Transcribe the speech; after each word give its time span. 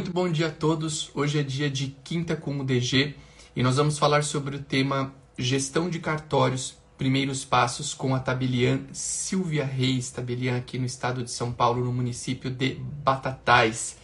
Muito 0.00 0.14
bom 0.14 0.32
dia 0.32 0.46
a 0.46 0.50
todos. 0.50 1.10
Hoje 1.14 1.40
é 1.40 1.42
dia 1.42 1.68
de 1.68 1.88
quinta 2.02 2.34
com 2.34 2.58
o 2.58 2.64
DG 2.64 3.14
e 3.54 3.62
nós 3.62 3.76
vamos 3.76 3.98
falar 3.98 4.24
sobre 4.24 4.56
o 4.56 4.58
tema 4.58 5.12
gestão 5.36 5.90
de 5.90 5.98
cartórios, 5.98 6.74
primeiros 6.96 7.44
passos 7.44 7.92
com 7.92 8.14
a 8.14 8.18
tabeliã 8.18 8.80
Silvia 8.94 9.62
Reis, 9.62 10.10
tabeliã 10.10 10.56
aqui 10.56 10.78
no 10.78 10.86
estado 10.86 11.22
de 11.22 11.30
São 11.30 11.52
Paulo, 11.52 11.84
no 11.84 11.92
município 11.92 12.50
de 12.50 12.80
Batatais. 13.04 13.98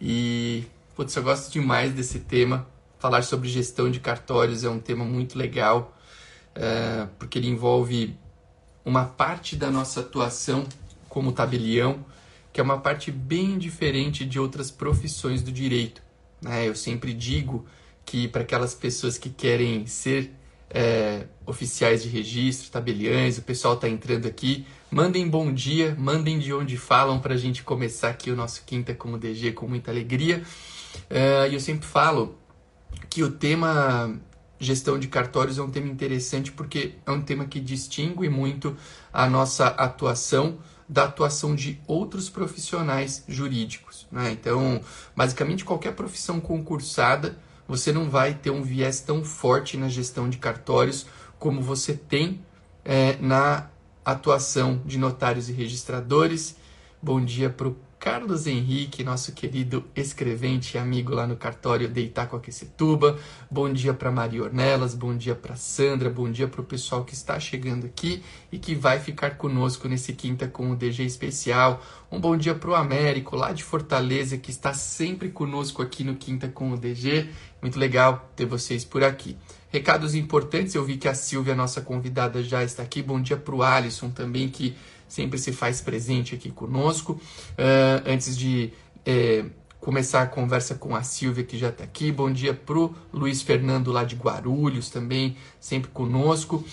E, 0.00 0.66
putz, 0.94 1.16
eu 1.16 1.24
gosto 1.24 1.50
demais 1.52 1.92
desse 1.92 2.20
tema. 2.20 2.68
Falar 3.00 3.24
sobre 3.24 3.48
gestão 3.48 3.90
de 3.90 3.98
cartórios 3.98 4.62
é 4.62 4.70
um 4.70 4.78
tema 4.78 5.04
muito 5.04 5.36
legal, 5.36 5.98
é, 6.54 7.08
porque 7.18 7.40
ele 7.40 7.48
envolve 7.48 8.16
uma 8.84 9.04
parte 9.04 9.56
da 9.56 9.68
nossa 9.68 9.98
atuação 9.98 10.64
como 11.08 11.32
tabelião, 11.32 12.06
que 12.54 12.60
é 12.60 12.62
uma 12.62 12.78
parte 12.78 13.10
bem 13.10 13.58
diferente 13.58 14.24
de 14.24 14.38
outras 14.38 14.70
profissões 14.70 15.42
do 15.42 15.50
direito. 15.50 16.00
Né? 16.40 16.68
Eu 16.68 16.76
sempre 16.76 17.12
digo 17.12 17.66
que 18.06 18.28
para 18.28 18.42
aquelas 18.42 18.72
pessoas 18.72 19.18
que 19.18 19.28
querem 19.28 19.86
ser 19.88 20.32
é, 20.70 21.26
oficiais 21.44 22.04
de 22.04 22.08
registro, 22.08 22.70
tabeliães, 22.70 23.38
o 23.38 23.42
pessoal 23.42 23.74
está 23.74 23.88
entrando 23.88 24.26
aqui, 24.26 24.64
mandem 24.88 25.28
bom 25.28 25.52
dia, 25.52 25.96
mandem 25.98 26.38
de 26.38 26.54
onde 26.54 26.76
falam 26.76 27.18
para 27.18 27.34
a 27.34 27.36
gente 27.36 27.64
começar 27.64 28.10
aqui 28.10 28.30
o 28.30 28.36
nosso 28.36 28.62
Quinta 28.64 28.94
como 28.94 29.18
DG 29.18 29.50
com 29.50 29.66
muita 29.66 29.90
alegria. 29.90 30.44
É, 31.10 31.48
e 31.50 31.54
eu 31.54 31.60
sempre 31.60 31.88
falo 31.88 32.38
que 33.10 33.24
o 33.24 33.32
tema 33.32 34.16
gestão 34.60 34.96
de 34.96 35.08
cartórios 35.08 35.58
é 35.58 35.62
um 35.62 35.70
tema 35.72 35.88
interessante 35.88 36.52
porque 36.52 36.94
é 37.04 37.10
um 37.10 37.20
tema 37.20 37.46
que 37.46 37.58
distingue 37.58 38.28
muito 38.28 38.76
a 39.12 39.28
nossa 39.28 39.66
atuação 39.66 40.60
da 40.88 41.04
atuação 41.04 41.54
de 41.54 41.80
outros 41.86 42.28
profissionais 42.28 43.24
jurídicos. 43.28 44.06
Né? 44.10 44.32
Então, 44.32 44.80
basicamente, 45.16 45.64
qualquer 45.64 45.94
profissão 45.94 46.40
concursada, 46.40 47.36
você 47.66 47.92
não 47.92 48.10
vai 48.10 48.34
ter 48.34 48.50
um 48.50 48.62
viés 48.62 49.00
tão 49.00 49.24
forte 49.24 49.76
na 49.76 49.88
gestão 49.88 50.28
de 50.28 50.38
cartórios 50.38 51.06
como 51.38 51.60
você 51.60 51.94
tem 51.94 52.40
é, 52.84 53.16
na 53.20 53.68
atuação 54.04 54.82
de 54.84 54.98
notários 54.98 55.48
e 55.48 55.52
registradores. 55.52 56.56
Bom 57.02 57.24
dia 57.24 57.48
para 57.50 57.68
o 57.68 57.76
Carlos 58.04 58.46
Henrique, 58.46 59.02
nosso 59.02 59.32
querido 59.32 59.82
escrevente 59.96 60.76
e 60.76 60.78
amigo 60.78 61.14
lá 61.14 61.26
no 61.26 61.36
cartório 61.36 61.88
de 61.88 62.02
Itacoaquecetuba. 62.02 63.18
Bom 63.50 63.72
dia 63.72 63.94
para 63.94 64.10
Maria 64.10 64.42
Ornelas, 64.42 64.94
bom 64.94 65.16
dia 65.16 65.34
para 65.34 65.56
Sandra, 65.56 66.10
bom 66.10 66.30
dia 66.30 66.46
para 66.46 66.60
o 66.60 66.64
pessoal 66.64 67.02
que 67.02 67.14
está 67.14 67.40
chegando 67.40 67.86
aqui 67.86 68.22
e 68.52 68.58
que 68.58 68.74
vai 68.74 69.00
ficar 69.00 69.38
conosco 69.38 69.88
nesse 69.88 70.12
quinta 70.12 70.46
com 70.46 70.70
o 70.70 70.76
DG 70.76 71.02
especial. 71.02 71.82
Um 72.12 72.20
bom 72.20 72.36
dia 72.36 72.54
para 72.54 72.68
o 72.68 72.74
Américo, 72.74 73.36
lá 73.36 73.52
de 73.52 73.64
Fortaleza, 73.64 74.36
que 74.36 74.50
está 74.50 74.74
sempre 74.74 75.30
conosco 75.30 75.80
aqui 75.80 76.04
no 76.04 76.14
quinta 76.14 76.46
com 76.46 76.72
o 76.72 76.76
DG. 76.76 77.30
Muito 77.62 77.78
legal 77.78 78.30
ter 78.36 78.44
vocês 78.44 78.84
por 78.84 79.02
aqui. 79.02 79.34
Recados 79.70 80.14
importantes, 80.14 80.74
eu 80.74 80.84
vi 80.84 80.98
que 80.98 81.08
a 81.08 81.14
Silvia, 81.14 81.54
nossa 81.54 81.80
convidada, 81.80 82.42
já 82.42 82.62
está 82.62 82.82
aqui. 82.82 83.02
Bom 83.02 83.18
dia 83.20 83.38
para 83.38 83.54
o 83.54 83.62
Alisson 83.62 84.10
também, 84.10 84.48
que 84.48 84.76
sempre 85.14 85.38
se 85.38 85.52
faz 85.52 85.80
presente 85.80 86.34
aqui 86.34 86.50
conosco. 86.50 87.12
Uh, 87.12 88.02
antes 88.04 88.36
de 88.36 88.72
é, 89.06 89.44
começar 89.80 90.22
a 90.22 90.26
conversa 90.26 90.74
com 90.74 90.96
a 90.96 91.04
Silvia, 91.04 91.44
que 91.44 91.56
já 91.56 91.68
está 91.68 91.84
aqui, 91.84 92.10
bom 92.10 92.32
dia 92.32 92.52
para 92.52 92.76
o 92.76 92.94
Luiz 93.12 93.40
Fernando 93.40 93.92
lá 93.92 94.02
de 94.02 94.16
Guarulhos 94.16 94.90
também, 94.90 95.36
sempre 95.60 95.88
conosco. 95.92 96.64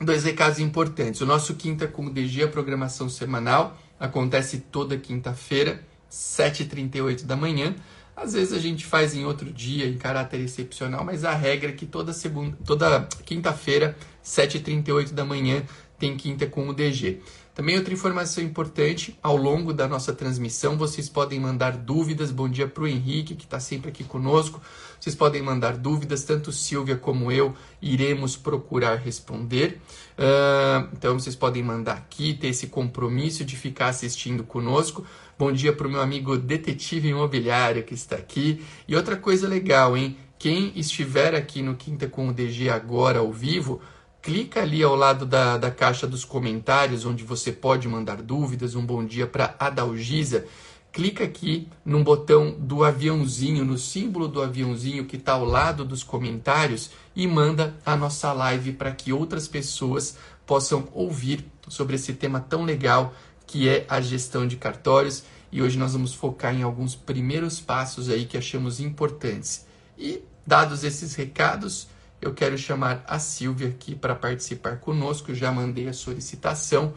Dois 0.00 0.22
recados 0.22 0.60
importantes. 0.60 1.20
O 1.20 1.26
nosso 1.26 1.54
Quinta 1.54 1.88
com 1.88 2.06
o 2.06 2.10
DG, 2.10 2.44
a 2.44 2.48
programação 2.48 3.08
semanal, 3.08 3.76
acontece 3.98 4.58
toda 4.58 4.96
quinta-feira, 4.96 5.82
7h38 6.08 7.24
da 7.24 7.34
manhã. 7.34 7.74
Às 8.14 8.34
vezes 8.34 8.52
a 8.52 8.60
gente 8.60 8.86
faz 8.86 9.12
em 9.12 9.24
outro 9.24 9.52
dia, 9.52 9.86
em 9.86 9.98
caráter 9.98 10.40
excepcional, 10.40 11.04
mas 11.04 11.24
a 11.24 11.34
regra 11.34 11.70
é 11.70 11.72
que 11.72 11.84
toda, 11.84 12.12
segunda, 12.12 12.56
toda 12.64 13.08
quinta-feira, 13.24 13.96
7h38 14.26 15.12
da 15.12 15.24
manhã, 15.24 15.62
tem 15.98 16.16
quinta 16.16 16.46
com 16.46 16.68
o 16.68 16.74
DG. 16.74 17.20
Também 17.54 17.78
outra 17.78 17.94
informação 17.94 18.44
importante, 18.44 19.18
ao 19.22 19.34
longo 19.34 19.72
da 19.72 19.88
nossa 19.88 20.12
transmissão, 20.12 20.76
vocês 20.76 21.08
podem 21.08 21.40
mandar 21.40 21.74
dúvidas. 21.74 22.30
Bom 22.30 22.50
dia 22.50 22.68
para 22.68 22.82
o 22.82 22.86
Henrique, 22.86 23.34
que 23.34 23.44
está 23.44 23.58
sempre 23.58 23.88
aqui 23.88 24.04
conosco. 24.04 24.60
Vocês 25.00 25.14
podem 25.14 25.40
mandar 25.40 25.74
dúvidas, 25.78 26.22
tanto 26.24 26.52
Silvia 26.52 26.96
como 26.96 27.32
eu 27.32 27.54
iremos 27.80 28.36
procurar 28.36 28.96
responder. 28.96 29.80
Uh, 30.18 30.86
então 30.92 31.18
vocês 31.18 31.34
podem 31.34 31.62
mandar 31.62 31.94
aqui, 31.94 32.34
ter 32.34 32.48
esse 32.48 32.66
compromisso 32.66 33.42
de 33.42 33.56
ficar 33.56 33.88
assistindo 33.88 34.44
conosco. 34.44 35.06
Bom 35.38 35.50
dia 35.50 35.72
para 35.72 35.86
o 35.86 35.90
meu 35.90 36.02
amigo 36.02 36.36
detetive 36.36 37.08
imobiliário 37.08 37.84
que 37.84 37.94
está 37.94 38.16
aqui. 38.16 38.62
E 38.86 38.94
outra 38.94 39.16
coisa 39.16 39.48
legal, 39.48 39.96
hein? 39.96 40.14
Quem 40.38 40.72
estiver 40.76 41.34
aqui 41.34 41.62
no 41.62 41.74
Quinta 41.74 42.06
com 42.06 42.28
o 42.28 42.32
DG 42.34 42.68
agora 42.68 43.20
ao 43.20 43.32
vivo, 43.32 43.80
clica 44.26 44.60
ali 44.60 44.82
ao 44.82 44.96
lado 44.96 45.24
da, 45.24 45.56
da 45.56 45.70
caixa 45.70 46.04
dos 46.04 46.24
comentários, 46.24 47.04
onde 47.04 47.22
você 47.22 47.52
pode 47.52 47.86
mandar 47.86 48.20
dúvidas. 48.20 48.74
Um 48.74 48.84
bom 48.84 49.04
dia 49.04 49.24
para 49.24 49.54
Adalgisa. 49.56 50.46
Clica 50.90 51.22
aqui 51.22 51.68
no 51.84 52.02
botão 52.02 52.50
do 52.58 52.82
aviãozinho, 52.82 53.64
no 53.64 53.78
símbolo 53.78 54.26
do 54.26 54.42
aviãozinho 54.42 55.04
que 55.04 55.14
está 55.14 55.34
ao 55.34 55.44
lado 55.44 55.84
dos 55.84 56.02
comentários 56.02 56.90
e 57.14 57.24
manda 57.24 57.76
a 57.86 57.94
nossa 57.94 58.32
live 58.32 58.72
para 58.72 58.90
que 58.90 59.12
outras 59.12 59.46
pessoas 59.46 60.18
possam 60.44 60.88
ouvir 60.92 61.46
sobre 61.68 61.94
esse 61.94 62.12
tema 62.12 62.40
tão 62.40 62.64
legal 62.64 63.14
que 63.46 63.68
é 63.68 63.86
a 63.88 64.00
gestão 64.00 64.44
de 64.44 64.56
cartórios. 64.56 65.22
E 65.52 65.62
hoje 65.62 65.78
nós 65.78 65.92
vamos 65.92 66.12
focar 66.12 66.52
em 66.52 66.64
alguns 66.64 66.96
primeiros 66.96 67.60
passos 67.60 68.08
aí 68.08 68.26
que 68.26 68.36
achamos 68.36 68.80
importantes. 68.80 69.64
E 69.96 70.20
dados 70.44 70.82
esses 70.82 71.14
recados, 71.14 71.86
eu 72.20 72.34
quero 72.34 72.56
chamar 72.56 73.04
a 73.06 73.18
Silvia 73.18 73.68
aqui 73.68 73.94
para 73.94 74.14
participar 74.14 74.80
conosco. 74.80 75.34
já 75.34 75.52
mandei 75.52 75.88
a 75.88 75.92
solicitação. 75.92 76.94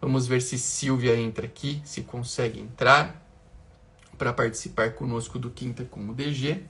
Vamos 0.00 0.26
ver 0.26 0.40
se 0.40 0.58
Silvia 0.58 1.16
entra 1.16 1.46
aqui, 1.46 1.82
se 1.84 2.02
consegue 2.02 2.60
entrar 2.60 3.20
para 4.16 4.32
participar 4.32 4.94
conosco 4.94 5.38
do 5.38 5.50
Quinta 5.50 5.84
com 5.84 6.08
o 6.08 6.14
DG. 6.14 6.64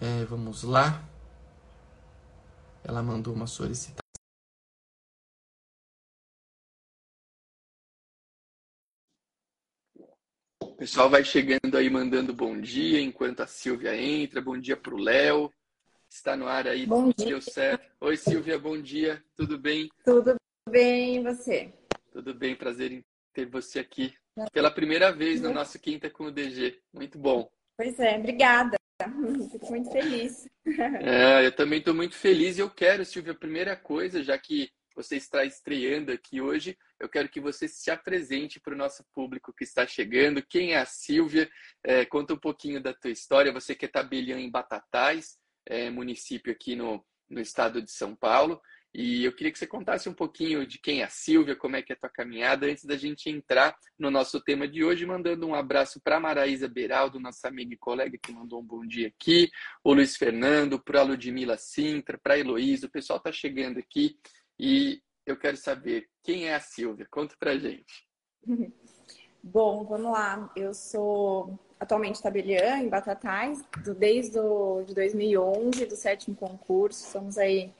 É, 0.00 0.24
vamos 0.24 0.62
lá. 0.62 1.04
Ela 2.82 3.02
mandou 3.02 3.34
uma 3.34 3.46
solicitação. 3.46 4.02
O 10.60 10.74
pessoal 10.82 11.08
vai 11.08 11.22
chegando 11.22 11.76
aí 11.76 11.88
mandando 11.88 12.34
bom 12.34 12.60
dia 12.60 13.00
enquanto 13.00 13.40
a 13.40 13.46
Silvia 13.46 13.94
entra. 13.96 14.40
Bom 14.40 14.58
dia 14.58 14.76
para 14.76 14.94
o 14.94 14.98
Léo 14.98 15.52
está 16.14 16.36
no 16.36 16.46
ar 16.46 16.68
aí. 16.68 16.86
Bom 16.86 17.10
dia. 17.16 17.26
Deu 17.26 17.40
certo. 17.40 17.90
Oi, 18.00 18.16
Silvia, 18.16 18.58
bom 18.58 18.80
dia. 18.80 19.22
Tudo 19.34 19.58
bem? 19.58 19.88
Tudo 20.04 20.36
bem, 20.68 21.16
e 21.16 21.22
você? 21.22 21.72
Tudo 22.12 22.34
bem, 22.34 22.54
prazer 22.54 22.92
em 22.92 23.04
ter 23.32 23.46
você 23.46 23.78
aqui 23.78 24.14
pela 24.52 24.70
primeira 24.70 25.10
vez 25.10 25.40
no 25.40 25.52
nosso 25.52 25.78
Quinta 25.78 26.10
com 26.10 26.24
o 26.24 26.30
DG. 26.30 26.78
Muito 26.92 27.18
bom. 27.18 27.50
Pois 27.76 27.98
é, 27.98 28.18
obrigada. 28.18 28.76
Fico 29.50 29.70
muito 29.70 29.90
feliz. 29.90 30.46
É, 30.64 31.44
eu 31.44 31.50
também 31.50 31.80
estou 31.80 31.92
muito 31.92 32.14
feliz 32.14 32.56
e 32.56 32.60
eu 32.60 32.70
quero, 32.70 33.04
Silvia, 33.04 33.32
a 33.32 33.36
primeira 33.36 33.74
coisa, 33.74 34.22
já 34.22 34.38
que 34.38 34.70
você 34.94 35.16
está 35.16 35.44
estreando 35.44 36.12
aqui 36.12 36.40
hoje, 36.40 36.78
eu 37.00 37.08
quero 37.08 37.28
que 37.28 37.40
você 37.40 37.66
se 37.66 37.90
apresente 37.90 38.60
para 38.60 38.72
o 38.72 38.76
nosso 38.76 39.04
público 39.12 39.52
que 39.52 39.64
está 39.64 39.84
chegando. 39.84 40.40
Quem 40.40 40.74
é 40.74 40.78
a 40.78 40.86
Silvia? 40.86 41.50
É, 41.82 42.04
conta 42.04 42.34
um 42.34 42.38
pouquinho 42.38 42.80
da 42.80 42.94
tua 42.94 43.10
história. 43.10 43.52
Você 43.52 43.74
que 43.74 43.86
é 43.86 43.88
tabelião 43.88 44.38
em 44.38 44.48
Batatais, 44.48 45.36
é, 45.66 45.90
município 45.90 46.52
aqui 46.52 46.74
no, 46.74 47.04
no 47.28 47.40
estado 47.40 47.82
de 47.82 47.90
São 47.90 48.14
Paulo. 48.14 48.60
E 48.94 49.24
eu 49.24 49.32
queria 49.32 49.50
que 49.50 49.58
você 49.58 49.66
contasse 49.66 50.06
um 50.06 50.12
pouquinho 50.12 50.66
de 50.66 50.78
quem 50.78 51.00
é 51.00 51.04
a 51.04 51.08
Silvia, 51.08 51.56
como 51.56 51.76
é 51.76 51.82
que 51.82 51.92
é 51.92 51.96
a 51.96 51.98
tua 51.98 52.10
caminhada, 52.10 52.66
antes 52.66 52.84
da 52.84 52.94
gente 52.94 53.30
entrar 53.30 53.74
no 53.98 54.10
nosso 54.10 54.38
tema 54.38 54.68
de 54.68 54.84
hoje, 54.84 55.06
mandando 55.06 55.46
um 55.46 55.54
abraço 55.54 55.98
para 56.02 56.20
Maraísa 56.20 56.68
Beraldo, 56.68 57.18
nossa 57.18 57.48
amiga 57.48 57.72
e 57.72 57.78
colega 57.78 58.18
que 58.22 58.32
mandou 58.32 58.60
um 58.60 58.64
bom 58.64 58.86
dia 58.86 59.08
aqui, 59.08 59.50
o 59.82 59.94
Luiz 59.94 60.14
Fernando, 60.14 60.78
para 60.78 61.00
a 61.00 61.04
Ludmila 61.04 61.56
Sintra, 61.56 62.18
para 62.22 62.34
a 62.34 62.38
Heloísa, 62.38 62.86
o 62.86 62.90
pessoal 62.90 63.16
está 63.16 63.32
chegando 63.32 63.78
aqui 63.78 64.14
e 64.60 65.00
eu 65.24 65.38
quero 65.38 65.56
saber 65.56 66.06
quem 66.22 66.48
é 66.48 66.54
a 66.54 66.60
Silvia, 66.60 67.06
conta 67.10 67.34
para 67.38 67.58
gente. 67.58 68.06
Bom, 69.42 69.84
vamos 69.84 70.12
lá, 70.12 70.52
eu 70.54 70.72
sou 70.74 71.58
atualmente 71.82 72.22
tabeliã 72.22 72.78
em 72.78 72.88
Batatais, 72.88 73.60
do, 73.84 73.92
desde 73.92 74.38
o, 74.38 74.84
de 74.86 74.94
2011, 74.94 75.84
do 75.84 75.96
sétimo 75.96 76.36
concurso. 76.36 77.10
Somos 77.10 77.36
aí 77.36 77.72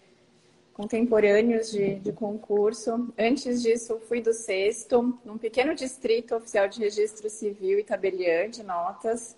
contemporâneos 0.75 1.71
de, 1.71 1.95
de 2.01 2.13
concurso. 2.13 3.13
Antes 3.17 3.63
disso, 3.63 4.01
fui 4.09 4.21
do 4.21 4.33
sexto, 4.33 5.17
num 5.25 5.39
pequeno 5.39 5.73
distrito 5.73 6.35
oficial 6.35 6.67
de 6.67 6.81
registro 6.81 7.31
civil 7.31 7.79
e 7.79 7.85
tabeliã 7.85 8.51
de 8.51 8.65
notas. 8.65 9.37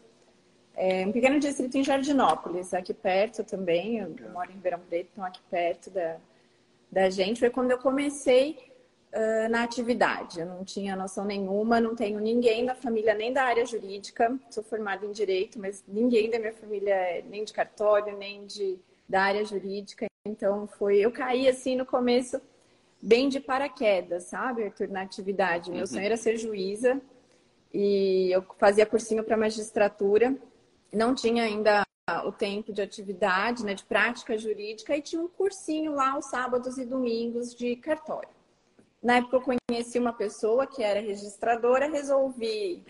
É, 0.75 1.07
um 1.07 1.13
pequeno 1.13 1.39
distrito 1.39 1.77
em 1.77 1.85
Jardinópolis, 1.85 2.73
aqui 2.73 2.95
perto 2.95 3.45
também. 3.45 3.99
Eu 3.99 4.15
moro 4.33 4.51
em 4.51 4.55
Ribeirão 4.55 4.81
Preto, 4.81 5.11
então 5.13 5.25
aqui 5.25 5.41
perto 5.51 5.91
da, 5.91 6.17
da 6.91 7.11
gente. 7.11 7.39
Foi 7.39 7.51
quando 7.51 7.71
eu 7.71 7.79
comecei 7.79 8.57
uh, 9.15 9.49
na 9.49 9.63
atividade. 9.63 10.41
Eu 10.41 10.47
não 10.47 10.65
tinha 10.65 10.97
noção 10.97 11.25
nenhuma, 11.25 11.81
não 11.81 11.95
tenho 11.95 12.19
ninguém 12.21 12.67
da 12.67 12.75
família 12.75 13.15
nem 13.15 13.33
da 13.33 13.45
área 13.45 13.65
jurídica. 13.65 14.39
Sou 14.51 14.63
formada 14.63 15.07
em 15.07 15.13
direito, 15.13 15.59
mas 15.59 15.85
ninguém 15.87 16.29
da 16.29 16.39
minha 16.39 16.53
família 16.53 16.95
é 16.95 17.23
nem 17.23 17.45
de 17.45 17.53
cartório, 17.53 18.17
nem 18.17 18.45
de 18.45 18.79
da 19.09 19.23
área 19.23 19.45
jurídica. 19.45 20.07
Então 20.27 20.67
foi, 20.67 20.99
eu 20.99 21.13
caí 21.13 21.49
assim 21.49 21.77
no 21.77 21.87
começo 21.87 22.41
bem 23.01 23.29
de 23.29 23.39
paraquedas, 23.39 24.25
sabe, 24.25 24.65
Arthur, 24.65 24.89
na 24.89 25.03
atividade. 25.03 25.71
Meu 25.71 25.81
uhum. 25.81 25.87
sonho 25.87 26.05
era 26.05 26.17
ser 26.17 26.39
juíza 26.39 27.01
e 27.73 28.31
eu 28.33 28.43
fazia 28.59 28.87
cursinho 28.87 29.23
para 29.23 29.37
magistratura. 29.37 30.35
Não 30.93 31.15
tinha 31.15 31.45
ainda 31.45 31.85
o 32.25 32.33
tempo 32.33 32.73
de 32.73 32.83
atividade, 32.83 33.65
né, 33.65 33.75
de 33.75 33.85
prática 33.85 34.37
jurídica, 34.37 34.97
e 34.97 35.01
tinha 35.01 35.21
um 35.23 35.29
cursinho 35.29 35.95
lá 35.95 36.13
aos 36.13 36.27
sábados 36.27 36.77
e 36.77 36.85
domingos 36.85 37.55
de 37.55 37.77
cartório. 37.77 38.29
Na 39.05 39.17
época 39.17 39.37
eu 39.37 39.59
conheci 39.69 39.99
uma 39.99 40.15
pessoa 40.15 40.67
que 40.67 40.83
era 40.83 40.99
registradora, 40.99 41.91
resolvi 41.91 42.83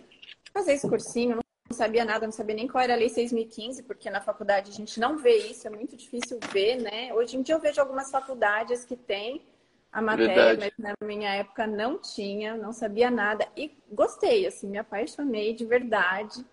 fazer 0.52 0.74
esse 0.74 0.88
cursinho, 0.88 1.40
não 1.68 1.76
sabia 1.76 2.04
nada, 2.04 2.24
não 2.24 2.32
sabia 2.32 2.54
nem 2.54 2.68
qual 2.68 2.84
era 2.84 2.94
a 2.94 2.96
lei 2.96 3.08
6015, 3.08 3.82
porque 3.82 4.08
na 4.08 4.20
faculdade 4.20 4.70
a 4.70 4.72
gente 4.72 5.00
não 5.00 5.18
vê 5.18 5.36
isso, 5.38 5.66
é 5.66 5.70
muito 5.70 5.96
difícil 5.96 6.38
ver, 6.52 6.76
né? 6.76 7.12
Hoje 7.12 7.36
em 7.36 7.42
dia 7.42 7.56
eu 7.56 7.60
vejo 7.60 7.80
algumas 7.80 8.12
faculdades 8.12 8.84
que 8.84 8.94
têm 8.94 9.44
a 9.90 10.00
matéria, 10.00 10.54
Verdade. 10.54 10.72
mas 10.78 10.94
na 11.00 11.06
minha 11.06 11.34
época 11.34 11.66
não 11.66 11.98
tinha, 11.98 12.56
não 12.56 12.72
sabia 12.72 13.10
nada 13.10 13.48
e 13.56 13.76
gostei, 13.90 14.46
assim, 14.46 14.68
me 14.68 14.78
apaixonei 14.78 15.52
de 15.52 15.64
verdade 15.64 16.46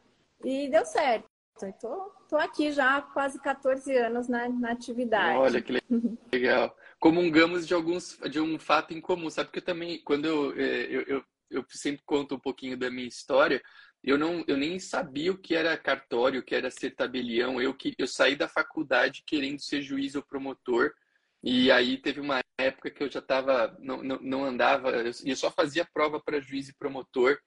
e 0.44 0.70
deu 0.70 0.86
certo. 0.88 1.30
Estou 1.62 2.12
tô, 2.28 2.38
aqui 2.38 2.72
já 2.72 2.98
há 2.98 3.02
quase 3.04 3.40
14 3.40 3.96
anos 3.96 4.28
na, 4.28 4.50
na 4.50 4.72
atividade. 4.72 5.38
Olha 5.38 5.62
que 5.62 5.72
legal 6.34 6.76
comungamos 7.02 7.68
de 7.68 7.74
alguns 7.74 8.18
de 8.30 8.40
um 8.40 8.60
fato 8.60 8.94
em 8.94 9.02
comum, 9.02 9.30
sabe? 9.30 9.48
Porque 9.48 9.60
eu 9.60 9.66
também, 9.66 10.00
quando 10.04 10.26
eu, 10.26 10.54
é, 10.56 10.84
eu, 10.84 11.02
eu, 11.08 11.26
eu 11.50 11.66
sempre 11.68 12.04
conto 12.06 12.36
um 12.36 12.40
pouquinho 12.40 12.78
da 12.78 12.92
minha 12.92 13.08
história, 13.08 13.62
eu 14.04 14.18
não 14.18 14.44
eu 14.48 14.56
nem 14.56 14.80
sabia 14.80 15.32
o 15.32 15.38
que 15.38 15.56
era 15.56 15.76
cartório, 15.78 16.40
o 16.40 16.44
que 16.44 16.54
era 16.56 16.70
ser 16.70 16.92
tabelião. 16.92 17.60
Eu 17.60 17.74
que 17.74 17.96
eu 17.98 18.08
saí 18.08 18.36
da 18.36 18.48
faculdade 18.48 19.24
querendo 19.26 19.60
ser 19.60 19.82
juiz 19.82 20.16
ou 20.16 20.24
promotor. 20.24 20.94
E 21.44 21.72
aí 21.72 21.98
teve 21.98 22.20
uma 22.20 22.40
época 22.60 22.92
que 22.92 23.04
eu 23.04 23.10
já 23.10 23.20
estava 23.20 23.76
não, 23.80 24.04
não, 24.04 24.20
não 24.22 24.46
andava, 24.46 24.92
eu 24.92 25.36
só 25.36 25.50
fazia 25.52 25.88
prova 25.92 26.22
para 26.24 26.40
juiz 26.40 26.70
e 26.70 26.78
promotor. 26.78 27.40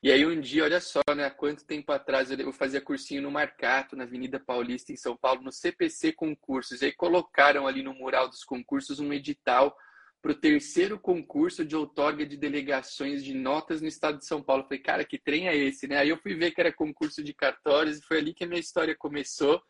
E 0.00 0.12
aí 0.12 0.24
um 0.24 0.40
dia, 0.40 0.62
olha 0.62 0.80
só, 0.80 1.00
né, 1.16 1.24
há 1.24 1.30
quanto 1.30 1.66
tempo 1.66 1.90
atrás 1.90 2.30
eu 2.30 2.52
fazia 2.52 2.80
cursinho 2.80 3.20
no 3.20 3.32
Marcato, 3.32 3.96
na 3.96 4.04
Avenida 4.04 4.38
Paulista, 4.38 4.92
em 4.92 4.96
São 4.96 5.16
Paulo, 5.16 5.42
no 5.42 5.50
CPC 5.50 6.12
Concursos. 6.12 6.82
E 6.82 6.86
aí 6.86 6.92
colocaram 6.92 7.66
ali 7.66 7.82
no 7.82 7.92
mural 7.92 8.28
dos 8.28 8.44
concursos 8.44 9.00
um 9.00 9.12
edital 9.12 9.76
para 10.22 10.32
o 10.32 10.34
terceiro 10.34 11.00
concurso 11.00 11.64
de 11.64 11.74
outorga 11.74 12.24
de 12.24 12.36
delegações 12.36 13.24
de 13.24 13.34
notas 13.34 13.80
no 13.80 13.88
estado 13.88 14.18
de 14.18 14.26
São 14.26 14.40
Paulo. 14.40 14.62
Eu 14.62 14.66
falei, 14.68 14.82
cara, 14.82 15.04
que 15.04 15.18
trem 15.18 15.48
é 15.48 15.56
esse, 15.56 15.88
né? 15.88 15.98
Aí 15.98 16.08
eu 16.08 16.18
fui 16.18 16.34
ver 16.34 16.52
que 16.52 16.60
era 16.60 16.72
concurso 16.72 17.22
de 17.22 17.34
cartórios 17.34 17.98
e 17.98 18.02
foi 18.02 18.18
ali 18.18 18.32
que 18.32 18.44
a 18.44 18.46
minha 18.46 18.60
história 18.60 18.96
começou. 18.96 19.60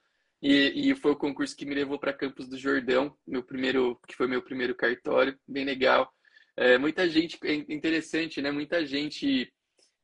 E, 0.43 0.91
e 0.91 0.95
foi 0.95 1.13
o 1.13 1.17
concurso 1.17 1.57
que 1.57 1.67
me 1.67 1.75
levou 1.75 1.99
para 1.99 2.13
Campos 2.13 2.49
do 2.49 2.57
Jordão, 2.57 3.17
meu 3.27 3.43
primeiro, 3.43 3.99
que 4.07 4.15
foi 4.15 4.29
meu 4.29 4.43
primeiro 4.43 4.75
cartório, 4.75 5.39
bem 5.49 5.65
legal. 5.65 6.13
É, 6.57 6.79
muita 6.79 7.09
gente, 7.09 7.39
é 7.43 7.55
interessante, 7.55 8.41
né? 8.41 8.51
Muita 8.51 8.85
gente 8.87 9.53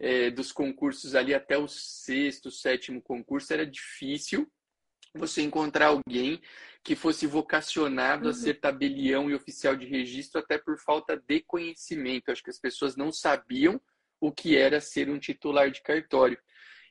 é, 0.04 0.30
dos 0.30 0.52
concursos 0.52 1.14
ali 1.14 1.32
até 1.32 1.56
o 1.56 1.66
sexto, 1.66 2.50
sétimo 2.50 3.00
concurso, 3.00 3.50
era 3.54 3.66
difícil 3.66 4.46
você 5.14 5.40
encontrar 5.40 5.86
alguém 5.86 6.42
que 6.82 6.94
fosse 6.94 7.26
vocacionado 7.26 8.24
uhum. 8.24 8.30
a 8.30 8.34
ser 8.34 8.60
tabelião 8.60 9.30
e 9.30 9.34
oficial 9.34 9.74
de 9.74 9.86
registro, 9.86 10.40
até 10.40 10.58
por 10.58 10.78
falta 10.78 11.16
de 11.16 11.40
conhecimento. 11.40 12.30
Acho 12.30 12.42
que 12.42 12.50
as 12.50 12.60
pessoas 12.60 12.96
não 12.96 13.10
sabiam 13.10 13.80
o 14.20 14.30
que 14.30 14.56
era 14.56 14.78
ser 14.78 15.08
um 15.08 15.18
titular 15.18 15.70
de 15.70 15.80
cartório. 15.80 16.38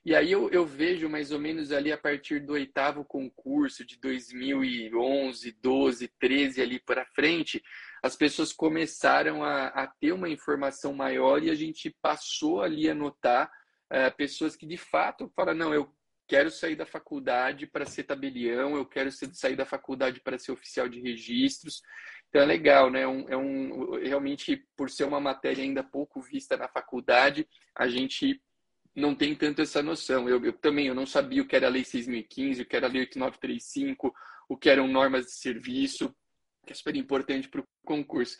E 0.04 0.14
aí 0.14 0.32
eu, 0.32 0.50
eu 0.50 0.66
vejo 0.66 1.08
mais 1.08 1.30
ou 1.30 1.38
menos 1.38 1.70
ali 1.70 1.92
a 1.92 1.96
partir 1.96 2.40
do 2.40 2.54
oitavo 2.54 3.04
concurso 3.04 3.86
de 3.86 3.96
2011, 4.00 5.52
12, 5.62 6.08
13 6.18 6.60
ali 6.60 6.80
para 6.80 7.06
frente, 7.06 7.62
as 8.04 8.14
pessoas 8.14 8.52
começaram 8.52 9.42
a, 9.42 9.68
a, 9.68 9.86
ter 9.86 10.12
uma 10.12 10.28
informação 10.28 10.92
maior 10.92 11.42
e 11.42 11.48
a 11.48 11.54
gente 11.54 11.88
passou 12.02 12.60
ali 12.60 12.86
a 12.86 12.94
notar 12.94 13.50
é, 13.88 14.10
pessoas 14.10 14.54
que 14.54 14.66
de 14.66 14.76
fato 14.76 15.32
falam, 15.34 15.54
não, 15.54 15.72
eu 15.72 15.90
quero 16.28 16.50
sair 16.50 16.76
da 16.76 16.84
faculdade 16.84 17.66
para 17.66 17.86
ser 17.86 18.04
tabelião, 18.04 18.76
eu 18.76 18.84
quero 18.84 19.10
sair 19.10 19.56
da 19.56 19.64
faculdade 19.64 20.20
para 20.20 20.38
ser 20.38 20.52
oficial 20.52 20.86
de 20.86 21.00
registros. 21.00 21.80
Então 22.28 22.42
é 22.42 22.44
legal, 22.44 22.90
né? 22.90 23.00
É 23.00 23.08
um, 23.08 23.26
é 23.26 23.36
um, 23.38 23.98
realmente, 23.98 24.68
por 24.76 24.90
ser 24.90 25.04
uma 25.04 25.18
matéria 25.18 25.64
ainda 25.64 25.82
pouco 25.82 26.20
vista 26.20 26.58
na 26.58 26.68
faculdade, 26.68 27.48
a 27.74 27.88
gente 27.88 28.38
não 28.94 29.14
tem 29.14 29.34
tanto 29.34 29.62
essa 29.62 29.82
noção. 29.82 30.28
Eu, 30.28 30.44
eu 30.44 30.52
também 30.52 30.88
eu 30.88 30.94
não 30.94 31.06
sabia 31.06 31.40
o 31.40 31.48
que 31.48 31.56
era 31.56 31.68
a 31.68 31.70
Lei 31.70 31.84
6.015, 31.84 32.60
o 32.60 32.66
que 32.66 32.76
era 32.76 32.86
a 32.86 32.90
Lei 32.90 33.00
8935, 33.00 34.14
o 34.46 34.58
que 34.58 34.68
eram 34.68 34.86
normas 34.86 35.24
de 35.24 35.32
serviço 35.32 36.14
que 36.64 36.72
é 36.72 36.76
super 36.76 36.96
importante 36.96 37.48
para 37.48 37.60
o 37.60 37.66
concurso. 37.84 38.36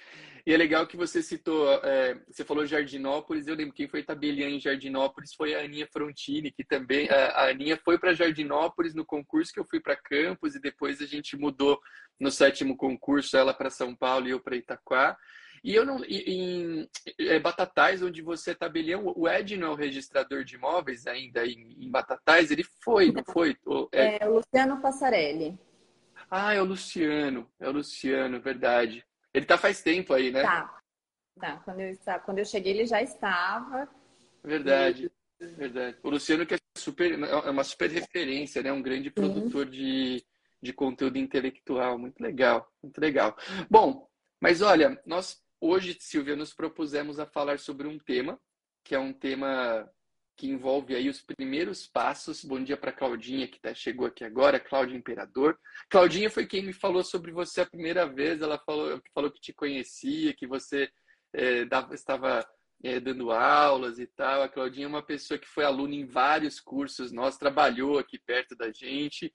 E 0.46 0.52
é 0.52 0.56
legal 0.56 0.86
que 0.86 0.96
você 0.96 1.22
citou, 1.22 1.72
é, 1.82 2.18
você 2.28 2.44
falou 2.44 2.66
Jardinópolis, 2.66 3.46
eu 3.46 3.54
lembro 3.54 3.74
quem 3.74 3.88
foi 3.88 4.02
tabeliã 4.02 4.48
em 4.48 4.60
Jardinópolis 4.60 5.32
foi 5.34 5.54
a 5.54 5.60
Aninha 5.60 5.88
Frontini, 5.90 6.52
que 6.52 6.62
também, 6.62 7.08
a, 7.08 7.48
Aninha 7.48 7.78
foi 7.82 7.98
para 7.98 8.12
Jardinópolis 8.12 8.94
no 8.94 9.06
concurso 9.06 9.52
que 9.52 9.60
eu 9.60 9.64
fui 9.64 9.80
para 9.80 9.96
Campos 9.96 10.54
e 10.54 10.60
depois 10.60 11.00
a 11.00 11.06
gente 11.06 11.36
mudou 11.36 11.80
no 12.20 12.30
sétimo 12.30 12.76
concurso, 12.76 13.36
ela 13.36 13.54
para 13.54 13.70
São 13.70 13.94
Paulo 13.94 14.26
e 14.26 14.30
eu 14.30 14.40
para 14.40 14.56
Itaquá. 14.56 15.16
E 15.64 15.74
eu 15.74 15.86
não. 15.86 16.04
Em, 16.04 16.22
em 16.26 16.90
é, 17.18 17.38
Batatais, 17.38 18.02
onde 18.02 18.20
você 18.20 18.50
é 18.50 18.54
tabelião, 18.54 19.10
o 19.16 19.26
Ed 19.26 19.56
não 19.56 19.68
é 19.68 19.70
o 19.70 19.74
registrador 19.74 20.44
de 20.44 20.56
imóveis 20.56 21.06
ainda 21.06 21.46
em, 21.46 21.74
em 21.78 21.90
Batatais, 21.90 22.50
ele 22.50 22.64
foi, 22.84 23.10
não 23.10 23.24
foi? 23.24 23.56
É... 23.90 24.22
é 24.22 24.28
o 24.28 24.34
Luciano 24.34 24.78
Passarelli. 24.82 25.58
Ah, 26.30 26.54
é 26.54 26.60
o 26.60 26.64
Luciano. 26.64 27.50
É 27.60 27.68
o 27.68 27.72
Luciano, 27.72 28.40
verdade. 28.40 29.04
Ele 29.32 29.46
tá 29.46 29.58
faz 29.58 29.82
tempo 29.82 30.12
aí, 30.12 30.30
né? 30.30 30.42
Tá. 30.42 30.80
Tá. 31.40 31.56
Quando 31.64 31.80
eu, 31.80 31.96
quando 32.24 32.38
eu 32.38 32.44
cheguei, 32.44 32.72
ele 32.72 32.86
já 32.86 33.02
estava. 33.02 33.88
Verdade. 34.42 35.10
E... 35.40 35.46
Verdade. 35.46 35.98
O 36.02 36.10
Luciano 36.10 36.46
que 36.46 36.54
é 36.54 36.58
super, 36.76 37.12
é 37.20 37.50
uma 37.50 37.64
super 37.64 37.90
referência, 37.90 38.62
né? 38.62 38.72
Um 38.72 38.82
grande 38.82 39.10
produtor 39.10 39.66
de, 39.66 40.24
de 40.62 40.72
conteúdo 40.72 41.18
intelectual. 41.18 41.98
Muito 41.98 42.20
legal, 42.22 42.70
muito 42.82 42.98
legal. 42.98 43.36
Bom, 43.68 44.08
mas 44.40 44.62
olha, 44.62 45.00
nós 45.04 45.42
hoje, 45.60 45.96
Silvia, 46.00 46.36
nos 46.36 46.54
propusemos 46.54 47.18
a 47.18 47.26
falar 47.26 47.58
sobre 47.58 47.88
um 47.88 47.98
tema 47.98 48.38
que 48.84 48.94
é 48.94 48.98
um 48.98 49.12
tema 49.12 49.90
que 50.36 50.48
envolve 50.48 50.94
aí 50.94 51.08
os 51.08 51.22
primeiros 51.22 51.86
passos. 51.86 52.44
Bom 52.44 52.62
dia 52.62 52.76
para 52.76 52.92
Claudinha, 52.92 53.48
que 53.48 53.60
tá, 53.60 53.72
chegou 53.74 54.06
aqui 54.06 54.24
agora, 54.24 54.60
Cláudia 54.60 54.96
Imperador. 54.96 55.58
Claudinha 55.88 56.30
foi 56.30 56.46
quem 56.46 56.62
me 56.62 56.72
falou 56.72 57.04
sobre 57.04 57.30
você 57.32 57.60
a 57.60 57.66
primeira 57.66 58.06
vez. 58.06 58.42
Ela 58.42 58.58
falou, 58.58 59.00
falou 59.14 59.30
que 59.30 59.40
te 59.40 59.52
conhecia, 59.52 60.34
que 60.34 60.46
você 60.46 60.90
é, 61.32 61.64
dava, 61.64 61.94
estava 61.94 62.46
é, 62.84 63.00
dando 63.00 63.32
aulas 63.32 63.98
e 63.98 64.06
tal. 64.06 64.42
A 64.42 64.48
Claudinha 64.48 64.84
é 64.84 64.88
uma 64.88 65.02
pessoa 65.02 65.38
que 65.38 65.48
foi 65.48 65.64
aluna 65.64 65.94
em 65.94 66.04
vários 66.04 66.60
cursos 66.60 67.10
nossos, 67.10 67.38
trabalhou 67.38 67.98
aqui 67.98 68.18
perto 68.18 68.54
da 68.54 68.70
gente 68.70 69.34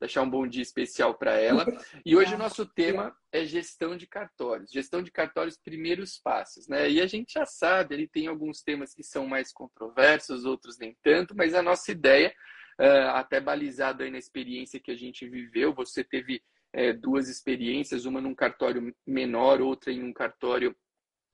deixar 0.00 0.22
um 0.22 0.30
bom 0.30 0.46
dia 0.46 0.62
especial 0.62 1.14
para 1.14 1.32
ela. 1.32 1.64
E 2.04 2.16
hoje 2.16 2.34
o 2.34 2.38
nosso 2.38 2.66
tema 2.66 3.16
é 3.32 3.44
gestão 3.44 3.96
de 3.96 4.06
cartórios. 4.06 4.70
Gestão 4.70 5.02
de 5.02 5.10
cartórios, 5.10 5.56
primeiros 5.56 6.18
passos, 6.18 6.68
né? 6.68 6.90
E 6.90 7.00
a 7.00 7.06
gente 7.06 7.34
já 7.34 7.46
sabe, 7.46 7.94
ele 7.94 8.08
tem 8.08 8.26
alguns 8.26 8.62
temas 8.62 8.94
que 8.94 9.02
são 9.02 9.26
mais 9.26 9.52
controversos, 9.52 10.44
outros 10.44 10.78
nem 10.78 10.96
tanto, 11.02 11.34
mas 11.36 11.54
a 11.54 11.62
nossa 11.62 11.90
ideia, 11.90 12.34
eh, 12.78 13.08
até 13.14 13.40
balizada 13.40 14.04
aí 14.04 14.10
na 14.10 14.18
experiência 14.18 14.80
que 14.80 14.90
a 14.90 14.96
gente 14.96 15.26
viveu, 15.28 15.74
você 15.74 16.04
teve 16.04 16.42
eh, 16.72 16.92
duas 16.92 17.28
experiências, 17.28 18.04
uma 18.04 18.20
num 18.20 18.34
cartório 18.34 18.94
menor, 19.06 19.62
outra 19.62 19.90
em 19.90 20.02
um 20.02 20.12
cartório 20.12 20.76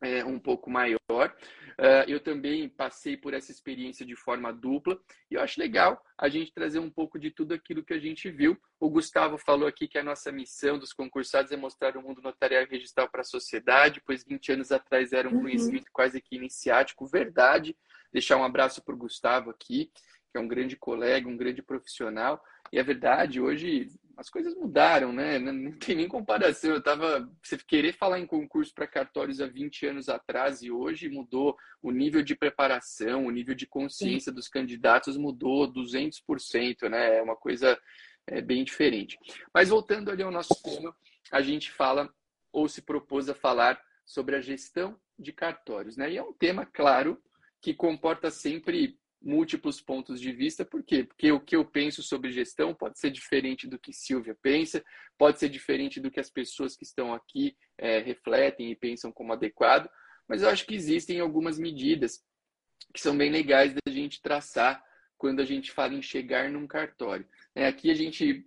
é, 0.03 0.25
um 0.25 0.39
pouco 0.39 0.71
maior. 0.71 1.35
Uh, 1.79 2.05
eu 2.07 2.21
também 2.21 2.69
passei 2.69 3.17
por 3.17 3.33
essa 3.33 3.51
experiência 3.51 4.05
de 4.05 4.15
forma 4.15 4.53
dupla 4.53 5.01
e 5.31 5.35
eu 5.35 5.41
acho 5.41 5.59
legal 5.59 6.01
a 6.19 6.29
gente 6.29 6.53
trazer 6.53 6.79
um 6.79 6.91
pouco 6.91 7.19
de 7.19 7.31
tudo 7.31 7.55
aquilo 7.55 7.85
que 7.85 7.95
a 7.95 7.99
gente 7.99 8.31
viu. 8.31 8.59
O 8.79 8.91
Gustavo 8.91 9.39
falou 9.39 9.67
aqui 9.67 9.89
que 9.89 9.99
a 9.99 10.05
nossa 10.05 10.31
missão 10.31 10.79
dos 10.79 10.93
concursados 10.93 11.51
é 11.51 11.57
mostrar 11.57 11.97
o 11.97 12.03
mundo 12.03 12.21
notarial 12.21 12.63
e 12.63 12.67
registral 12.67 13.09
para 13.09 13.23
a 13.23 13.25
sociedade, 13.25 14.03
pois 14.05 14.25
20 14.25 14.53
anos 14.53 14.73
atrás 14.73 15.13
era 15.13 15.29
um 15.29 15.35
uhum. 15.35 15.43
conhecimento 15.43 15.87
quase 15.93 16.21
que 16.21 16.37
iniciático. 16.37 17.07
Verdade. 17.07 17.75
Deixar 18.13 18.37
um 18.37 18.45
abraço 18.45 18.85
para 18.85 18.95
o 18.95 18.99
Gustavo 18.99 19.51
aqui, 19.51 19.91
que 20.31 20.37
é 20.37 20.41
um 20.41 20.49
grande 20.49 20.77
colega, 20.77 21.29
um 21.29 21.37
grande 21.37 21.63
profissional. 21.63 22.43
E 22.71 22.79
é 22.79 22.83
verdade, 22.83 23.41
hoje 23.41 23.89
as 24.17 24.29
coisas 24.31 24.55
mudaram, 24.55 25.13
né? 25.13 25.39
Não 25.41 25.73
tem 25.73 25.97
nem 25.97 26.09
comparação. 26.09 26.71
Eu 26.71 26.83
tava. 26.83 27.29
Você 27.43 27.57
querer 27.59 27.93
falar 27.93 28.19
em 28.19 28.27
concurso 28.27 28.73
para 28.75 28.87
cartórios 28.87 29.41
há 29.41 29.47
20 29.47 29.87
anos 29.87 30.09
atrás 30.09 30.63
e 30.63 30.71
hoje 30.71 31.09
mudou 31.09 31.57
o 31.83 31.91
nível 31.91 32.23
de 32.23 32.35
preparação, 32.35 33.27
o 33.27 33.31
nível 33.31 33.55
de 33.55 33.67
consciência 33.67 34.31
Sim. 34.31 34.37
dos 34.37 34.49
candidatos 34.49 35.17
mudou 35.17 35.73
200%, 35.73 36.89
né? 36.89 37.19
É 37.19 37.23
uma 37.23 37.37
coisa 37.37 37.79
é, 38.27 38.41
bem 38.41 38.65
diferente. 38.65 39.19
Mas 39.53 39.69
voltando 39.69 40.11
ali 40.11 40.23
ao 40.23 40.31
nosso 40.31 40.55
tema, 40.63 40.95
a 41.31 41.43
gente 41.43 41.71
fala 41.71 42.13
ou 42.53 42.69
se 42.69 42.83
propôs 42.83 43.29
a 43.29 43.35
falar 43.35 43.81
sobre 44.05 44.37
a 44.37 44.41
gestão 44.41 44.99
de 45.19 45.33
cartórios. 45.33 45.97
Né? 45.97 46.13
E 46.13 46.17
é 46.19 46.23
um 46.23 46.33
tema, 46.33 46.67
claro, 46.67 47.21
que 47.61 47.73
comporta 47.73 48.31
sempre 48.31 48.99
múltiplos 49.23 49.81
pontos 49.81 50.21
de 50.21 50.33
vista. 50.33 50.65
Por 50.65 50.83
quê? 50.83 51.05
Porque 51.05 51.31
o 51.31 51.41
que 51.41 51.57
eu 51.57 51.65
penso 51.65 52.03
sobre 52.03 52.33
gestão 52.33 52.75
pode 52.75 52.99
ser 52.99 53.11
diferente 53.11 53.69
do 53.69 53.79
que 53.79 53.93
Silvia 53.93 54.37
pensa, 54.43 54.85
pode 55.17 55.39
ser 55.39 55.49
diferente 55.49 56.01
do 56.01 56.11
que 56.11 56.21
as 56.21 56.31
pessoas 56.31 56.77
que 56.77 56.85
estão 56.85 57.15
aqui 57.15 57.57
é, 57.79 57.99
refletem 57.99 58.71
e 58.71 58.77
pensam 58.77 59.13
como 59.13 59.33
adequado, 59.33 59.89
mas 60.29 60.43
eu 60.43 60.49
acho 60.49 60.67
que 60.67 60.75
existem 60.75 61.21
algumas 61.21 61.59
medidas 61.59 62.23
que 62.93 63.01
são 63.01 63.17
bem 63.17 63.31
legais 63.31 63.73
da 63.73 63.93
gente 63.93 64.21
traçar 64.21 64.83
quando 65.17 65.41
a 65.41 65.45
gente 65.45 65.71
fala 65.71 65.95
em 65.95 66.03
chegar 66.03 66.51
num 66.51 66.67
cartório. 66.67 67.27
É, 67.55 67.67
aqui 67.67 67.91
a 67.91 67.95
gente 67.95 68.45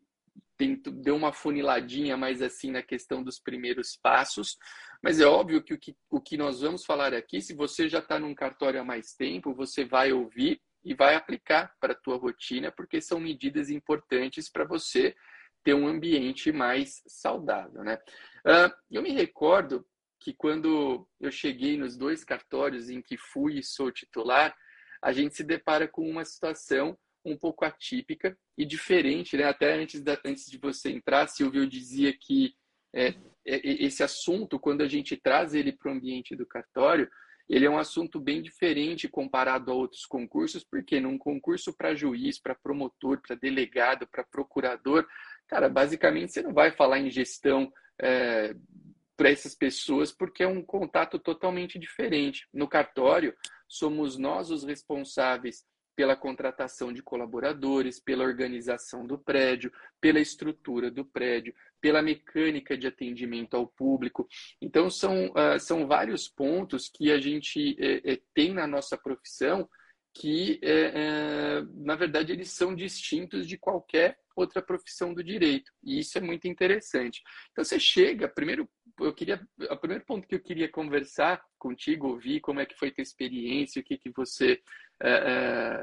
tem, 0.57 0.75
deu 0.75 1.15
uma 1.15 1.31
funiladinha 1.31 2.17
mais 2.17 2.41
assim 2.41 2.71
na 2.71 2.81
questão 2.81 3.23
dos 3.23 3.39
primeiros 3.39 3.97
passos, 4.01 4.57
mas 5.01 5.19
é 5.19 5.25
óbvio 5.25 5.63
que 5.63 5.73
o 5.73 5.77
que, 5.77 5.95
o 6.09 6.19
que 6.19 6.37
nós 6.37 6.61
vamos 6.61 6.85
falar 6.85 7.13
aqui, 7.13 7.41
se 7.41 7.53
você 7.53 7.87
já 7.87 7.99
está 7.99 8.19
num 8.19 8.33
cartório 8.33 8.81
há 8.81 8.83
mais 8.83 9.13
tempo, 9.13 9.53
você 9.53 9.85
vai 9.85 10.11
ouvir 10.11 10.61
e 10.85 10.93
vai 10.93 11.15
aplicar 11.15 11.75
para 11.79 11.93
a 11.93 11.97
tua 11.97 12.15
rotina, 12.15 12.71
porque 12.71 13.01
são 13.01 13.19
medidas 13.19 13.71
importantes 13.71 14.49
para 14.49 14.63
você 14.63 15.15
ter 15.63 15.73
um 15.73 15.87
ambiente 15.87 16.51
mais 16.51 17.01
saudável. 17.07 17.83
Né? 17.83 17.97
Eu 18.91 19.01
me 19.01 19.11
recordo 19.11 19.83
que 20.19 20.31
quando 20.31 21.07
eu 21.19 21.31
cheguei 21.31 21.75
nos 21.75 21.97
dois 21.97 22.23
cartórios 22.23 22.89
em 22.89 23.01
que 23.01 23.17
fui 23.17 23.57
e 23.59 23.63
sou 23.63 23.91
titular, 23.91 24.55
a 25.01 25.11
gente 25.11 25.35
se 25.35 25.43
depara 25.43 25.87
com 25.87 26.07
uma 26.07 26.23
situação 26.23 26.97
um 27.23 27.35
pouco 27.35 27.65
atípica 27.65 28.37
e 28.55 28.65
diferente, 28.65 29.35
né? 29.35 29.45
Até 29.45 29.73
antes, 29.73 30.01
da, 30.01 30.19
antes 30.23 30.45
de 30.45 30.59
você 30.59 30.91
entrar, 30.91 31.27
Silvio 31.27 31.67
dizia 31.67 32.15
que 32.15 32.55
é, 32.93 33.09
é, 33.45 33.83
esse 33.83 34.03
assunto, 34.03 34.59
quando 34.59 34.81
a 34.81 34.87
gente 34.87 35.17
traz 35.17 35.53
ele 35.53 35.71
para 35.71 35.91
o 35.91 35.95
ambiente 35.95 36.35
do 36.35 36.45
cartório, 36.45 37.09
ele 37.47 37.65
é 37.65 37.69
um 37.69 37.77
assunto 37.77 38.19
bem 38.19 38.41
diferente 38.41 39.07
comparado 39.07 39.71
a 39.71 39.75
outros 39.75 40.05
concursos, 40.05 40.63
porque 40.63 40.99
num 40.99 41.17
concurso 41.17 41.73
para 41.73 41.95
juiz, 41.95 42.39
para 42.39 42.55
promotor, 42.55 43.21
para 43.21 43.35
delegado, 43.35 44.07
para 44.07 44.23
procurador, 44.23 45.07
cara, 45.47 45.69
basicamente 45.69 46.33
você 46.33 46.41
não 46.41 46.53
vai 46.53 46.71
falar 46.71 46.99
em 46.99 47.11
gestão 47.11 47.71
é, 48.01 48.55
para 49.15 49.29
essas 49.29 49.55
pessoas, 49.55 50.11
porque 50.11 50.43
é 50.43 50.47
um 50.47 50.61
contato 50.61 51.19
totalmente 51.19 51.77
diferente. 51.77 52.47
No 52.53 52.67
cartório, 52.67 53.35
somos 53.67 54.17
nós 54.17 54.49
os 54.49 54.63
responsáveis 54.63 55.63
pela 55.95 56.15
contratação 56.15 56.91
de 56.91 57.01
colaboradores, 57.01 57.99
pela 57.99 58.25
organização 58.25 59.07
do 59.07 59.17
prédio, 59.17 59.71
pela 60.01 60.19
estrutura 60.19 60.91
do 60.91 61.05
prédio, 61.05 61.55
pela 61.85 62.01
mecânica 62.01 62.75
de 62.75 62.87
atendimento 62.87 63.55
ao 63.55 63.67
público. 63.67 64.27
Então, 64.59 64.89
são, 64.89 65.27
uh, 65.27 65.59
são 65.59 65.85
vários 65.85 66.27
pontos 66.27 66.89
que 66.89 67.11
a 67.11 67.21
gente 67.21 67.77
é, 67.79 68.13
é, 68.13 68.21
tem 68.33 68.55
na 68.55 68.65
nossa 68.65 68.97
profissão 68.97 69.69
que, 70.11 70.59
é, 70.63 71.61
na 71.75 71.93
verdade, 71.93 72.31
eles 72.31 72.49
são 72.49 72.73
distintos 72.73 73.45
de 73.45 73.55
qualquer 73.55 74.17
outra 74.35 74.63
profissão 74.63 75.13
do 75.13 75.23
direito. 75.23 75.71
E 75.83 75.99
isso 75.99 76.17
é 76.17 76.21
muito 76.21 76.47
interessante. 76.47 77.21
Então, 77.51 77.63
você 77.63 77.79
chega, 77.79 78.27
primeiro, 78.27 78.67
eu 78.99 79.13
queria, 79.13 79.47
o 79.69 79.77
primeiro 79.77 80.05
ponto 80.05 80.27
que 80.27 80.33
eu 80.33 80.39
queria 80.39 80.71
conversar 80.71 81.43
contigo, 81.59 82.07
ouvir 82.07 82.39
como 82.39 82.61
é 82.61 82.65
que 82.65 82.79
foi 82.79 82.87
a 82.87 82.93
tua 82.93 83.03
experiência, 83.03 83.79
o 83.79 83.85
que, 83.85 83.95
que 83.95 84.09
você 84.09 84.59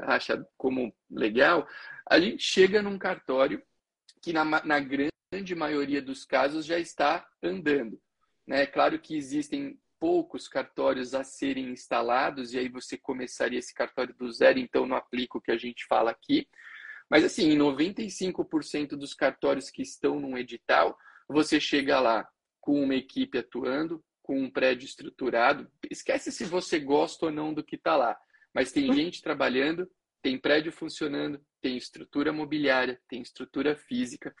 acha 0.07 0.43
como 0.57 0.93
legal, 1.09 1.65
a 2.09 2.19
gente 2.19 2.43
chega 2.43 2.81
num 2.81 2.97
cartório 2.97 3.61
que 4.19 4.33
na, 4.33 4.43
na 4.43 4.79
grande 4.79 5.13
maioria 5.55 6.01
dos 6.01 6.25
casos 6.25 6.65
já 6.65 6.79
está 6.79 7.27
andando. 7.41 7.99
Né? 8.45 8.63
É 8.63 8.67
claro 8.67 8.99
que 8.99 9.15
existem 9.15 9.79
poucos 9.99 10.47
cartórios 10.47 11.13
a 11.13 11.23
serem 11.23 11.69
instalados, 11.69 12.53
e 12.53 12.59
aí 12.59 12.67
você 12.67 12.97
começaria 12.97 13.59
esse 13.59 13.73
cartório 13.73 14.13
do 14.13 14.29
zero, 14.31 14.59
então 14.59 14.85
não 14.85 14.97
aplica 14.97 15.37
o 15.37 15.41
que 15.41 15.51
a 15.51 15.57
gente 15.57 15.85
fala 15.85 16.11
aqui. 16.11 16.47
Mas 17.09 17.23
assim, 17.23 17.51
em 17.51 17.57
95% 17.57 18.89
dos 18.97 19.13
cartórios 19.13 19.69
que 19.69 19.81
estão 19.81 20.19
num 20.19 20.37
edital, 20.37 20.97
você 21.27 21.59
chega 21.59 21.99
lá 21.99 22.27
com 22.59 22.83
uma 22.83 22.95
equipe 22.95 23.37
atuando, 23.37 24.03
com 24.21 24.39
um 24.39 24.49
prédio 24.49 24.85
estruturado. 24.85 25.69
Esquece 25.89 26.31
se 26.31 26.45
você 26.45 26.79
gosta 26.79 27.27
ou 27.27 27.31
não 27.31 27.53
do 27.53 27.63
que 27.63 27.75
está 27.75 27.95
lá. 27.95 28.17
Mas 28.53 28.71
tem 28.71 28.89
uhum. 28.89 28.93
gente 28.93 29.21
trabalhando, 29.21 29.89
tem 30.21 30.37
prédio 30.37 30.71
funcionando, 30.71 31.41
tem 31.61 31.75
estrutura 31.75 32.31
mobiliária, 32.31 32.99
tem 33.07 33.21
estrutura 33.21 33.75
física, 33.75 34.33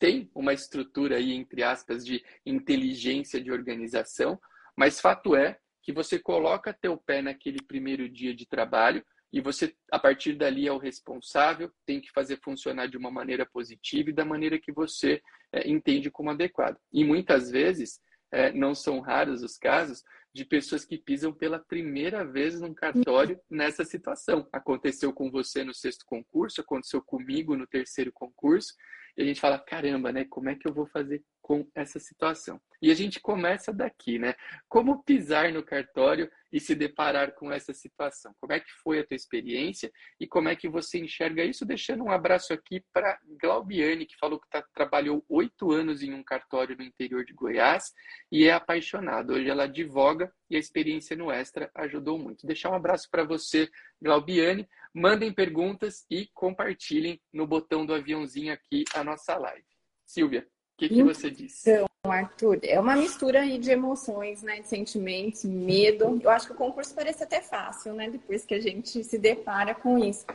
tem 0.00 0.30
uma 0.34 0.54
estrutura 0.54 1.16
aí, 1.16 1.32
entre 1.32 1.62
aspas, 1.62 2.04
de 2.04 2.24
inteligência 2.44 3.40
de 3.40 3.52
organização, 3.52 4.40
mas 4.74 4.98
fato 4.98 5.36
é 5.36 5.58
que 5.82 5.92
você 5.92 6.18
coloca 6.18 6.72
teu 6.72 6.96
pé 6.96 7.20
naquele 7.20 7.62
primeiro 7.62 8.08
dia 8.08 8.34
de 8.34 8.46
trabalho 8.46 9.04
e 9.32 9.40
você, 9.40 9.76
a 9.92 9.98
partir 9.98 10.32
dali, 10.32 10.66
é 10.66 10.72
o 10.72 10.78
responsável, 10.78 11.70
tem 11.86 12.00
que 12.00 12.10
fazer 12.10 12.40
funcionar 12.42 12.86
de 12.86 12.96
uma 12.96 13.10
maneira 13.10 13.46
positiva 13.46 14.10
e 14.10 14.14
da 14.14 14.24
maneira 14.24 14.58
que 14.58 14.72
você 14.72 15.22
é, 15.52 15.68
entende 15.68 16.10
como 16.10 16.30
adequado. 16.30 16.78
E 16.92 17.04
muitas 17.04 17.50
vezes, 17.50 18.00
é, 18.32 18.50
não 18.52 18.74
são 18.74 19.00
raros 19.00 19.42
os 19.42 19.56
casos, 19.56 20.02
de 20.32 20.44
pessoas 20.44 20.84
que 20.84 20.96
pisam 20.96 21.32
pela 21.32 21.58
primeira 21.58 22.24
vez 22.24 22.60
num 22.60 22.72
cartório 22.72 23.38
nessa 23.50 23.84
situação. 23.84 24.48
Aconteceu 24.52 25.12
com 25.12 25.30
você 25.30 25.64
no 25.64 25.74
sexto 25.74 26.06
concurso, 26.06 26.60
aconteceu 26.60 27.02
comigo 27.02 27.56
no 27.56 27.66
terceiro 27.66 28.12
concurso, 28.12 28.74
e 29.16 29.22
a 29.22 29.24
gente 29.24 29.40
fala, 29.40 29.58
caramba, 29.58 30.12
né? 30.12 30.24
Como 30.24 30.48
é 30.48 30.54
que 30.54 30.66
eu 30.66 30.74
vou 30.74 30.86
fazer 30.86 31.22
com 31.42 31.66
essa 31.74 31.98
situação? 31.98 32.60
E 32.82 32.90
a 32.90 32.94
gente 32.94 33.20
começa 33.20 33.72
daqui, 33.72 34.18
né? 34.18 34.34
Como 34.68 35.02
pisar 35.02 35.52
no 35.52 35.62
cartório 35.62 36.30
e 36.52 36.58
se 36.58 36.74
deparar 36.74 37.34
com 37.34 37.52
essa 37.52 37.74
situação? 37.74 38.34
Como 38.40 38.52
é 38.52 38.60
que 38.60 38.70
foi 38.82 39.00
a 39.00 39.06
tua 39.06 39.14
experiência 39.14 39.92
e 40.18 40.26
como 40.26 40.48
é 40.48 40.56
que 40.56 40.68
você 40.68 40.98
enxerga 40.98 41.44
isso? 41.44 41.66
Deixando 41.66 42.04
um 42.04 42.10
abraço 42.10 42.52
aqui 42.52 42.82
para 42.92 43.18
Glaubiane, 43.40 44.06
que 44.06 44.16
falou 44.16 44.40
que 44.40 44.48
tá, 44.48 44.64
trabalhou 44.74 45.24
oito 45.28 45.70
anos 45.70 46.02
em 46.02 46.14
um 46.14 46.24
cartório 46.24 46.76
no 46.76 46.82
interior 46.82 47.24
de 47.24 47.34
Goiás 47.34 47.92
e 48.32 48.46
é 48.46 48.52
apaixonada. 48.52 49.34
Hoje 49.34 49.48
ela 49.48 49.64
advoga 49.64 50.32
e 50.48 50.56
a 50.56 50.58
experiência 50.58 51.14
no 51.14 51.30
Extra 51.30 51.70
ajudou 51.74 52.18
muito. 52.18 52.46
Deixar 52.46 52.70
um 52.70 52.74
abraço 52.74 53.08
para 53.10 53.24
você, 53.24 53.68
Glaubiane. 54.00 54.66
Mandem 54.94 55.32
perguntas 55.32 56.04
e 56.10 56.28
compartilhem 56.34 57.20
no 57.32 57.46
botão 57.46 57.86
do 57.86 57.94
aviãozinho 57.94 58.52
aqui 58.52 58.84
a 58.94 59.04
nossa 59.04 59.36
live. 59.36 59.64
Silvia, 60.04 60.40
o 60.40 60.78
que, 60.78 60.88
que 60.88 61.02
você 61.02 61.30
disse? 61.30 61.70
Então, 61.70 61.86
Arthur, 62.04 62.58
é 62.64 62.80
uma 62.80 62.96
mistura 62.96 63.42
aí 63.42 63.58
de 63.58 63.70
emoções, 63.70 64.42
né? 64.42 64.60
De 64.60 64.68
sentimentos, 64.68 65.44
medo. 65.44 66.18
Eu 66.20 66.30
acho 66.30 66.46
que 66.46 66.52
o 66.52 66.56
concurso 66.56 66.94
parece 66.94 67.22
até 67.22 67.40
fácil, 67.40 67.94
né? 67.94 68.10
Depois 68.10 68.44
que 68.44 68.54
a 68.54 68.60
gente 68.60 69.04
se 69.04 69.18
depara 69.18 69.74
com 69.74 69.98
isso. 69.98 70.26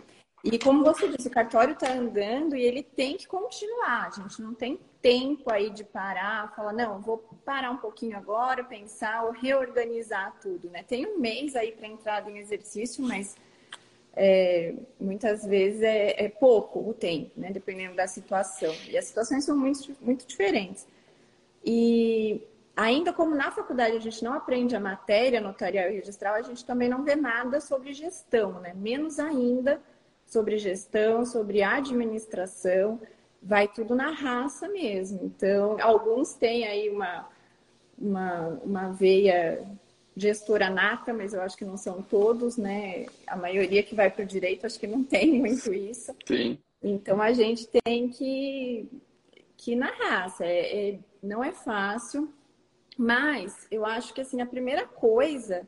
E 0.44 0.60
como 0.60 0.84
você 0.84 1.08
disse, 1.08 1.28
o 1.28 1.32
cartório 1.32 1.74
está 1.74 1.92
andando 1.92 2.56
e 2.56 2.62
ele 2.62 2.84
tem 2.84 3.18
que 3.18 3.28
continuar. 3.28 4.08
A 4.08 4.10
gente 4.12 4.42
não 4.44 4.54
tem 4.54 4.80
tempo 5.02 5.52
aí 5.52 5.72
de 5.72 5.84
parar, 5.84 6.56
falar, 6.56 6.72
não, 6.72 7.02
vou 7.02 7.18
parar 7.44 7.72
um 7.72 7.78
pouquinho 7.78 8.16
agora, 8.16 8.64
pensar 8.64 9.24
ou 9.26 9.32
reorganizar 9.32 10.38
tudo, 10.40 10.70
né? 10.70 10.84
Tem 10.84 11.06
um 11.08 11.20
mês 11.20 11.56
aí 11.56 11.72
para 11.72 11.88
entrada 11.88 12.30
em 12.30 12.38
exercício, 12.38 13.04
mas 13.04 13.36
é, 14.16 14.74
muitas 15.00 15.46
vezes 15.46 15.82
é, 15.82 16.26
é, 16.26 16.30
pouco 16.30 16.80
o 16.80 16.94
tempo, 16.94 17.32
né? 17.36 17.52
dependendo 17.52 17.96
da 17.96 18.08
situação. 18.08 18.74
E 18.90 18.98
as 18.98 19.06
situações 19.06 19.44
são 19.44 19.58
muito, 19.58 19.96
muito 20.02 20.26
diferentes. 20.26 20.88
E 21.64 22.42
ainda 22.76 23.12
como 23.12 23.36
na 23.36 23.52
faculdade 23.52 23.98
a 23.98 24.00
gente 24.00 24.24
não 24.24 24.34
aprende 24.34 24.76
a 24.76 24.80
matéria 24.80 25.42
notarial 25.42 25.90
e 25.90 25.96
registral, 25.96 26.36
a 26.36 26.42
gente 26.42 26.64
também 26.66 26.88
não 26.88 27.04
vê 27.04 27.16
nada 27.16 27.60
sobre 27.60 27.94
gestão, 27.94 28.60
né? 28.62 28.74
menos 28.74 29.20
ainda 29.20 29.82
sobre 30.26 30.58
gestão, 30.58 31.26
sobre 31.26 31.62
administração, 31.62 33.00
vai 33.42 33.68
tudo 33.68 33.96
na 33.96 34.12
raça 34.12 34.68
mesmo. 34.68 35.20
Então, 35.24 35.78
alguns 35.80 36.34
têm 36.34 36.66
aí 36.66 36.90
uma, 36.90 37.30
uma, 37.98 38.48
uma 38.64 38.92
veia 38.92 39.64
gestora 40.16 40.70
nata, 40.70 41.14
mas 41.14 41.34
eu 41.34 41.42
acho 41.42 41.58
que 41.58 41.66
não 41.66 41.78
são 41.78 42.02
todos, 42.02 42.58
né? 42.58 43.06
A 43.28 43.36
maioria 43.36 43.84
que 43.84 43.96
vai 43.96 44.10
para 44.10 44.24
o 44.24 44.28
direito, 44.28 44.66
acho 44.66 44.80
que 44.80 44.88
não 44.88 45.04
tem 45.04 45.34
muito 45.40 45.74
isso. 45.74 46.16
Sim. 46.26 46.58
Então 46.82 47.22
a 47.22 47.34
gente 47.34 47.68
tem 47.84 48.10
que, 48.10 48.88
que 49.58 49.74
ir 49.74 49.76
na 49.76 49.92
raça. 49.92 50.46
É, 50.46 50.90
é, 50.90 51.00
não 51.22 51.44
é 51.44 51.52
fácil, 51.52 52.34
mas 52.98 53.68
eu 53.70 53.86
acho 53.86 54.14
que 54.14 54.22
assim, 54.22 54.42
a 54.42 54.46
primeira 54.46 54.86
coisa 54.88 55.68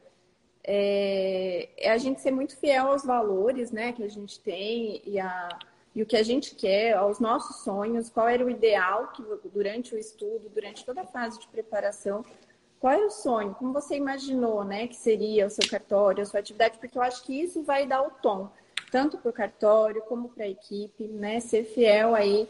é, 0.70 1.70
é, 1.78 1.92
a 1.92 1.98
gente 1.98 2.20
ser 2.20 2.32
muito 2.32 2.58
fiel 2.58 2.88
aos 2.88 3.06
valores 3.06 3.72
né, 3.72 3.94
que 3.94 4.04
a 4.04 4.10
gente 4.10 4.38
tem 4.42 5.02
e, 5.06 5.18
a, 5.18 5.48
e 5.96 6.04
o 6.04 6.06
que 6.06 6.18
a 6.18 6.24
gente 6.24 6.56
quer, 6.56 6.94
aos 6.94 7.22
nossos 7.22 7.64
sonhos, 7.64 8.10
qual 8.10 8.28
era 8.28 8.46
o 8.46 8.50
ideal 8.50 9.08
que 9.14 9.24
durante 9.50 9.96
o 9.96 9.98
estudo, 9.98 10.50
durante 10.50 10.86
toda 10.86 11.02
a 11.02 11.06
fase 11.06 11.40
de 11.40 11.48
preparação, 11.48 12.24
qual 12.80 12.94
era 12.94 13.08
o 13.08 13.12
sonho? 13.12 13.56
Como 13.56 13.74
você 13.74 13.96
imaginou, 13.96 14.64
né, 14.64 14.88
que 14.88 14.96
seria 14.96 15.48
o 15.48 15.50
seu 15.50 15.68
cartório, 15.70 16.22
a 16.22 16.26
sua 16.26 16.40
atividade? 16.40 16.78
Porque 16.78 16.98
eu 16.98 17.02
acho 17.02 17.24
que 17.24 17.42
isso 17.42 17.64
vai 17.64 17.86
dar 17.86 18.02
o 18.02 18.12
tom, 18.12 18.50
tanto 18.92 19.18
para 19.18 19.30
o 19.30 19.34
cartório 19.34 20.02
como 20.04 20.30
para 20.30 20.46
a 20.46 20.50
equipe, 20.50 21.08
né, 21.08 21.40
ser 21.40 21.64
fiel 21.66 22.14
aí 22.14 22.48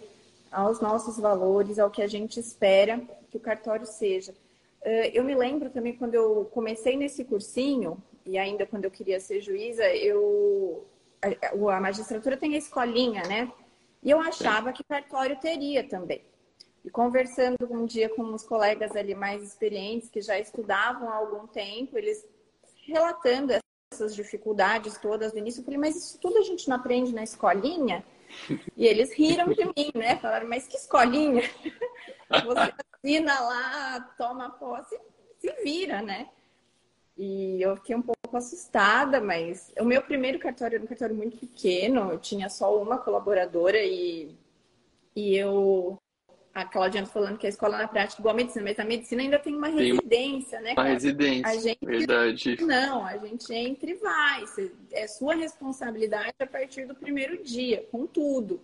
aos 0.52 0.80
nossos 0.80 1.18
valores, 1.20 1.80
ao 1.80 1.90
que 1.90 2.02
a 2.02 2.08
gente 2.08 2.40
espera 2.40 3.02
que 3.30 3.38
o 3.38 3.40
cartório 3.40 3.86
seja. 3.86 4.34
Uh, 4.82 5.10
eu 5.14 5.24
me 5.24 5.36
lembro 5.36 5.70
também 5.70 5.96
quando 5.96 6.14
eu 6.14 6.50
comecei 6.54 6.96
nesse 6.96 7.24
cursinho, 7.24 8.02
e 8.26 8.38
ainda 8.38 8.66
quando 8.66 8.86
eu 8.86 8.92
queria 8.92 9.20
ser 9.20 9.42
juíza, 9.42 9.84
eu 9.96 10.86
a 11.72 11.80
magistratura 11.80 12.38
tem 12.38 12.54
a 12.54 12.58
escolinha, 12.58 13.24
né? 13.24 13.52
E 14.04 14.12
eu 14.12 14.20
achava 14.20 14.72
que 14.72 14.84
cartório 14.84 15.36
teria 15.40 15.84
também. 15.84 16.22
E 16.88 16.90
conversando 16.90 17.68
um 17.70 17.86
dia 17.86 18.08
com 18.08 18.24
uns 18.24 18.44
colegas 18.44 18.96
ali 18.96 19.14
mais 19.14 19.44
experientes 19.44 20.08
que 20.10 20.22
já 20.22 20.40
estudavam 20.40 21.10
há 21.10 21.16
algum 21.16 21.46
tempo, 21.46 21.98
eles 21.98 22.26
relatando 22.86 23.52
essas 23.92 24.16
dificuldades 24.16 24.98
todas 24.98 25.34
no 25.34 25.40
início, 25.40 25.60
eu 25.60 25.66
falei, 25.66 25.78
mas 25.78 25.98
isso 25.98 26.18
tudo 26.18 26.38
a 26.38 26.44
gente 26.44 26.70
não 26.70 26.78
aprende 26.78 27.14
na 27.14 27.24
escolinha? 27.24 28.06
E 28.78 28.86
eles 28.86 29.12
riram 29.12 29.50
de 29.50 29.66
mim, 29.66 29.92
né? 29.94 30.16
Falaram, 30.16 30.48
mas 30.48 30.66
que 30.66 30.78
escolinha? 30.78 31.42
Você 32.46 32.74
assina 32.94 33.38
lá, 33.38 34.00
toma 34.18 34.52
posse, 34.52 34.98
se 35.40 35.52
vira, 35.62 36.02
né? 36.02 36.30
E 37.18 37.62
eu 37.62 37.76
fiquei 37.76 37.98
um 37.98 38.02
pouco 38.02 38.38
assustada, 38.38 39.20
mas 39.20 39.74
o 39.78 39.84
meu 39.84 40.02
primeiro 40.02 40.40
cartório 40.40 40.76
era 40.76 40.84
um 40.86 40.88
cartório 40.88 41.16
muito 41.16 41.36
pequeno, 41.36 42.14
eu 42.14 42.18
tinha 42.18 42.48
só 42.48 42.82
uma 42.82 42.98
colaboradora 42.98 43.84
e, 43.84 44.34
e 45.14 45.36
eu. 45.36 46.00
A 46.58 46.66
Claudiana 46.66 47.06
falando 47.06 47.38
que 47.38 47.46
a 47.46 47.50
escola 47.50 47.78
na 47.78 47.88
prática 47.88 48.20
igual 48.20 48.34
a 48.34 48.36
medicina, 48.36 48.66
mas 48.66 48.80
a 48.80 48.84
medicina 48.84 49.22
ainda 49.22 49.38
tem 49.38 49.56
uma 49.56 49.68
residência, 49.68 50.60
né? 50.60 50.74
Uma 50.74 50.86
residência, 50.86 51.48
a 51.48 51.56
gente, 51.56 51.86
verdade. 51.86 52.58
Não, 52.62 53.06
a 53.06 53.16
gente 53.18 53.54
entra 53.54 53.92
e 53.92 53.94
vai. 53.94 54.44
É 54.92 55.06
sua 55.06 55.36
responsabilidade 55.36 56.34
a 56.40 56.48
partir 56.48 56.88
do 56.88 56.96
primeiro 56.96 57.44
dia, 57.44 57.88
com 57.92 58.08
tudo. 58.08 58.60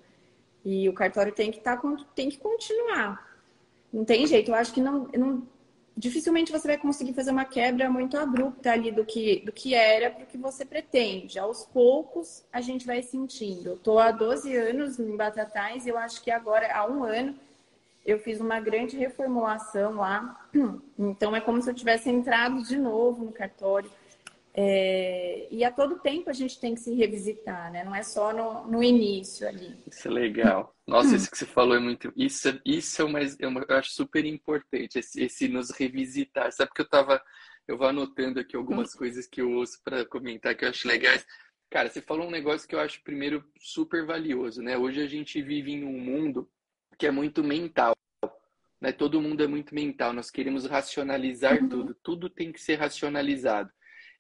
E 0.66 0.90
o 0.90 0.94
cartório 0.94 1.32
tem 1.32 1.52
que, 1.52 1.60
tá, 1.60 1.80
tem 2.16 2.30
que 2.30 2.40
continuar. 2.40 3.38
Não 3.94 4.04
tem 4.04 4.26
jeito. 4.26 4.50
Eu 4.50 4.56
acho 4.56 4.74
que 4.74 4.82
não, 4.82 5.08
não 5.16 5.48
dificilmente 5.96 6.52
você 6.52 6.68
vai 6.68 6.78
conseguir 6.80 7.14
fazer 7.14 7.30
uma 7.30 7.46
quebra 7.46 7.92
muito 7.92 8.18
abrupta 8.18 8.72
ali 8.72 8.92
do 8.92 9.06
que, 9.06 9.42
do 9.46 9.52
que 9.52 9.76
era 9.76 10.10
para 10.10 10.24
o 10.24 10.28
que 10.28 10.38
você 10.38 10.66
pretende. 10.66 11.38
Aos 11.38 11.64
poucos, 11.66 12.44
a 12.52 12.60
gente 12.60 12.88
vai 12.88 13.04
sentindo. 13.04 13.70
Eu 13.70 13.76
estou 13.76 14.00
há 14.00 14.10
12 14.10 14.56
anos 14.56 15.00
em 15.00 15.16
Batatais 15.16 15.86
e 15.86 15.90
eu 15.90 15.98
acho 16.00 16.24
que 16.24 16.32
agora, 16.32 16.76
há 16.76 16.88
um 16.88 17.04
ano, 17.04 17.36
eu 18.06 18.20
fiz 18.20 18.40
uma 18.40 18.60
grande 18.60 18.98
reformulação 18.98 19.96
lá. 19.96 20.50
Então, 20.98 21.36
é 21.36 21.42
como 21.42 21.62
se 21.62 21.70
eu 21.70 21.74
tivesse 21.74 22.10
entrado 22.10 22.62
de 22.64 22.78
novo 22.78 23.26
no 23.26 23.32
cartório. 23.32 23.90
É... 24.54 25.48
E 25.50 25.64
a 25.64 25.72
todo 25.72 26.00
tempo 26.00 26.30
a 26.30 26.34
gente 26.34 26.60
tem 26.60 26.76
que 26.76 26.82
se 26.82 26.94
revisitar, 26.94 27.72
né? 27.72 27.84
Não 27.84 27.96
é 27.96 28.04
só 28.04 28.32
no, 28.32 28.68
no 28.72 28.84
início 28.84 29.48
ali. 29.48 29.76
Isso 29.88 30.08
é 30.08 30.12
legal. 30.12 30.76
Nossa, 30.88 31.16
isso 31.18 31.32
que 31.32 31.38
você 31.38 31.46
falou 31.46 31.76
é 31.76 31.80
muito. 31.80 32.14
Isso, 32.16 32.50
é, 32.50 32.62
isso 32.64 33.02
é, 33.02 33.06
uma, 33.06 33.20
é 33.20 33.48
uma, 33.48 33.66
eu 33.68 33.76
acho 33.76 33.92
super 33.92 34.24
importante, 34.24 35.00
esse, 35.00 35.24
esse 35.24 35.48
nos 35.48 35.72
revisitar. 35.72 36.52
Sabe 36.52 36.72
que 36.74 36.82
eu 36.82 36.90
tava. 36.90 37.22
Eu 37.68 37.78
vou 37.78 37.88
anotando 37.88 38.40
aqui 38.40 38.56
algumas 38.56 38.94
hum. 38.94 38.98
coisas 39.00 39.26
que 39.26 39.42
eu 39.42 39.52
ouço 39.54 39.82
para 39.84 40.06
comentar 40.06 40.56
que 40.56 40.64
eu 40.64 40.70
acho 40.70 40.88
legais. 40.88 41.26
Cara, 41.72 41.90
você 41.90 42.02
falou 42.02 42.28
um 42.28 42.32
negócio 42.32 42.68
que 42.68 42.76
eu 42.76 42.80
acho, 42.80 43.02
primeiro, 43.04 43.44
super 43.60 44.06
valioso, 44.06 44.62
né? 44.62 44.78
Hoje 44.78 45.02
a 45.02 45.08
gente 45.08 45.42
vive 45.42 45.72
em 45.72 45.84
um 45.84 46.00
mundo 46.00 46.48
que 46.98 47.08
é 47.08 47.12
muito 47.12 47.44
mental. 47.44 47.96
Né? 48.80 48.92
Todo 48.92 49.22
mundo 49.22 49.44
é 49.44 49.48
muito 49.48 49.74
mental. 49.74 50.14
Nós 50.14 50.30
queremos 50.30 50.66
racionalizar 50.66 51.62
uhum. 51.62 51.70
tudo. 51.70 51.98
Tudo 52.04 52.30
tem 52.30 52.52
que 52.52 52.62
ser 52.62 52.76
racionalizado. 52.76 53.72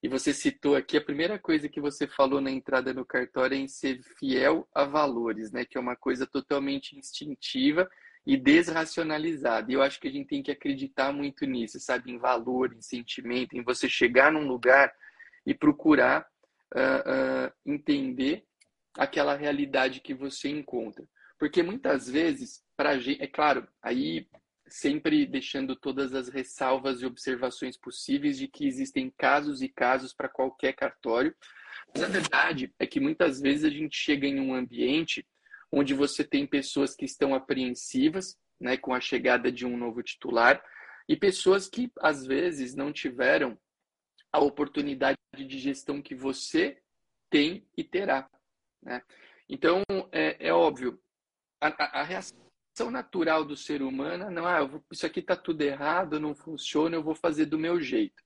E 0.01 0.10
você 0.10 0.34
citou 0.34 0.75
aqui, 0.75 0.98
a 0.98 1.01
primeira 1.01 1.39
coisa 1.39 1.70
que 1.70 1.80
você 1.80 2.06
falou 2.06 2.42
na 2.42 2.51
entrada 2.51 2.94
no 2.94 3.06
cartório 3.06 3.56
é 3.56 3.60
em 3.60 3.70
ser 3.70 4.01
fiel 4.20 4.68
a 4.75 4.84
valores, 4.84 5.51
né? 5.51 5.63
Que 5.63 5.77
é 5.77 5.82
uma 5.82 5.96
coisa 5.96 6.27
totalmente 6.27 6.98
instintiva 6.98 7.89
e 8.25 8.36
desracionalizada. 8.36 9.72
E 9.72 9.75
eu 9.75 9.82
acho 9.82 10.01
que 10.01 10.10
a 10.10 10.12
gente 10.12 10.27
tem 10.27 10.44
que 10.44 10.51
acreditar 10.51 11.13
muito 11.13 11.46
nisso, 11.46 11.80
sabe? 11.80 12.12
Em 12.12 12.18
valor, 12.18 12.74
em 12.74 12.82
sentimento, 12.82 13.56
em 13.56 13.63
você 13.63 13.88
chegar 13.88 14.30
num 14.30 14.46
lugar 14.46 14.94
e 15.46 15.53
procurar 15.53 16.27
uh, 16.75 17.48
uh, 17.48 17.53
entender 17.65 18.46
aquela 18.98 19.36
realidade 19.36 20.01
que 20.01 20.13
você 20.13 20.50
encontra. 20.50 21.06
Porque 21.40 21.62
muitas 21.62 22.10
vezes, 22.10 22.63
para 22.75 22.98
gente, 22.98 23.22
é 23.22 23.28
claro, 23.28 23.68
aí 23.82 24.28
sempre 24.68 25.26
deixando 25.26 25.76
todas 25.76 26.13
as 26.13 26.30
ressalvas 26.30 27.02
e 27.02 27.06
observações 27.06 27.78
possíveis 27.78 28.38
de 28.38 28.48
que 28.48 28.65
existem 28.65 29.13
casos 29.17 29.62
e 29.62 29.69
casos 29.69 30.13
para 30.13 30.30
qualquer 30.30 30.74
cartório. 30.74 31.36
Mas 31.93 32.04
a 32.04 32.08
verdade 32.08 32.74
é 32.80 32.88
que 32.88 33.00
muitas 33.00 33.39
vezes 33.39 33.65
a 33.65 33.69
gente 33.69 33.96
chega 33.96 34.26
em 34.26 34.39
um 34.39 34.54
ambiente 34.54 35.28
onde 35.72 35.93
você 35.93 36.24
tem 36.24 36.46
pessoas 36.46 36.96
que 36.96 37.06
estão 37.06 37.34
apreensivas, 37.34 38.38
né, 38.60 38.78
com 38.78 38.93
a 38.93 39.02
chegada 39.02 39.52
de 39.52 39.65
um 39.65 39.76
novo 39.76 40.02
titular, 40.04 40.63
e 41.10 41.15
pessoas 41.15 41.67
que 41.67 41.91
às 42.00 42.26
vezes 42.26 42.76
não 42.76 42.93
tiveram 42.93 43.58
a 44.32 44.39
oportunidade 44.39 45.17
de 45.36 45.60
gestão 45.60 46.02
que 46.02 46.15
você 46.15 46.78
tem 47.30 47.67
e 47.76 47.84
terá. 47.84 48.30
Né? 48.82 49.02
Então, 49.50 49.84
é, 50.12 50.48
é 50.48 50.54
óbvio, 50.54 51.00
a, 51.67 52.02
a, 52.02 52.04
reação 52.04 52.91
natural 52.91 53.45
do 53.45 53.56
ser 53.56 53.82
humano 53.82 54.30
não, 54.32 54.45
ah, 54.45 54.69
isso 54.91 55.06
aqui 55.06 55.19
está 55.19 55.36
tudo 55.36 55.62
errado, 55.62 56.19
não 56.19 56.36
funciona, 56.36 56.95
eu 56.95 57.04
vou 57.04 57.15
fazer 57.15 57.45
do 57.45 57.60
meu 57.60 57.80
jeito. 57.82 58.21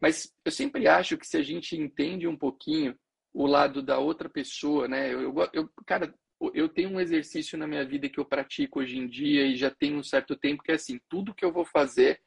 Mas 0.00 0.32
eu 0.44 0.52
sempre 0.52 0.86
acho 0.86 1.16
que 1.16 1.26
se 1.26 1.36
a 1.36 1.42
gente 1.42 1.76
entende 1.76 2.26
um 2.26 2.36
pouquinho 2.36 2.96
o 3.32 3.46
lado 3.46 3.82
da 3.82 3.98
outra 3.98 4.28
pessoa, 4.28 4.88
né? 4.88 5.12
Eu, 5.12 5.34
eu, 5.52 5.70
cara, 5.86 6.14
eu 6.54 6.68
tenho 6.68 6.90
um 6.90 7.00
exercício 7.00 7.56
na 7.56 7.66
minha 7.66 7.84
vida 7.84 8.08
que 8.08 8.18
eu 8.18 8.24
pratico 8.24 8.80
hoje 8.80 8.98
em 8.98 9.06
dia 9.06 9.46
e 9.46 9.56
já 9.56 9.70
tem 9.70 9.94
um 9.94 10.02
certo 10.02 10.36
tempo 10.36 10.62
que 10.62 10.72
é 10.72 10.74
assim, 10.74 11.00
tudo 11.08 11.34
que 11.34 11.44
eu 11.44 11.52
vou 11.52 11.64
fazer, 11.64 12.20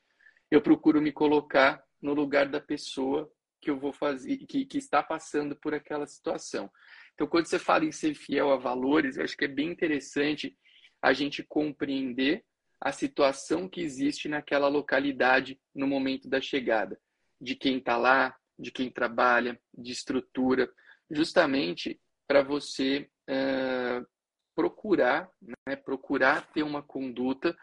eu 0.49 0.62
procuro 0.62 1.01
me 1.01 1.12
colocar 1.12 1.83
no 2.01 2.13
lugar 2.13 2.47
da 2.47 2.59
pessoa 2.59 3.31
que 3.62 3.69
eu 3.69 3.77
vou 3.77 3.91
fazer, 3.91 4.38
que, 4.38 4.65
que 4.65 4.77
está 4.77 5.03
passando 5.03 5.55
por 5.55 5.73
aquela 5.73 6.07
situação. 6.07 6.71
Então, 7.19 7.27
quando 7.27 7.47
você 7.47 7.60
fala 7.60 7.84
em 7.84 7.91
ser 7.91 8.13
fiel 8.13 8.49
a 8.49 8.55
valores, 8.55 9.17
eu 9.17 9.25
acho 9.25 9.36
que 9.36 9.43
é 9.43 9.47
bem 9.49 9.67
interessante 9.67 10.58
a 11.01 11.12
gente 11.12 11.43
compreender 11.43 12.45
a 12.79 12.93
situação 12.93 13.67
que 13.67 13.82
existe 13.82 14.29
naquela 14.29 14.69
localidade 14.69 15.60
no 15.75 15.86
momento 15.86 16.29
da 16.29 16.39
chegada, 16.39 16.97
de 17.41 17.55
quem 17.55 17.79
está 17.79 17.97
lá, 17.97 18.34
de 18.58 18.71
quem 18.71 18.89
trabalha, 18.89 19.60
de 19.77 19.91
estrutura, 19.91 20.71
justamente 21.12 21.99
para 22.25 22.41
você 22.41 23.10
uh, 23.29 24.08
procurar, 24.55 25.29
né, 25.67 25.75
procurar 25.75 26.49
ter 26.53 26.63
uma 26.63 26.82
conduta 26.82 27.53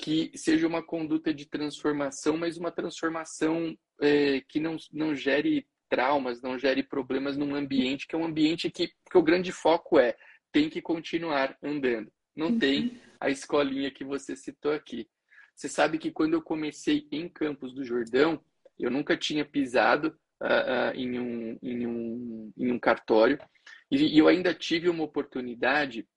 que 0.00 0.32
seja 0.34 0.66
uma 0.66 0.82
conduta 0.82 1.34
de 1.34 1.44
transformação, 1.44 2.38
mas 2.38 2.56
uma 2.56 2.70
transformação 2.70 3.76
é, 4.00 4.40
que 4.48 4.58
não, 4.58 4.78
não 4.90 5.14
gere 5.14 5.68
traumas, 5.92 6.40
não 6.40 6.58
gere 6.58 6.82
problemas 6.82 7.36
num 7.36 7.54
ambiente 7.54 8.06
que 8.06 8.14
é 8.14 8.18
um 8.18 8.24
ambiente 8.24 8.70
que, 8.70 8.88
que 8.88 9.18
o 9.18 9.22
grande 9.22 9.52
foco 9.52 9.98
é 9.98 10.16
tem 10.50 10.70
que 10.70 10.80
continuar 10.80 11.54
andando 11.62 12.10
não 12.34 12.48
uhum. 12.48 12.58
tem 12.58 13.00
a 13.20 13.30
escolinha 13.30 13.90
que 13.90 14.04
você 14.04 14.34
citou 14.34 14.72
aqui. 14.72 15.08
Você 15.54 15.68
sabe 15.68 15.98
que 15.98 16.10
quando 16.10 16.34
eu 16.34 16.42
comecei 16.42 17.06
em 17.12 17.28
Campos 17.28 17.74
do 17.74 17.84
Jordão, 17.84 18.42
eu 18.78 18.90
nunca 18.90 19.16
tinha 19.16 19.44
pisado 19.44 20.16
uh, 20.42 20.92
uh, 20.92 20.96
em, 20.96 21.18
um, 21.18 21.58
em, 21.62 21.86
um, 21.86 22.52
em 22.56 22.72
um 22.72 22.78
cartório 22.78 23.38
e, 23.90 24.14
e 24.14 24.18
eu 24.18 24.28
ainda 24.28 24.54
tive 24.54 24.88
uma 24.88 25.04
oportunidade 25.04 26.08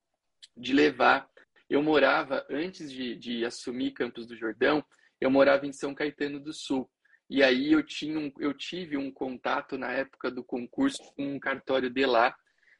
de 0.56 0.72
levar. 0.72 1.28
Eu 1.68 1.82
morava, 1.82 2.46
antes 2.50 2.90
de, 2.90 3.14
de 3.14 3.44
assumir 3.44 3.92
Campos 3.92 4.26
do 4.26 4.36
Jordão, 4.36 4.84
eu 5.20 5.30
morava 5.30 5.66
em 5.66 5.72
São 5.72 5.94
Caetano 5.94 6.40
do 6.40 6.52
Sul. 6.52 6.90
E 7.28 7.42
aí 7.42 7.72
eu, 7.72 7.82
tinha 7.82 8.18
um, 8.18 8.32
eu 8.38 8.54
tive 8.54 8.96
um 8.96 9.10
contato 9.10 9.76
na 9.76 9.92
época 9.92 10.30
do 10.30 10.44
concurso 10.44 10.98
com 11.16 11.34
um 11.34 11.40
cartório 11.40 11.90
de 11.90 12.06
lá, 12.06 12.34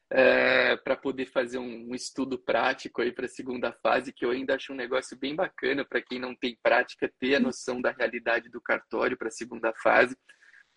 é, 0.09 0.77
para 0.77 0.95
poder 0.95 1.25
fazer 1.25 1.57
um, 1.57 1.89
um, 1.89 1.95
estudo 1.95 2.39
prático 2.39 3.01
aí 3.01 3.11
para 3.11 3.25
a 3.25 3.29
segunda 3.29 3.73
fase, 3.73 4.13
que 4.13 4.23
eu 4.23 4.31
ainda 4.31 4.55
acho 4.55 4.71
um 4.71 4.75
negócio 4.75 5.17
bem 5.17 5.35
bacana 5.35 5.83
para 5.83 6.01
quem 6.01 6.17
não 6.17 6.33
tem 6.33 6.57
prática 6.63 7.11
ter 7.19 7.35
a 7.35 7.39
noção 7.39 7.81
da 7.81 7.91
realidade 7.91 8.49
do 8.49 8.61
cartório 8.61 9.17
para 9.17 9.27
a 9.27 9.31
segunda 9.31 9.73
fase. 9.83 10.17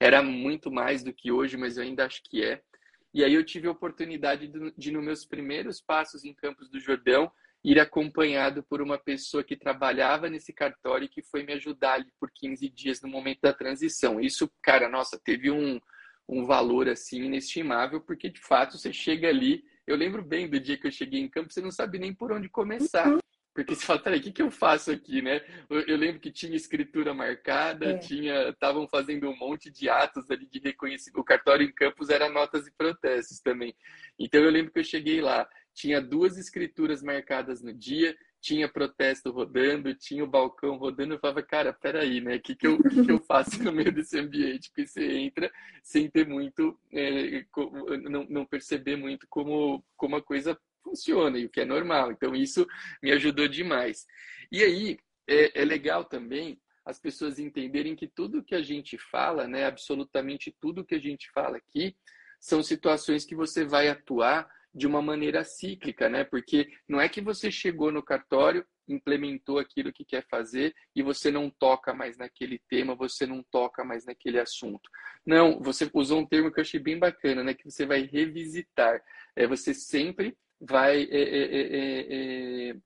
Era 0.01 0.23
muito 0.23 0.71
mais 0.71 1.05
do 1.05 1.13
que 1.13 1.31
hoje, 1.31 1.57
mas 1.57 1.77
eu 1.77 1.85
ainda 1.85 2.07
acho 2.07 2.21
que 2.25 2.43
é. 2.43 2.61
E 3.15 3.23
aí 3.23 3.35
eu 3.35 3.45
tive 3.45 3.69
a 3.69 3.73
oportunidade 3.73 4.49
de, 4.49 4.73
de 4.77 4.91
nos 4.91 5.05
meus 5.05 5.25
primeiros 5.25 5.81
passos 5.81 6.25
em 6.25 6.35
Campos 6.35 6.69
do 6.69 6.81
Jordão, 6.81 7.31
ir 7.63 7.79
acompanhado 7.79 8.63
por 8.63 8.81
uma 8.81 8.99
pessoa 8.99 9.45
que 9.45 9.57
trabalhava 9.57 10.31
nesse 10.31 10.53
cartório 10.53 11.05
e 11.05 11.09
que 11.09 11.23
foi 11.23 11.43
me 11.43 11.53
ajudar 11.53 11.95
ali 11.95 12.11
por 12.19 12.31
15 12.31 12.69
dias 12.71 13.03
no 13.03 13.09
momento 13.09 13.41
da 13.43 13.53
transição. 13.53 14.21
Isso, 14.21 14.51
cara, 14.63 14.89
nossa, 14.89 15.21
teve 15.23 15.51
um, 15.51 15.79
um 16.29 16.45
valor 16.45 16.89
assim 16.89 17.25
inestimável, 17.25 18.01
porque 18.01 18.31
de 18.31 18.41
fato 18.41 18.79
você 18.79 18.93
chega 18.93 19.29
ali. 19.29 19.63
Eu 19.87 19.97
lembro 19.97 20.23
bem 20.23 20.49
do 20.49 20.59
dia 20.59 20.79
que 20.79 20.87
eu 20.87 20.93
cheguei 20.93 21.21
em 21.21 21.29
campo, 21.29 21.53
você 21.53 21.61
não 21.61 21.71
sabe 21.71 21.99
nem 21.99 22.15
por 22.15 22.33
onde 22.33 22.49
começar. 22.49 23.09
Uhum. 23.09 23.19
Porque 23.53 23.75
você 23.75 23.85
fala, 23.85 23.99
peraí, 23.99 24.21
o 24.21 24.23
que, 24.23 24.31
que 24.31 24.43
eu 24.43 24.51
faço 24.51 24.93
aqui, 24.93 25.21
né? 25.21 25.43
Eu, 25.69 25.81
eu 25.81 25.97
lembro 25.97 26.21
que 26.21 26.31
tinha 26.31 26.55
escritura 26.55 27.13
marcada, 27.13 27.91
é. 27.91 27.99
tinha, 27.99 28.51
estavam 28.51 28.87
fazendo 28.87 29.29
um 29.29 29.37
monte 29.37 29.71
de 29.71 29.89
atos 29.89 30.31
ali 30.31 30.47
de 30.47 30.61
reconhecimento. 30.61 31.21
O 31.21 31.25
cartório 31.25 31.67
em 31.67 31.73
campos 31.73 32.11
era 32.11 32.29
notas 32.29 32.67
e 32.69 32.73
protestos 32.73 33.41
também. 33.41 33.75
Então 34.19 34.41
eu 34.41 34.51
lembro 34.51 34.73
que 34.73 34.79
eu 34.79 34.85
cheguei 34.85 35.21
lá 35.21 35.49
tinha 35.75 36.01
duas 36.01 36.37
escrituras 36.37 37.03
marcadas 37.03 37.63
no 37.63 37.73
dia, 37.73 38.17
tinha 38.41 38.69
protesto 38.69 39.31
rodando, 39.31 39.95
tinha 39.95 40.25
o 40.25 40.27
balcão 40.27 40.77
rodando, 40.77 41.15
eu 41.15 41.19
falava, 41.19 41.43
cara, 41.43 41.73
peraí, 41.73 42.21
né? 42.21 42.37
O 42.37 42.41
que, 42.41 42.55
que, 42.55 42.67
eu, 42.67 42.83
que, 42.83 43.05
que 43.05 43.13
eu 43.13 43.21
faço 43.27 43.63
no 43.63 43.71
meio 43.71 43.93
desse 43.93 44.19
ambiente? 44.19 44.71
Porque 44.71 44.87
você 44.87 45.13
entra 45.19 45.51
sem 45.83 46.09
ter 46.09 46.27
muito, 46.27 46.79
é, 46.91 47.45
não, 48.09 48.25
não 48.29 48.47
perceber 48.47 48.97
muito 48.97 49.27
como, 49.29 49.85
como 49.97 50.17
a 50.17 50.23
coisa 50.23 50.59
funciona, 50.83 51.39
e 51.39 51.45
o 51.45 51.51
que 51.51 51.61
é 51.61 51.65
normal. 51.65 52.13
Então, 52.13 52.35
isso 52.35 52.67
me 53.03 53.13
ajudou 53.13 53.47
demais. 53.47 54.07
E 54.51 54.63
aí, 54.63 54.99
é, 55.29 55.61
é 55.61 55.65
legal 55.65 56.05
também 56.05 56.59
as 56.85 56.99
pessoas 56.99 57.39
entenderem 57.39 57.95
que 57.95 58.09
tudo 58.09 58.43
que 58.43 58.55
a 58.55 58.63
gente 58.63 58.97
fala, 58.97 59.47
né, 59.47 59.67
absolutamente 59.67 60.55
tudo 60.59 60.85
que 60.85 60.95
a 60.95 61.01
gente 61.01 61.31
fala 61.31 61.59
aqui, 61.59 61.95
são 62.41 62.63
situações 62.63 63.25
que 63.25 63.37
você 63.37 63.65
vai 63.65 63.89
atuar 63.89 64.51
de 64.73 64.87
uma 64.87 65.03
maneira 65.03 65.45
cíclica, 65.45 66.09
né? 66.09 66.25
Porque 66.25 66.71
não 66.89 67.01
é 67.01 67.09
que 67.09 67.21
você 67.21 67.51
chegou 67.51 67.91
no 67.91 68.03
cartório, 68.03 68.65
implementou 68.89 69.59
aquilo 69.59 69.93
que 69.93 70.05
quer 70.05 70.25
fazer 70.29 70.75
e 70.95 71.03
você 71.03 71.31
não 71.31 71.51
toca 71.51 71.95
mais 71.95 72.17
naquele 72.17 72.61
tema, 72.69 72.95
você 72.95 73.27
não 73.27 73.45
toca 73.51 73.85
mais 73.85 74.05
naquele 74.05 74.39
assunto. 74.39 74.89
Não, 75.27 75.61
você 75.61 75.89
usou 75.93 76.21
um 76.21 76.27
termo 76.27 76.53
que 76.53 76.61
eu 76.61 76.63
achei 76.63 76.81
bem 76.81 76.99
bacana, 76.99 77.43
né? 77.43 77.55
Que 77.55 77.71
você 77.71 77.85
vai 77.87 78.03
revisitar. 78.03 79.03
É, 79.37 79.47
você 79.47 79.75
sempre 79.75 80.37
vai 80.61 81.03
é, 81.03 81.23
é, 81.23 81.57
é, 81.57 82.71
é 82.71 82.77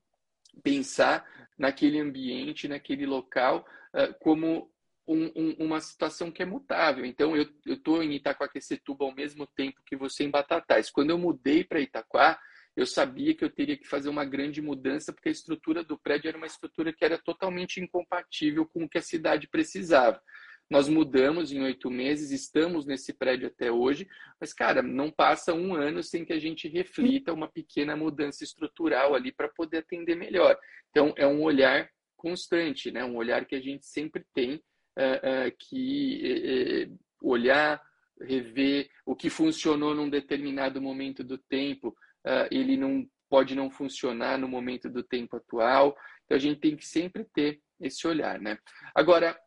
pensar 0.63 1.25
naquele 1.57 1.99
ambiente, 1.99 2.67
naquele 2.67 3.05
local, 3.05 3.65
uh, 3.93 4.13
como 4.19 4.71
um, 5.07 5.31
um, 5.35 5.55
uma 5.59 5.79
situação 5.79 6.31
que 6.31 6.41
é 6.41 6.45
mutável. 6.45 7.05
Então, 7.05 7.35
eu 7.35 7.47
estou 7.65 8.01
em 8.01 8.13
Itacoaquecetuba 8.13 9.05
ao 9.05 9.13
mesmo 9.13 9.45
tempo 9.47 9.81
que 9.85 9.95
você 9.95 10.23
em 10.23 10.29
Batatais. 10.29 10.89
Quando 10.89 11.11
eu 11.11 11.17
mudei 11.17 11.63
para 11.63 11.79
Itaquá, 11.79 12.39
eu 12.75 12.85
sabia 12.85 13.33
que 13.33 13.43
eu 13.43 13.49
teria 13.49 13.77
que 13.77 13.87
fazer 13.87 14.09
uma 14.09 14.25
grande 14.25 14.61
mudança, 14.61 15.13
porque 15.13 15.29
a 15.29 15.31
estrutura 15.31 15.83
do 15.83 15.97
prédio 15.97 16.27
era 16.27 16.37
uma 16.37 16.47
estrutura 16.47 16.91
que 16.91 17.05
era 17.05 17.17
totalmente 17.17 17.79
incompatível 17.79 18.65
com 18.65 18.83
o 18.83 18.89
que 18.89 18.97
a 18.97 19.01
cidade 19.01 19.47
precisava. 19.47 20.21
Nós 20.69 20.89
mudamos 20.89 21.51
em 21.51 21.61
oito 21.61 21.91
meses, 21.91 22.31
estamos 22.31 22.87
nesse 22.87 23.13
prédio 23.13 23.47
até 23.47 23.71
hoje, 23.71 24.07
mas, 24.41 24.51
cara, 24.51 24.81
não 24.81 25.11
passa 25.11 25.53
um 25.53 25.75
ano 25.75 26.01
sem 26.01 26.25
que 26.25 26.33
a 26.33 26.39
gente 26.39 26.67
reflita 26.67 27.31
uma 27.31 27.47
pequena 27.47 27.95
mudança 27.95 28.43
estrutural 28.43 29.13
ali 29.13 29.31
para 29.31 29.47
poder 29.47 29.77
atender 29.77 30.15
melhor. 30.15 30.57
Então, 30.89 31.13
é 31.17 31.27
um 31.27 31.43
olhar 31.43 31.87
constante, 32.17 32.91
né? 32.91 33.05
um 33.05 33.15
olhar 33.15 33.45
que 33.45 33.55
a 33.55 33.61
gente 33.61 33.85
sempre 33.85 34.25
tem 34.33 34.59
uh, 34.97 35.47
uh, 35.47 35.55
que 35.57 36.87
uh, 36.89 37.27
olhar, 37.27 37.81
rever 38.21 38.89
o 39.05 39.15
que 39.15 39.29
funcionou 39.29 39.93
num 39.93 40.09
determinado 40.09 40.81
momento 40.81 41.23
do 41.23 41.37
tempo, 41.37 41.95
ele 42.49 42.75
não 42.77 43.07
pode 43.29 43.53
não 43.53 43.69
funcionar 43.69 44.37
no 44.37 44.47
momento 44.47 44.89
do 44.89 45.03
tempo 45.03 45.35
atual. 45.35 45.95
Então, 46.23 46.37
a 46.37 46.39
gente 46.39 46.59
tem 46.59 46.75
que 46.75 46.87
sempre 46.87 47.25
ter 47.25 47.61
esse 47.79 48.07
olhar, 48.07 48.39
né? 48.39 48.57
Agora, 48.95 49.37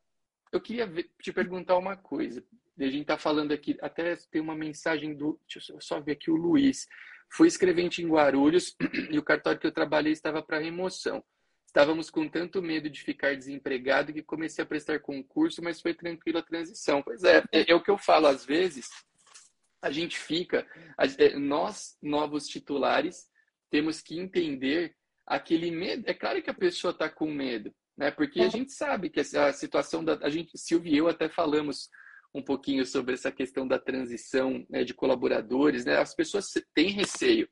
eu 0.52 0.60
queria 0.60 0.86
te 1.20 1.32
perguntar 1.32 1.76
uma 1.76 1.96
coisa. 1.96 2.44
A 2.78 2.84
gente 2.84 3.00
está 3.00 3.18
falando 3.18 3.52
aqui, 3.52 3.76
até 3.80 4.14
tem 4.30 4.40
uma 4.40 4.54
mensagem 4.54 5.14
do. 5.16 5.40
Deixa 5.52 5.72
eu 5.72 5.80
só 5.80 6.00
ver 6.00 6.12
aqui 6.12 6.30
o 6.30 6.36
Luiz. 6.36 6.86
Fui 7.30 7.48
escrevente 7.48 8.02
em 8.02 8.08
Guarulhos 8.08 8.76
e 9.10 9.18
o 9.18 9.24
cartório 9.24 9.58
que 9.60 9.66
eu 9.66 9.72
trabalhei 9.72 10.12
estava 10.12 10.42
para 10.42 10.58
remoção. 10.58 11.24
Estávamos 11.68 12.08
com 12.08 12.26
tanto 12.26 12.62
medo 12.62 12.88
de 12.88 13.02
ficar 13.02 13.36
desempregado 13.36 14.10
que 14.10 14.22
comecei 14.22 14.64
a 14.64 14.66
prestar 14.66 15.00
concurso, 15.00 15.62
mas 15.62 15.82
foi 15.82 15.92
tranquila 15.92 16.40
a 16.40 16.42
transição. 16.42 17.02
Pois 17.02 17.22
é, 17.22 17.44
é, 17.52 17.70
é 17.70 17.74
o 17.74 17.82
que 17.82 17.90
eu 17.90 17.98
falo 17.98 18.26
às 18.26 18.42
vezes. 18.42 18.88
A 19.82 19.90
gente 19.90 20.18
fica, 20.18 20.66
é, 21.18 21.38
nós, 21.38 21.98
novos 22.02 22.48
titulares, 22.48 23.28
temos 23.70 24.00
que 24.00 24.18
entender 24.18 24.96
aquele 25.26 25.70
medo. 25.70 26.04
É 26.06 26.14
claro 26.14 26.42
que 26.42 26.48
a 26.48 26.54
pessoa 26.54 26.90
está 26.90 27.06
com 27.06 27.30
medo, 27.30 27.70
né? 27.94 28.10
Porque 28.10 28.40
a 28.40 28.46
é. 28.46 28.50
gente 28.50 28.72
sabe 28.72 29.10
que 29.10 29.20
a 29.20 29.52
situação 29.52 30.02
da 30.02 30.18
a 30.22 30.30
gente 30.30 30.56
Silvio 30.56 30.94
e 30.94 30.96
eu 30.96 31.06
até 31.06 31.28
falamos 31.28 31.90
um 32.34 32.42
pouquinho 32.42 32.86
sobre 32.86 33.12
essa 33.12 33.30
questão 33.30 33.68
da 33.68 33.78
transição 33.78 34.66
né, 34.70 34.84
de 34.84 34.94
colaboradores, 34.94 35.84
né? 35.84 35.98
As 35.98 36.14
pessoas 36.14 36.50
têm 36.74 36.92
receio, 36.92 37.46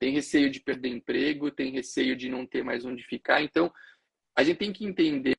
têm 0.00 0.12
receio 0.12 0.50
de 0.50 0.58
perder 0.58 0.88
emprego, 0.88 1.50
têm 1.50 1.70
receio 1.70 2.16
de 2.16 2.28
não 2.28 2.46
ter 2.46 2.64
mais 2.64 2.84
onde 2.84 3.04
ficar. 3.04 3.42
Então, 3.42 3.70
a 4.34 4.42
gente 4.42 4.56
tem 4.56 4.72
que 4.72 4.84
entender 4.84 5.36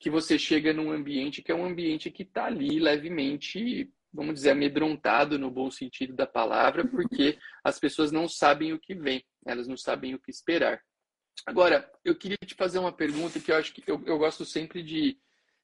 que 0.00 0.08
você 0.08 0.38
chega 0.38 0.72
num 0.72 0.90
ambiente 0.90 1.42
que 1.42 1.52
é 1.52 1.54
um 1.54 1.66
ambiente 1.66 2.10
que 2.10 2.22
está 2.22 2.46
ali 2.46 2.80
levemente, 2.80 3.92
vamos 4.12 4.34
dizer, 4.34 4.50
amedrontado 4.50 5.38
no 5.38 5.50
bom 5.50 5.70
sentido 5.70 6.14
da 6.14 6.26
palavra, 6.26 6.86
porque 6.88 7.38
as 7.62 7.78
pessoas 7.78 8.10
não 8.10 8.26
sabem 8.26 8.72
o 8.72 8.80
que 8.80 8.94
vem, 8.94 9.22
elas 9.46 9.68
não 9.68 9.76
sabem 9.76 10.14
o 10.14 10.18
que 10.18 10.30
esperar. 10.30 10.80
Agora, 11.44 11.90
eu 12.02 12.16
queria 12.16 12.38
te 12.38 12.54
fazer 12.54 12.78
uma 12.78 12.92
pergunta 12.92 13.38
que 13.38 13.52
eu 13.52 13.56
acho 13.56 13.72
que 13.74 13.82
eu, 13.86 14.02
eu 14.06 14.18
gosto 14.18 14.44
sempre 14.44 14.82
de 14.82 15.18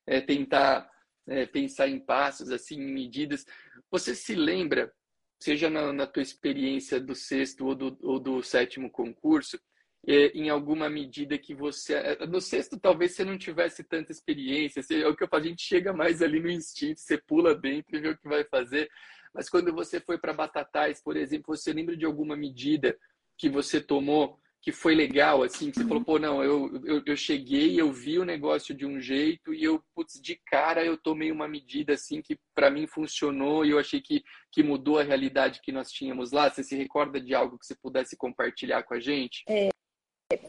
é, 0.06 0.20
tentar 0.20 0.88
é, 1.26 1.46
pensar 1.46 1.88
em 1.88 1.98
passos, 1.98 2.50
assim, 2.50 2.76
em 2.76 2.92
medidas. 2.92 3.46
Você 3.90 4.14
se 4.14 4.34
lembra, 4.34 4.92
seja 5.38 5.68
na, 5.70 5.92
na 5.92 6.06
tua 6.06 6.22
experiência 6.22 7.00
do 7.00 7.14
sexto 7.14 7.66
ou 7.66 7.74
do, 7.74 7.98
ou 8.02 8.18
do 8.18 8.42
sétimo 8.42 8.90
concurso, 8.90 9.58
é, 10.06 10.26
em 10.28 10.48
alguma 10.48 10.88
medida 10.88 11.36
que 11.36 11.54
você. 11.54 11.94
É, 11.94 12.26
no 12.26 12.40
sexto, 12.40 12.78
talvez 12.78 13.12
você 13.12 13.24
não 13.24 13.36
tivesse 13.36 13.82
tanta 13.82 14.12
experiência, 14.12 14.80
é 14.92 15.06
o 15.08 15.16
que 15.16 15.24
eu 15.24 15.28
falo, 15.28 15.44
a 15.44 15.46
gente 15.48 15.62
chega 15.62 15.92
mais 15.92 16.22
ali 16.22 16.40
no 16.40 16.50
instinto, 16.50 17.00
você 17.00 17.18
pula 17.18 17.54
dentro 17.54 17.96
e 17.96 18.00
vê 18.00 18.08
o 18.10 18.18
que 18.18 18.28
vai 18.28 18.44
fazer. 18.44 18.88
Mas 19.34 19.50
quando 19.50 19.72
você 19.72 20.00
foi 20.00 20.16
para 20.16 20.32
Batatais, 20.32 21.02
por 21.02 21.16
exemplo, 21.16 21.54
você 21.54 21.72
lembra 21.72 21.96
de 21.96 22.06
alguma 22.06 22.36
medida 22.36 22.96
que 23.36 23.50
você 23.50 23.80
tomou 23.80 24.40
que 24.66 24.72
foi 24.72 24.96
legal, 24.96 25.44
assim, 25.44 25.70
que 25.70 25.78
você 25.78 25.86
falou, 25.86 26.02
pô, 26.02 26.18
não, 26.18 26.42
eu, 26.42 26.82
eu, 26.84 27.00
eu 27.06 27.16
cheguei, 27.16 27.80
eu 27.80 27.92
vi 27.92 28.18
o 28.18 28.24
negócio 28.24 28.74
de 28.74 28.84
um 28.84 29.00
jeito 29.00 29.54
e 29.54 29.62
eu, 29.62 29.80
putz, 29.94 30.20
de 30.20 30.34
cara 30.34 30.84
eu 30.84 30.96
tomei 30.96 31.30
uma 31.30 31.46
medida, 31.46 31.92
assim, 31.92 32.20
que 32.20 32.36
para 32.52 32.68
mim 32.68 32.84
funcionou 32.84 33.64
e 33.64 33.70
eu 33.70 33.78
achei 33.78 34.00
que, 34.00 34.24
que 34.50 34.64
mudou 34.64 34.98
a 34.98 35.04
realidade 35.04 35.60
que 35.62 35.70
nós 35.70 35.92
tínhamos 35.92 36.32
lá. 36.32 36.50
Você 36.50 36.64
se 36.64 36.74
recorda 36.74 37.20
de 37.20 37.32
algo 37.32 37.56
que 37.56 37.64
você 37.64 37.76
pudesse 37.76 38.16
compartilhar 38.16 38.82
com 38.82 38.94
a 38.94 38.98
gente? 38.98 39.44
É, 39.48 39.68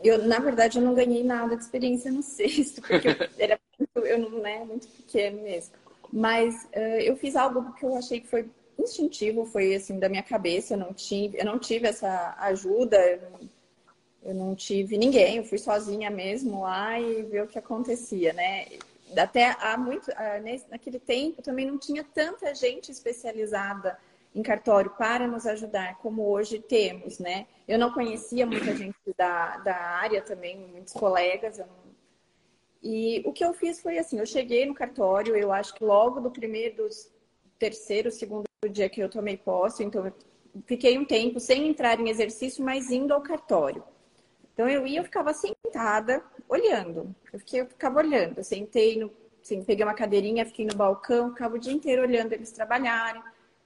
eu, 0.04 0.24
na 0.24 0.40
verdade, 0.40 0.80
eu 0.80 0.84
não 0.84 0.96
ganhei 0.96 1.24
nada 1.24 1.56
de 1.56 1.62
experiência 1.62 2.12
no 2.12 2.24
sexto, 2.26 2.82
porque 2.82 3.10
eu 3.10 3.30
era 3.38 3.60
muito, 3.78 4.00
eu 4.00 4.18
não, 4.18 4.42
né, 4.42 4.66
muito 4.66 4.88
pequeno 4.88 5.44
mesmo. 5.44 5.76
Mas 6.12 6.64
uh, 6.76 7.02
eu 7.04 7.16
fiz 7.18 7.36
algo 7.36 7.72
que 7.76 7.86
eu 7.86 7.96
achei 7.96 8.20
que 8.20 8.28
foi 8.28 8.50
instintivo, 8.80 9.46
foi 9.46 9.76
assim, 9.76 10.00
da 10.00 10.10
minha 10.10 10.24
cabeça, 10.24 10.74
eu 10.74 10.80
não 10.80 10.92
tive, 10.92 11.38
eu 11.38 11.46
não 11.46 11.60
tive 11.60 11.88
essa 11.88 12.36
ajuda, 12.40 12.98
eu 12.98 13.30
não, 13.30 13.57
eu 14.28 14.36
não 14.36 14.54
tive 14.54 14.98
ninguém, 14.98 15.38
eu 15.38 15.46
fui 15.46 15.58
sozinha 15.58 16.12
mesmo 16.12 16.62
lá 16.62 17.00
e 17.00 17.24
ver 17.24 17.44
o 17.44 17.48
que 17.48 17.58
acontecia, 17.58 18.34
né? 18.34 18.66
Até 19.18 19.56
há 19.58 19.78
muito, 19.78 20.12
naquele 20.70 21.00
tempo 21.00 21.42
também 21.42 21.66
não 21.66 21.78
tinha 21.78 22.04
tanta 22.04 22.54
gente 22.54 22.92
especializada 22.92 23.98
em 24.36 24.44
cartório 24.44 24.92
para 24.92 25.26
nos 25.26 25.48
ajudar 25.48 25.98
como 26.00 26.30
hoje 26.30 26.60
temos, 26.60 27.20
né? 27.20 27.48
Eu 27.66 27.80
não 27.80 27.94
conhecia 27.94 28.46
muita 28.46 28.76
gente 28.76 28.98
da, 29.18 29.58
da 29.60 29.76
área 29.76 30.22
também, 30.22 30.58
muitos 30.58 30.92
colegas. 30.92 31.58
Não... 31.58 31.70
E 32.84 33.24
o 33.26 33.32
que 33.32 33.46
eu 33.46 33.54
fiz 33.54 33.80
foi 33.80 33.98
assim, 33.98 34.20
eu 34.20 34.26
cheguei 34.26 34.66
no 34.66 34.74
cartório, 34.74 35.38
eu 35.38 35.54
acho 35.54 35.74
que 35.74 35.86
logo 35.86 36.20
do 36.20 36.30
primeiro, 36.30 36.84
do 36.84 36.90
terceiro, 37.58 38.12
segundo 38.12 38.44
dia 38.70 38.90
que 38.90 39.00
eu 39.00 39.08
tomei 39.08 39.38
posse, 39.38 39.86
então 39.86 40.06
eu 40.06 40.14
fiquei 40.66 40.98
um 40.98 41.06
tempo 41.06 41.40
sem 41.40 41.70
entrar 41.70 41.98
em 41.98 42.10
exercício, 42.10 42.62
mas 42.62 42.92
indo 42.92 43.14
ao 43.14 43.22
cartório. 43.22 43.82
Então 44.58 44.68
eu 44.68 44.88
ia, 44.88 45.02
eu 45.02 45.04
ficava 45.04 45.32
sentada, 45.36 46.24
olhando. 46.50 47.16
Eu, 47.32 47.38
fiquei, 47.38 47.62
eu 47.62 47.68
ficava 47.68 48.00
olhando. 48.00 48.40
Eu 48.40 48.44
sentei 48.44 48.98
no. 48.98 49.14
Assim, 49.40 49.64
peguei 49.64 49.86
uma 49.86 49.94
cadeirinha, 49.94 50.48
fiquei 50.48 50.66
no 50.66 50.76
balcão, 50.76 51.30
ficava 51.30 51.56
o 51.56 51.60
dia 51.60 51.72
inteiro 51.72 52.02
olhando 52.02 52.34
eles 52.34 52.52
trabalharem. 52.52 53.22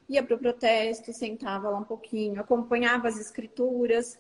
Ia 0.09 0.21
para 0.21 0.35
o 0.35 0.37
protesto, 0.37 1.13
sentava 1.13 1.69
lá 1.69 1.77
um 1.77 1.85
pouquinho, 1.85 2.41
acompanhava 2.41 3.07
as 3.07 3.17
escrituras. 3.17 4.19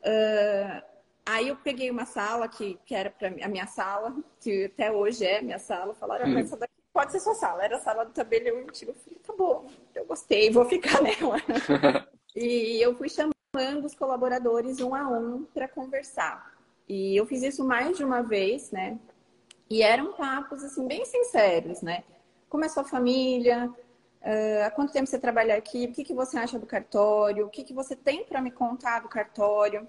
Uh, 0.00 0.82
aí 1.24 1.48
eu 1.48 1.56
peguei 1.56 1.90
uma 1.90 2.04
sala 2.04 2.46
que, 2.46 2.78
que 2.84 2.94
era 2.94 3.08
para 3.08 3.28
a 3.28 3.48
minha 3.48 3.66
sala, 3.66 4.14
que 4.38 4.66
até 4.66 4.92
hoje 4.92 5.24
é 5.24 5.40
minha 5.40 5.58
sala. 5.58 5.94
Falaram, 5.94 6.28
hum. 6.28 6.38
essa 6.38 6.58
daqui 6.58 6.74
pode 6.92 7.10
ser 7.10 7.20
sua 7.20 7.34
sala. 7.34 7.64
Era 7.64 7.78
a 7.78 7.80
sala 7.80 8.04
do 8.04 8.12
tabelião 8.12 8.58
antigo. 8.58 8.90
Eu 8.90 8.94
falei, 8.96 9.18
tá 9.20 9.32
bom, 9.32 9.66
eu 9.94 10.04
gostei, 10.04 10.50
vou 10.50 10.66
ficar 10.66 11.00
nela. 11.00 11.38
e 12.36 12.82
eu 12.82 12.94
fui 12.94 13.08
chamando 13.08 13.35
chamando 13.56 13.86
os 13.86 13.94
colaboradores 13.94 14.80
um 14.80 14.94
a 14.94 15.08
um 15.08 15.44
para 15.44 15.66
conversar. 15.66 16.54
E 16.86 17.16
eu 17.16 17.26
fiz 17.26 17.42
isso 17.42 17.64
mais 17.64 17.96
de 17.96 18.04
uma 18.04 18.22
vez, 18.22 18.70
né? 18.70 18.98
E 19.68 19.82
eram 19.82 20.12
papos, 20.12 20.62
assim, 20.62 20.86
bem 20.86 21.04
sinceros, 21.06 21.80
né? 21.80 22.04
Como 22.50 22.64
é 22.64 22.68
sua 22.68 22.84
família? 22.84 23.72
Uh, 24.20 24.64
há 24.64 24.70
quanto 24.70 24.92
tempo 24.92 25.06
você 25.06 25.18
trabalha 25.18 25.56
aqui? 25.56 25.86
O 25.86 25.92
que, 25.92 26.04
que 26.04 26.14
você 26.14 26.38
acha 26.38 26.58
do 26.58 26.66
cartório? 26.66 27.46
O 27.46 27.48
que, 27.48 27.64
que 27.64 27.72
você 27.72 27.96
tem 27.96 28.24
para 28.24 28.42
me 28.42 28.50
contar 28.50 29.00
do 29.00 29.08
cartório? 29.08 29.88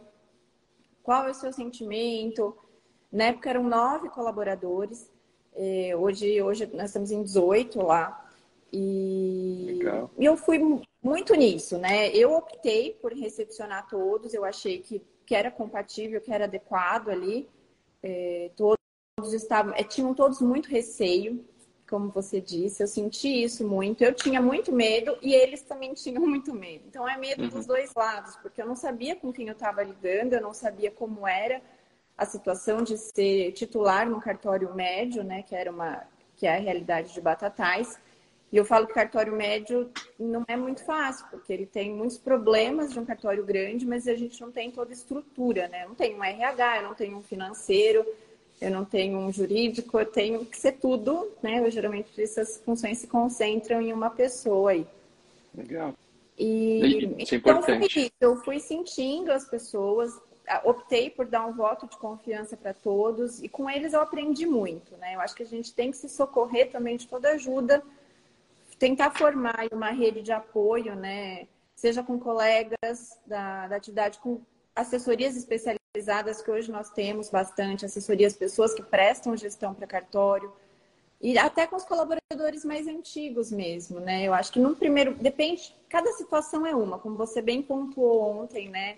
Qual 1.03 1.27
é 1.27 1.31
o 1.31 1.35
seu 1.35 1.51
sentimento? 1.51 2.57
Na 3.11 3.25
época 3.25 3.49
eram 3.49 3.63
nove 3.63 4.09
colaboradores. 4.09 5.11
Eh, 5.55 5.93
hoje, 5.95 6.41
hoje 6.41 6.69
nós 6.73 6.85
estamos 6.85 7.11
em 7.11 7.21
18 7.21 7.81
lá. 7.81 8.25
E 8.71 9.65
Legal. 9.77 10.09
eu 10.17 10.35
fui 10.35 10.59
muito 11.07 11.33
nisso, 11.35 11.77
né? 11.77 12.09
Eu 12.09 12.33
optei 12.33 12.93
por 13.01 13.13
recepcionar 13.13 13.87
todos, 13.87 14.33
eu 14.33 14.43
achei 14.43 14.79
que, 14.79 15.01
que 15.25 15.33
era 15.33 15.49
compatível, 15.49 16.19
que 16.19 16.33
era 16.33 16.43
adequado 16.43 17.09
ali. 17.09 17.47
É, 18.03 18.51
todos 18.55 19.33
estavam, 19.33 19.73
é, 19.73 19.83
tinham 19.83 20.13
todos 20.13 20.41
muito 20.41 20.69
receio, 20.69 21.43
como 21.89 22.09
você 22.09 22.41
disse, 22.41 22.83
eu 22.83 22.87
senti 22.87 23.29
isso 23.43 23.65
muito. 23.65 24.03
Eu 24.03 24.13
tinha 24.13 24.41
muito 24.41 24.73
medo 24.73 25.17
e 25.21 25.33
eles 25.33 25.61
também 25.61 25.93
tinham 25.93 26.21
muito 26.27 26.53
medo. 26.53 26.83
Então 26.87 27.07
é 27.07 27.17
medo 27.17 27.43
uhum. 27.43 27.49
dos 27.49 27.65
dois 27.65 27.93
lados, 27.95 28.35
porque 28.37 28.61
eu 28.61 28.67
não 28.67 28.75
sabia 28.75 29.15
com 29.15 29.31
quem 29.31 29.47
eu 29.47 29.53
estava 29.53 29.81
lidando, 29.81 30.35
eu 30.35 30.41
não 30.41 30.53
sabia 30.53 30.91
como 30.91 31.25
era 31.25 31.61
a 32.17 32.25
situação 32.25 32.81
de 32.81 32.97
ser 32.97 33.53
titular 33.53 34.09
no 34.09 34.19
cartório 34.19 34.73
médio, 34.75 35.23
né, 35.23 35.43
que 35.43 35.55
era 35.55 35.71
uma 35.71 36.03
que 36.35 36.45
é 36.45 36.55
a 36.55 36.59
realidade 36.59 37.13
de 37.13 37.21
Batatais. 37.21 37.99
E 38.51 38.55
eu 38.55 38.63
falo 38.63 38.85
que 38.85 38.93
o 38.93 38.95
cartório 38.95 39.35
médio 39.35 39.89
não 40.17 40.45
é 40.47 40.55
muito 40.55 40.83
fácil, 40.85 41.25
porque 41.29 41.51
ele 41.51 41.65
tem 41.65 41.93
muitos 41.93 42.17
problemas 42.17 42.93
de 42.93 42.99
um 42.99 43.05
cartório 43.05 43.43
grande, 43.43 43.85
mas 43.85 44.07
a 44.07 44.15
gente 44.15 44.39
não 44.39 44.51
tem 44.51 44.71
toda 44.71 44.91
a 44.91 44.93
estrutura, 44.93 45.67
né? 45.67 45.83
Eu 45.83 45.89
não 45.89 45.95
tem 45.95 46.15
um 46.15 46.23
RH, 46.23 46.77
eu 46.77 46.83
não 46.83 46.95
tenho 46.95 47.17
um 47.17 47.21
financeiro, 47.21 48.05
eu 48.61 48.71
não 48.71 48.85
tenho 48.85 49.19
um 49.19 49.31
jurídico, 49.31 49.99
eu 49.99 50.05
tenho 50.05 50.45
que 50.45 50.57
ser 50.57 50.73
tudo, 50.73 51.29
né? 51.43 51.59
Eu, 51.59 51.69
geralmente 51.69 52.21
essas 52.21 52.57
funções 52.63 52.99
se 52.99 53.07
concentram 53.07 53.81
em 53.81 53.91
uma 53.91 54.09
pessoa 54.09 54.71
aí. 54.71 54.87
Legal. 55.53 55.93
E 56.37 57.15
isso 57.19 57.35
é 57.35 57.37
então 57.37 57.61
foi 57.61 57.85
isso. 57.85 58.11
Eu 58.21 58.37
fui 58.37 58.59
sentindo 58.59 59.31
as 59.31 59.43
pessoas, 59.43 60.17
optei 60.63 61.09
por 61.09 61.25
dar 61.25 61.45
um 61.45 61.53
voto 61.53 61.87
de 61.87 61.97
confiança 61.97 62.55
para 62.55 62.73
todos 62.73 63.43
e 63.43 63.49
com 63.49 63.69
eles 63.69 63.93
eu 63.93 64.01
aprendi 64.01 64.45
muito, 64.45 64.95
né? 64.97 65.15
Eu 65.15 65.19
acho 65.19 65.35
que 65.35 65.43
a 65.43 65.47
gente 65.47 65.73
tem 65.73 65.91
que 65.91 65.97
se 65.97 66.07
socorrer 66.07 66.71
também 66.71 66.95
de 66.95 67.07
toda 67.07 67.31
ajuda, 67.31 67.83
tentar 68.79 69.11
formar 69.11 69.67
uma 69.71 69.89
rede 69.89 70.21
de 70.21 70.31
apoio, 70.31 70.95
né? 70.95 71.47
Seja 71.75 72.03
com 72.03 72.19
colegas 72.19 73.19
da, 73.25 73.67
da 73.67 73.75
atividade, 73.75 74.19
com 74.19 74.41
assessorias 74.75 75.35
especializadas 75.35 76.41
que 76.41 76.51
hoje 76.51 76.71
nós 76.71 76.89
temos 76.91 77.29
bastante, 77.29 77.85
assessorias, 77.85 78.33
pessoas 78.33 78.73
que 78.73 78.83
prestam 78.83 79.35
gestão 79.35 79.73
para 79.73 79.87
cartório, 79.87 80.51
e 81.19 81.37
até 81.37 81.65
com 81.65 81.75
os 81.75 81.83
colaboradores 81.83 82.63
mais 82.63 82.87
antigos 82.87 83.51
mesmo, 83.51 83.99
né? 83.99 84.23
Eu 84.23 84.33
acho 84.33 84.51
que 84.51 84.59
no 84.59 84.75
primeiro, 84.75 85.15
depende, 85.15 85.75
cada 85.89 86.11
situação 86.13 86.65
é 86.65 86.75
uma, 86.75 86.99
como 86.99 87.15
você 87.15 87.41
bem 87.41 87.61
pontuou 87.61 88.41
ontem, 88.41 88.69
né? 88.69 88.97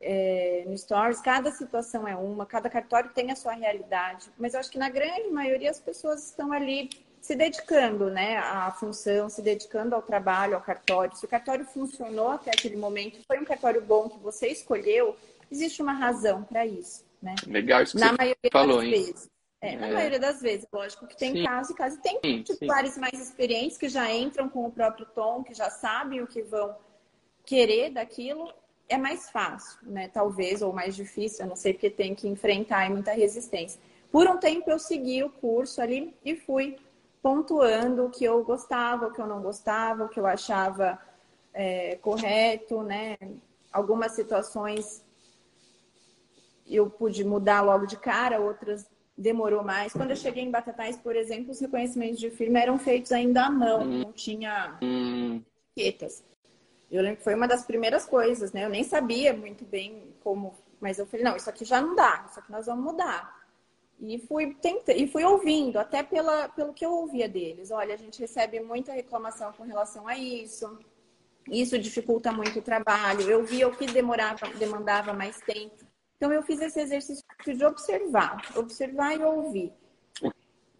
É, 0.00 0.64
no 0.66 0.78
Stories, 0.78 1.20
cada 1.20 1.50
situação 1.50 2.06
é 2.06 2.14
uma, 2.14 2.46
cada 2.46 2.70
cartório 2.70 3.10
tem 3.10 3.32
a 3.32 3.36
sua 3.36 3.52
realidade, 3.52 4.30
mas 4.38 4.54
eu 4.54 4.60
acho 4.60 4.70
que 4.70 4.78
na 4.78 4.88
grande 4.88 5.28
maioria 5.30 5.70
as 5.70 5.80
pessoas 5.80 6.24
estão 6.26 6.52
ali 6.52 6.90
se 7.26 7.34
dedicando 7.34 8.08
né, 8.08 8.38
à 8.38 8.70
função, 8.70 9.28
se 9.28 9.42
dedicando 9.42 9.96
ao 9.96 10.00
trabalho, 10.00 10.54
ao 10.54 10.60
cartório. 10.60 11.16
Se 11.16 11.24
o 11.24 11.28
cartório 11.28 11.64
funcionou 11.64 12.28
até 12.28 12.52
aquele 12.52 12.76
momento, 12.76 13.18
foi 13.26 13.40
um 13.40 13.44
cartório 13.44 13.82
bom 13.82 14.08
que 14.08 14.16
você 14.20 14.46
escolheu, 14.46 15.16
existe 15.50 15.82
uma 15.82 15.92
razão 15.92 16.44
para 16.44 16.64
isso. 16.64 17.04
Né? 17.20 17.34
Legal 17.48 17.82
isso 17.82 17.94
que 17.94 18.00
na 18.00 18.10
você 18.10 18.16
maioria 18.16 18.50
falou, 18.52 18.76
das 18.76 18.84
hein? 18.84 18.90
vezes. 18.92 19.28
É, 19.60 19.74
na 19.74 19.88
é. 19.88 19.92
maioria 19.92 20.20
das 20.20 20.40
vezes, 20.40 20.68
lógico 20.72 21.04
que 21.08 21.16
tem 21.16 21.32
sim. 21.32 21.44
casos 21.44 21.70
e 21.70 21.74
casos. 21.74 21.98
Tem 21.98 22.20
sim, 22.24 22.42
titulares 22.44 22.92
sim. 22.92 23.00
mais 23.00 23.20
experientes 23.20 23.76
que 23.76 23.88
já 23.88 24.08
entram 24.12 24.48
com 24.48 24.64
o 24.64 24.70
próprio 24.70 25.04
tom, 25.06 25.42
que 25.42 25.52
já 25.52 25.68
sabem 25.68 26.22
o 26.22 26.28
que 26.28 26.42
vão 26.42 26.76
querer 27.44 27.90
daquilo. 27.90 28.54
É 28.88 28.96
mais 28.96 29.30
fácil, 29.30 29.80
né? 29.82 30.06
Talvez, 30.06 30.62
ou 30.62 30.72
mais 30.72 30.94
difícil, 30.94 31.44
eu 31.44 31.48
não 31.48 31.56
sei, 31.56 31.72
porque 31.72 31.90
tem 31.90 32.14
que 32.14 32.28
enfrentar 32.28 32.88
muita 32.88 33.10
resistência. 33.10 33.80
Por 34.12 34.28
um 34.28 34.38
tempo 34.38 34.70
eu 34.70 34.78
segui 34.78 35.24
o 35.24 35.30
curso 35.30 35.82
ali 35.82 36.14
e 36.24 36.36
fui 36.36 36.76
pontuando 37.26 38.04
o 38.04 38.10
que 38.10 38.24
eu 38.24 38.44
gostava, 38.44 39.08
o 39.08 39.12
que 39.12 39.20
eu 39.20 39.26
não 39.26 39.42
gostava, 39.42 40.04
o 40.04 40.08
que 40.08 40.20
eu 40.20 40.28
achava 40.28 40.96
é, 41.52 41.96
correto, 41.96 42.84
né? 42.84 43.16
Algumas 43.72 44.12
situações 44.12 45.04
eu 46.64 46.88
pude 46.88 47.24
mudar 47.24 47.62
logo 47.62 47.84
de 47.84 47.96
cara, 47.96 48.38
outras 48.38 48.86
demorou 49.18 49.64
mais. 49.64 49.92
Quando 49.92 50.10
eu 50.10 50.16
cheguei 50.16 50.44
em 50.44 50.52
Batatais, 50.52 50.96
por 50.98 51.16
exemplo, 51.16 51.50
os 51.50 51.58
reconhecimentos 51.58 52.20
de 52.20 52.30
firma 52.30 52.60
eram 52.60 52.78
feitos 52.78 53.10
ainda 53.10 53.46
à 53.46 53.50
mão, 53.50 53.80
hum. 53.80 54.02
não 54.04 54.12
tinha 54.12 54.78
hum. 54.80 55.42
etiquetas. 55.76 56.22
Eu 56.88 57.02
lembro 57.02 57.16
que 57.16 57.24
foi 57.24 57.34
uma 57.34 57.48
das 57.48 57.64
primeiras 57.64 58.06
coisas, 58.06 58.52
né? 58.52 58.64
Eu 58.64 58.70
nem 58.70 58.84
sabia 58.84 59.34
muito 59.34 59.64
bem 59.64 60.14
como, 60.22 60.54
mas 60.80 61.00
eu 61.00 61.06
falei, 61.06 61.24
não, 61.24 61.34
isso 61.34 61.50
aqui 61.50 61.64
já 61.64 61.80
não 61.80 61.96
dá, 61.96 62.24
isso 62.30 62.38
aqui 62.38 62.52
nós 62.52 62.66
vamos 62.66 62.84
mudar. 62.84 63.45
E 64.00 64.18
fui, 64.18 64.54
tenta, 64.54 64.92
e 64.92 65.06
fui 65.08 65.24
ouvindo, 65.24 65.78
até 65.78 66.02
pela, 66.02 66.48
pelo 66.50 66.74
que 66.74 66.84
eu 66.84 66.92
ouvia 66.92 67.28
deles. 67.28 67.70
Olha, 67.70 67.94
a 67.94 67.96
gente 67.96 68.20
recebe 68.20 68.60
muita 68.60 68.92
reclamação 68.92 69.52
com 69.52 69.64
relação 69.64 70.06
a 70.06 70.18
isso, 70.18 70.78
isso 71.50 71.78
dificulta 71.78 72.30
muito 72.30 72.58
o 72.58 72.62
trabalho. 72.62 73.22
Eu 73.22 73.44
via 73.44 73.66
o 73.66 73.74
que 73.74 73.86
demorava, 73.86 74.46
demandava 74.58 75.12
mais 75.12 75.40
tempo. 75.40 75.84
Então, 76.16 76.32
eu 76.32 76.42
fiz 76.42 76.60
esse 76.60 76.80
exercício 76.80 77.24
de 77.46 77.64
observar, 77.64 78.42
observar 78.56 79.14
e 79.14 79.22
ouvir. 79.22 79.72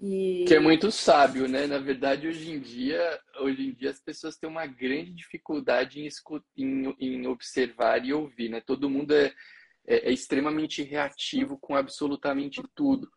E... 0.00 0.44
Que 0.46 0.54
é 0.54 0.60
muito 0.60 0.90
sábio, 0.92 1.48
né? 1.48 1.66
Na 1.66 1.78
verdade, 1.78 2.28
hoje 2.28 2.50
em 2.50 2.60
dia, 2.60 3.18
hoje 3.40 3.68
em 3.68 3.72
dia 3.72 3.90
as 3.90 4.00
pessoas 4.00 4.36
têm 4.36 4.48
uma 4.48 4.66
grande 4.66 5.10
dificuldade 5.12 6.00
em, 6.00 6.08
em, 6.56 6.94
em 7.00 7.26
observar 7.26 8.04
e 8.04 8.12
ouvir, 8.12 8.50
né? 8.50 8.60
Todo 8.60 8.90
mundo 8.90 9.14
é, 9.14 9.32
é, 9.86 10.08
é 10.08 10.12
extremamente 10.12 10.82
reativo 10.82 11.58
com 11.58 11.74
absolutamente 11.74 12.62
tudo. 12.74 13.10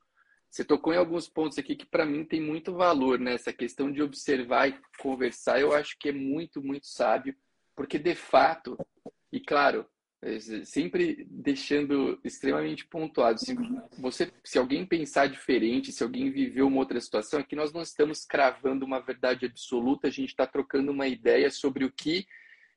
Você 0.49 0.63
tocou 0.63 0.93
em 0.93 0.97
alguns 0.97 1.27
pontos 1.27 1.57
aqui 1.57 1.75
que 1.75 1.85
para 1.85 2.05
mim 2.05 2.25
tem 2.25 2.41
muito 2.41 2.73
valor, 2.73 3.19
né? 3.19 3.33
Essa 3.33 3.53
questão 3.53 3.91
de 3.91 4.01
observar 4.01 4.67
e 4.69 4.79
conversar, 4.99 5.59
eu 5.59 5.73
acho 5.73 5.97
que 5.99 6.09
é 6.09 6.11
muito, 6.11 6.61
muito 6.61 6.87
sábio, 6.87 7.35
porque 7.75 7.99
de 7.99 8.15
fato, 8.15 8.77
e 9.31 9.39
claro, 9.39 9.85
é, 10.21 10.39
sempre 10.65 11.25
deixando 11.29 12.19
extremamente 12.23 12.85
pontuado, 12.85 13.39
se 13.39 13.55
você, 13.97 14.31
se 14.43 14.57
alguém 14.57 14.85
pensar 14.85 15.27
diferente, 15.27 15.91
se 15.91 16.03
alguém 16.03 16.31
viveu 16.31 16.67
uma 16.67 16.79
outra 16.79 16.99
situação, 16.99 17.39
aqui 17.39 17.55
nós 17.55 17.71
não 17.71 17.81
estamos 17.81 18.25
cravando 18.25 18.85
uma 18.85 18.99
verdade 18.99 19.45
absoluta, 19.45 20.07
a 20.07 20.11
gente 20.11 20.29
está 20.29 20.45
trocando 20.47 20.91
uma 20.91 21.07
ideia 21.07 21.49
sobre 21.51 21.85
o 21.85 21.91
que 21.91 22.25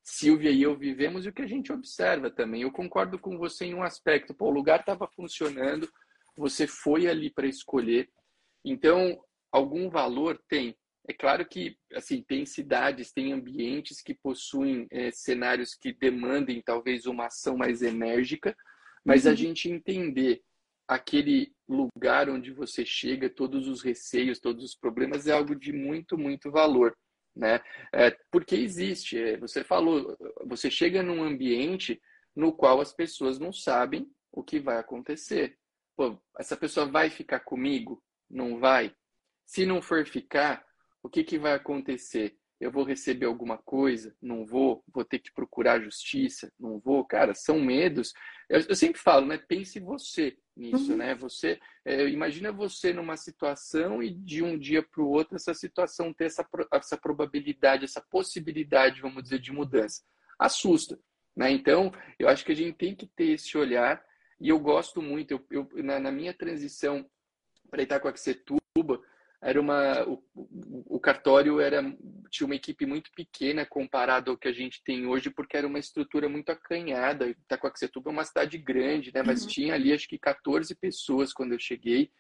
Silvia 0.03 0.51
e 0.51 0.63
eu 0.63 0.77
vivemos 0.77 1.25
e 1.25 1.29
o 1.29 1.33
que 1.33 1.43
a 1.43 1.47
gente 1.47 1.73
observa 1.73 2.31
também. 2.31 2.63
Eu 2.63 2.73
concordo 2.73 3.19
com 3.19 3.39
você 3.39 3.67
em 3.67 3.75
um 3.75 3.83
aspecto. 3.83 4.35
Pô, 4.35 4.47
o 4.47 4.53
lugar 4.53 4.81
estava 4.81 5.07
funcionando, 5.07 5.89
você 6.37 6.67
foi 6.67 7.07
ali 7.07 7.31
para 7.31 7.47
escolher. 7.47 8.09
Então, 8.65 9.23
algum 9.51 9.89
valor 9.89 10.43
tem. 10.49 10.77
É 11.09 11.13
claro 11.13 11.47
que 11.47 11.77
assim 11.95 12.23
tem 12.23 12.47
cidades, 12.47 13.13
tem 13.13 13.33
ambientes 13.33 14.01
que 14.01 14.15
possuem 14.15 14.87
é, 14.91 15.11
cenários 15.11 15.75
que 15.75 15.93
demandem 15.93 16.63
talvez 16.63 17.07
uma 17.07 17.27
ação 17.27 17.57
mais 17.57 17.83
enérgica, 17.83 18.57
mas 19.05 19.25
uhum. 19.25 19.33
a 19.33 19.35
gente 19.35 19.69
entender 19.69 20.43
aquele 20.87 21.53
lugar 21.69 22.29
onde 22.29 22.53
você 22.53 22.85
chega, 22.85 23.29
todos 23.29 23.67
os 23.67 23.83
receios, 23.83 24.39
todos 24.39 24.65
os 24.65 24.77
problemas 24.77 25.27
é 25.27 25.33
algo 25.33 25.57
de 25.57 25.73
muito, 25.73 26.17
muito 26.19 26.51
valor 26.51 26.97
né? 27.35 27.61
É, 27.93 28.11
porque 28.31 28.55
existe, 28.57 29.19
é, 29.19 29.37
você 29.37 29.65
falou, 29.65 30.17
você 30.47 30.71
chega 30.71 31.03
num 31.03 31.23
ambiente 31.23 32.01
no 32.35 32.53
qual 32.53 32.81
as 32.81 32.93
pessoas 32.93 33.39
não 33.39 33.53
sabem 33.53 34.11
o 34.31 34.43
que 34.43 34.59
vai 34.59 34.79
acontecer. 34.79 35.59
Pô, 35.97 36.19
essa 36.39 36.57
pessoa 36.57 36.87
vai 36.87 37.11
ficar 37.11 37.41
comigo? 37.41 38.03
Não 38.31 38.59
vai? 38.59 38.95
Se 39.45 39.67
não 39.67 39.83
for 39.83 40.07
ficar, 40.07 40.65
o 41.03 41.09
que, 41.09 41.23
que 41.25 41.39
vai 41.39 41.53
acontecer? 41.53 42.39
Eu 42.63 42.71
vou 42.71 42.85
receber 42.85 43.27
alguma 43.27 43.59
coisa? 43.59 44.15
Não 44.23 44.47
vou? 44.47 44.85
Vou 44.95 45.05
ter 45.05 45.19
que 45.19 45.33
procurar 45.33 45.81
justiça? 45.81 46.49
Não 46.61 46.79
vou? 46.79 47.05
Cara, 47.05 47.35
são 47.35 47.61
medos. 47.61 48.13
Eu, 48.49 48.61
eu 48.69 48.77
sempre 48.77 49.01
falo, 49.01 49.27
né? 49.27 49.37
Pense 49.37 49.81
você 49.81 50.37
nisso, 50.57 50.93
uhum. 50.93 50.99
né? 50.99 51.13
Você 51.17 51.59
é, 51.85 52.09
imagina 52.09 52.53
você 52.53 52.93
numa 52.93 53.17
situação 53.17 54.01
e 54.01 54.15
de 54.15 54.45
um 54.45 54.57
dia 54.57 54.81
para 54.81 55.03
o 55.03 55.09
outro 55.09 55.35
essa 55.35 55.53
situação 55.53 56.15
ter 56.15 56.27
essa, 56.27 56.49
essa 56.73 56.97
probabilidade, 56.97 57.85
essa 57.85 58.01
possibilidade, 58.01 59.01
vamos 59.01 59.25
dizer, 59.25 59.41
de 59.41 59.51
mudança. 59.51 60.01
Assusta, 60.39 60.97
né? 61.37 61.51
Então, 61.51 61.93
eu 62.17 62.29
acho 62.29 62.45
que 62.45 62.53
a 62.53 62.57
gente 62.57 62.77
tem 62.77 62.95
que 62.95 63.09
ter 63.09 63.33
esse 63.33 63.59
olhar 63.59 64.01
e 64.41 64.51
eu 64.51 64.61
gosto 64.61 65.03
muito. 65.03 65.33
Eu, 65.33 65.45
eu 65.51 65.83
na, 65.83 65.99
na, 65.99 66.13
minha 66.13 66.33
transição 66.33 67.05
para 67.69 67.83
Itacoaxetuba, 67.83 68.62
era 69.43 69.61
uma 69.61 70.05
o, 70.05 70.23
o, 70.87 71.01
cartório 71.01 71.61
era 71.61 71.83
tinha 72.31 72.47
uma 72.47 72.55
equipe 72.55 72.87
muito 72.87 73.11
pequena 73.11 73.67
comparado 73.67 74.31
ao 74.31 74.37
que 74.37 74.47
a 74.47 74.53
gente 74.53 74.83
tem 74.85 75.05
hoje 75.05 75.31
porque 75.31 75.57
era 75.57 75.67
uma 75.67 75.81
estrutura 75.81 76.29
muito 76.29 76.51
acanhada. 76.51 77.27
Itacoaxetuba 77.27 78.11
é 78.11 78.13
uma 78.13 78.25
cidade 78.25 78.57
grande 78.57 79.13
né? 79.13 79.21
Mas 79.27 79.43
uhum. 79.43 79.49
tinha 79.49 79.75
ali 79.75 79.93
acho 79.93 80.09
que 80.09 80.17
14 80.17 80.73
pessoas 80.77 81.33
quando 81.33 81.53
eu 81.53 81.59
cheguei. 81.59 82.13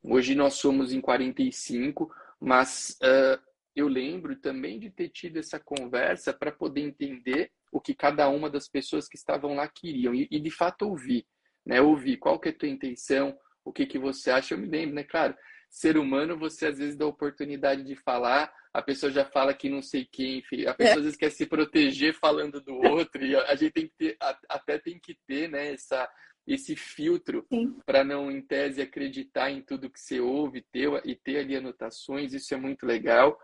Hoje 0.00 0.36
nós 0.36 0.54
somos 0.54 0.92
em 0.92 1.00
45 1.00 2.08
mas 2.40 2.96
uh, 3.02 3.42
eu 3.74 3.88
lembro 3.88 4.36
também 4.36 4.78
de 4.78 4.90
ter 4.90 5.08
tido 5.08 5.38
essa 5.38 5.58
conversa 5.58 6.32
para 6.32 6.52
poder 6.52 6.82
entender 6.82 7.50
o 7.72 7.80
que 7.80 7.94
cada 7.94 8.28
uma 8.28 8.48
das 8.48 8.68
pessoas 8.68 9.08
que 9.08 9.16
estavam 9.16 9.56
lá 9.56 9.66
queriam. 9.66 10.14
E, 10.14 10.28
e 10.30 10.38
de 10.38 10.50
fato 10.50 10.82
ouvir 10.86 11.26
né? 11.66 11.80
Ouvir 11.80 12.18
qual 12.18 12.38
que 12.38 12.50
é 12.50 12.52
a 12.52 12.56
tua 12.56 12.68
intenção? 12.68 13.36
O 13.64 13.72
que 13.72 13.86
que 13.86 13.98
você 13.98 14.30
acha? 14.30 14.54
Eu 14.54 14.58
me 14.58 14.68
lembro 14.68 14.94
né? 14.94 15.02
Claro 15.02 15.34
ser 15.74 15.98
humano, 15.98 16.38
você 16.38 16.66
às 16.66 16.78
vezes 16.78 16.94
dá 16.94 17.04
oportunidade 17.04 17.82
de 17.82 17.96
falar, 17.96 18.54
a 18.72 18.80
pessoa 18.80 19.10
já 19.10 19.24
fala 19.24 19.52
que 19.52 19.68
não 19.68 19.82
sei 19.82 20.04
quem, 20.04 20.38
enfim, 20.38 20.66
a 20.66 20.72
pessoa 20.72 20.94
é. 20.94 20.98
às 20.98 21.02
vezes 21.02 21.18
quer 21.18 21.30
se 21.30 21.46
proteger 21.46 22.14
falando 22.14 22.60
do 22.60 22.74
outro, 22.74 23.26
e 23.26 23.34
a 23.34 23.56
gente 23.56 23.72
tem 23.72 23.88
que 23.88 23.94
ter, 23.98 24.16
até 24.48 24.78
tem 24.78 25.00
que 25.00 25.18
ter, 25.26 25.50
né, 25.50 25.72
essa, 25.72 26.08
esse 26.46 26.76
filtro 26.76 27.44
para 27.84 28.04
não, 28.04 28.30
em 28.30 28.40
tese, 28.40 28.80
acreditar 28.80 29.50
em 29.50 29.62
tudo 29.62 29.90
que 29.90 29.98
você 29.98 30.20
ouve 30.20 30.64
ter, 30.70 30.88
e 31.04 31.16
ter 31.16 31.38
ali 31.38 31.56
anotações, 31.56 32.32
isso 32.32 32.54
é 32.54 32.56
muito 32.56 32.86
legal. 32.86 33.36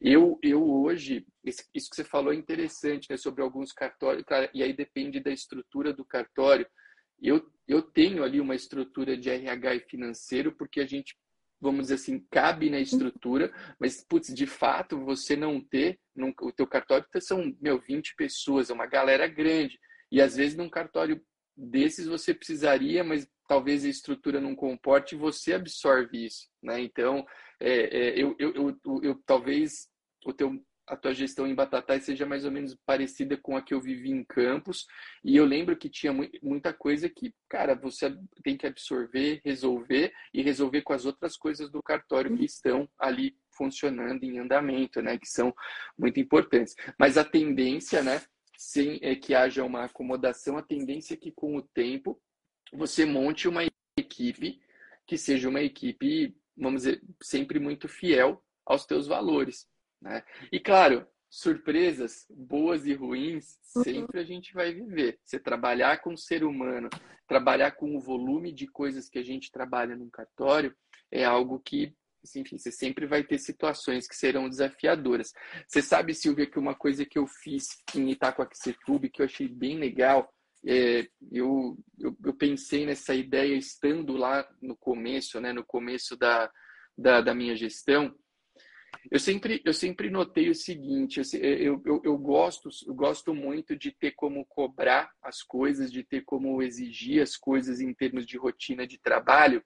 Eu, 0.00 0.36
eu 0.42 0.68
hoje, 0.68 1.24
isso 1.44 1.62
que 1.72 1.94
você 1.94 2.02
falou 2.02 2.32
é 2.32 2.36
interessante, 2.36 3.06
né, 3.08 3.16
sobre 3.16 3.40
alguns 3.40 3.72
cartórios, 3.72 4.24
e 4.52 4.64
aí 4.64 4.72
depende 4.72 5.20
da 5.20 5.30
estrutura 5.30 5.92
do 5.92 6.04
cartório. 6.04 6.66
Eu, 7.22 7.48
eu 7.68 7.82
tenho 7.82 8.24
ali 8.24 8.40
uma 8.40 8.56
estrutura 8.56 9.16
de 9.16 9.30
RH 9.30 9.74
e 9.76 9.80
financeiro, 9.80 10.50
porque 10.50 10.80
a 10.80 10.86
gente 10.86 11.16
vamos 11.60 11.82
dizer 11.82 11.94
assim, 11.94 12.24
cabe 12.30 12.70
na 12.70 12.78
estrutura, 12.78 13.52
mas, 13.78 14.04
putz, 14.04 14.32
de 14.32 14.46
fato, 14.46 15.04
você 15.04 15.36
não 15.36 15.60
ter, 15.60 15.98
num, 16.14 16.32
o 16.42 16.52
teu 16.52 16.66
cartório 16.66 17.06
são, 17.20 17.54
meu, 17.60 17.80
20 17.80 18.14
pessoas, 18.16 18.70
é 18.70 18.74
uma 18.74 18.86
galera 18.86 19.26
grande, 19.26 19.78
e 20.10 20.20
às 20.20 20.36
vezes 20.36 20.56
num 20.56 20.68
cartório 20.68 21.20
desses 21.56 22.06
você 22.06 22.32
precisaria, 22.32 23.02
mas 23.02 23.28
talvez 23.48 23.84
a 23.84 23.88
estrutura 23.88 24.40
não 24.40 24.54
comporte 24.54 25.14
e 25.14 25.18
você 25.18 25.54
absorve 25.54 26.26
isso, 26.26 26.46
né? 26.62 26.80
Então, 26.80 27.26
é, 27.58 27.98
é, 27.98 28.22
eu, 28.22 28.36
eu, 28.38 28.54
eu, 28.54 29.00
eu, 29.02 29.22
talvez 29.26 29.88
o 30.24 30.32
teu 30.32 30.62
a 30.88 30.96
tua 30.96 31.14
gestão 31.14 31.46
em 31.46 31.54
Batatais 31.54 32.04
seja 32.04 32.26
mais 32.26 32.44
ou 32.44 32.50
menos 32.50 32.74
parecida 32.86 33.36
com 33.36 33.56
a 33.56 33.62
que 33.62 33.74
eu 33.74 33.80
vivi 33.80 34.10
em 34.10 34.24
Campos. 34.24 34.86
E 35.22 35.36
eu 35.36 35.44
lembro 35.44 35.76
que 35.76 35.88
tinha 35.88 36.12
muita 36.42 36.72
coisa 36.72 37.08
que, 37.08 37.34
cara, 37.48 37.74
você 37.74 38.16
tem 38.42 38.56
que 38.56 38.66
absorver, 38.66 39.40
resolver 39.44 40.12
e 40.32 40.42
resolver 40.42 40.82
com 40.82 40.92
as 40.92 41.04
outras 41.04 41.36
coisas 41.36 41.70
do 41.70 41.82
cartório 41.82 42.36
que 42.36 42.44
estão 42.44 42.88
ali 42.98 43.36
funcionando 43.56 44.24
em 44.24 44.38
andamento, 44.38 45.02
né? 45.02 45.18
Que 45.18 45.28
são 45.28 45.54
muito 45.98 46.18
importantes. 46.18 46.74
Mas 46.98 47.18
a 47.18 47.24
tendência, 47.24 48.02
né? 48.02 48.22
Sem 48.56 48.98
é 49.02 49.14
que 49.14 49.34
haja 49.34 49.64
uma 49.64 49.84
acomodação, 49.84 50.56
a 50.56 50.62
tendência 50.62 51.14
é 51.14 51.16
que 51.16 51.30
com 51.30 51.56
o 51.56 51.62
tempo 51.62 52.20
você 52.72 53.04
monte 53.04 53.46
uma 53.46 53.62
equipe 53.96 54.60
que 55.06 55.16
seja 55.16 55.48
uma 55.48 55.62
equipe, 55.62 56.36
vamos 56.56 56.82
dizer, 56.82 57.02
sempre 57.22 57.58
muito 57.58 57.88
fiel 57.88 58.44
aos 58.66 58.84
teus 58.84 59.06
valores. 59.06 59.66
Né? 60.00 60.22
E 60.52 60.60
claro, 60.60 61.06
surpresas 61.30 62.26
boas 62.30 62.86
e 62.86 62.94
ruins 62.94 63.58
uhum. 63.76 63.82
sempre 63.82 64.20
a 64.20 64.24
gente 64.24 64.52
vai 64.54 64.72
viver. 64.72 65.18
Você 65.24 65.38
trabalhar 65.38 66.00
com 66.00 66.14
o 66.14 66.18
ser 66.18 66.44
humano, 66.44 66.88
trabalhar 67.26 67.72
com 67.72 67.96
o 67.96 68.00
volume 68.00 68.52
de 68.52 68.66
coisas 68.66 69.08
que 69.08 69.18
a 69.18 69.22
gente 69.22 69.50
trabalha 69.50 69.96
num 69.96 70.08
cartório, 70.08 70.74
é 71.10 71.24
algo 71.24 71.60
que, 71.60 71.94
enfim, 72.34 72.58
você 72.58 72.72
sempre 72.72 73.06
vai 73.06 73.22
ter 73.22 73.38
situações 73.38 74.08
que 74.08 74.16
serão 74.16 74.48
desafiadoras. 74.48 75.32
Você 75.66 75.82
sabe, 75.82 76.14
Silvia, 76.14 76.46
que 76.46 76.58
uma 76.58 76.74
coisa 76.74 77.04
que 77.04 77.18
eu 77.18 77.26
fiz 77.26 77.66
em 77.94 78.10
Itacoaxetuba, 78.10 79.08
que 79.08 79.20
eu 79.20 79.26
achei 79.26 79.48
bem 79.48 79.78
legal, 79.78 80.32
é, 80.66 81.06
eu, 81.30 81.78
eu, 81.98 82.16
eu, 82.24 82.34
pensei 82.34 82.84
nessa 82.84 83.14
ideia 83.14 83.54
estando 83.54 84.16
lá 84.16 84.48
no 84.60 84.76
começo, 84.76 85.40
né, 85.40 85.52
no 85.52 85.64
começo 85.64 86.16
da, 86.16 86.50
da, 86.96 87.20
da 87.20 87.34
minha 87.34 87.54
gestão, 87.54 88.12
eu 89.10 89.18
sempre, 89.18 89.62
eu 89.64 89.72
sempre 89.72 90.10
notei 90.10 90.50
o 90.50 90.54
seguinte, 90.54 91.20
eu, 91.34 91.82
eu, 91.84 92.02
eu, 92.04 92.18
gosto, 92.18 92.68
eu 92.86 92.94
gosto 92.94 93.34
muito 93.34 93.76
de 93.76 93.90
ter 93.90 94.12
como 94.12 94.44
cobrar 94.44 95.10
as 95.22 95.42
coisas, 95.42 95.90
de 95.90 96.02
ter 96.02 96.22
como 96.24 96.62
exigir 96.62 97.22
as 97.22 97.36
coisas 97.36 97.80
em 97.80 97.92
termos 97.94 98.26
de 98.26 98.36
rotina 98.36 98.86
de 98.86 98.98
trabalho, 98.98 99.64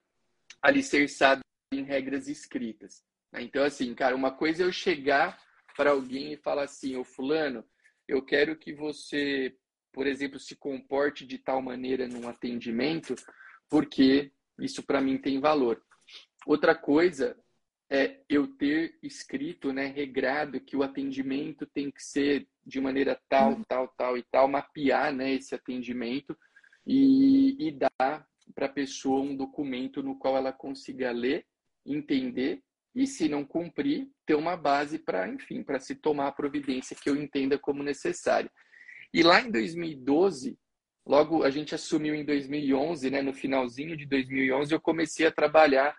alicerçado 0.60 1.42
em 1.72 1.82
regras 1.82 2.28
escritas. 2.28 3.02
Né? 3.32 3.42
Então, 3.42 3.64
assim, 3.64 3.94
cara, 3.94 4.14
uma 4.14 4.30
coisa 4.30 4.62
é 4.62 4.66
eu 4.66 4.72
chegar 4.72 5.38
para 5.76 5.90
alguém 5.90 6.34
e 6.34 6.36
falar 6.36 6.64
assim, 6.64 6.96
ô 6.96 7.04
fulano, 7.04 7.64
eu 8.06 8.22
quero 8.22 8.56
que 8.56 8.72
você, 8.72 9.56
por 9.92 10.06
exemplo, 10.06 10.38
se 10.38 10.54
comporte 10.54 11.26
de 11.26 11.38
tal 11.38 11.62
maneira 11.62 12.06
num 12.06 12.28
atendimento, 12.28 13.14
porque 13.68 14.30
isso 14.58 14.82
para 14.82 15.00
mim 15.00 15.18
tem 15.18 15.40
valor. 15.40 15.82
Outra 16.46 16.74
coisa 16.74 17.36
é 17.92 18.20
eu 18.26 18.46
ter 18.46 18.96
escrito, 19.02 19.70
né, 19.70 19.84
regrado 19.84 20.58
que 20.58 20.74
o 20.74 20.82
atendimento 20.82 21.66
tem 21.66 21.90
que 21.90 22.02
ser 22.02 22.48
de 22.64 22.80
maneira 22.80 23.20
tal, 23.28 23.52
uhum. 23.52 23.64
tal, 23.64 23.88
tal 23.88 24.16
e 24.16 24.22
tal, 24.22 24.48
mapear, 24.48 25.12
né, 25.12 25.34
esse 25.34 25.54
atendimento 25.54 26.34
e, 26.86 27.68
e 27.68 27.70
dar 27.70 28.26
para 28.54 28.64
a 28.64 28.72
pessoa 28.72 29.20
um 29.20 29.36
documento 29.36 30.02
no 30.02 30.18
qual 30.18 30.38
ela 30.38 30.54
consiga 30.54 31.10
ler, 31.10 31.44
entender 31.84 32.62
e, 32.94 33.06
se 33.06 33.28
não 33.28 33.44
cumprir, 33.44 34.08
ter 34.24 34.36
uma 34.36 34.56
base 34.56 34.98
para, 34.98 35.28
enfim, 35.28 35.62
para 35.62 35.78
se 35.78 35.94
tomar 35.94 36.28
a 36.28 36.32
providência 36.32 36.96
que 36.96 37.10
eu 37.10 37.16
entenda 37.16 37.58
como 37.58 37.82
necessária. 37.82 38.50
E 39.12 39.22
lá 39.22 39.42
em 39.42 39.50
2012, 39.50 40.58
logo 41.04 41.42
a 41.42 41.50
gente 41.50 41.74
assumiu 41.74 42.14
em 42.14 42.24
2011, 42.24 43.10
né, 43.10 43.20
no 43.20 43.34
finalzinho 43.34 43.98
de 43.98 44.06
2011, 44.06 44.72
eu 44.72 44.80
comecei 44.80 45.26
a 45.26 45.30
trabalhar 45.30 45.94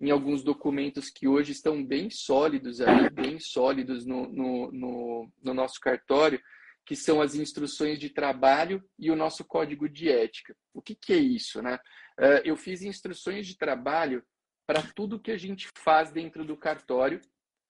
em 0.00 0.10
alguns 0.10 0.42
documentos 0.42 1.10
que 1.10 1.26
hoje 1.26 1.52
estão 1.52 1.84
bem 1.84 2.08
sólidos 2.08 2.80
ali, 2.80 3.10
bem 3.10 3.40
sólidos 3.40 4.06
no, 4.06 4.28
no, 4.28 4.72
no, 4.72 5.32
no 5.42 5.54
nosso 5.54 5.80
cartório, 5.80 6.40
que 6.86 6.94
são 6.94 7.20
as 7.20 7.34
instruções 7.34 7.98
de 7.98 8.08
trabalho 8.08 8.82
e 8.98 9.10
o 9.10 9.16
nosso 9.16 9.44
código 9.44 9.88
de 9.88 10.08
ética. 10.08 10.56
O 10.72 10.80
que, 10.80 10.94
que 10.94 11.12
é 11.12 11.18
isso, 11.18 11.60
né? 11.60 11.78
Uh, 12.18 12.40
eu 12.44 12.56
fiz 12.56 12.82
instruções 12.82 13.46
de 13.46 13.56
trabalho 13.56 14.24
para 14.66 14.82
tudo 14.94 15.20
que 15.20 15.30
a 15.30 15.36
gente 15.36 15.68
faz 15.76 16.10
dentro 16.10 16.44
do 16.44 16.56
cartório, 16.56 17.20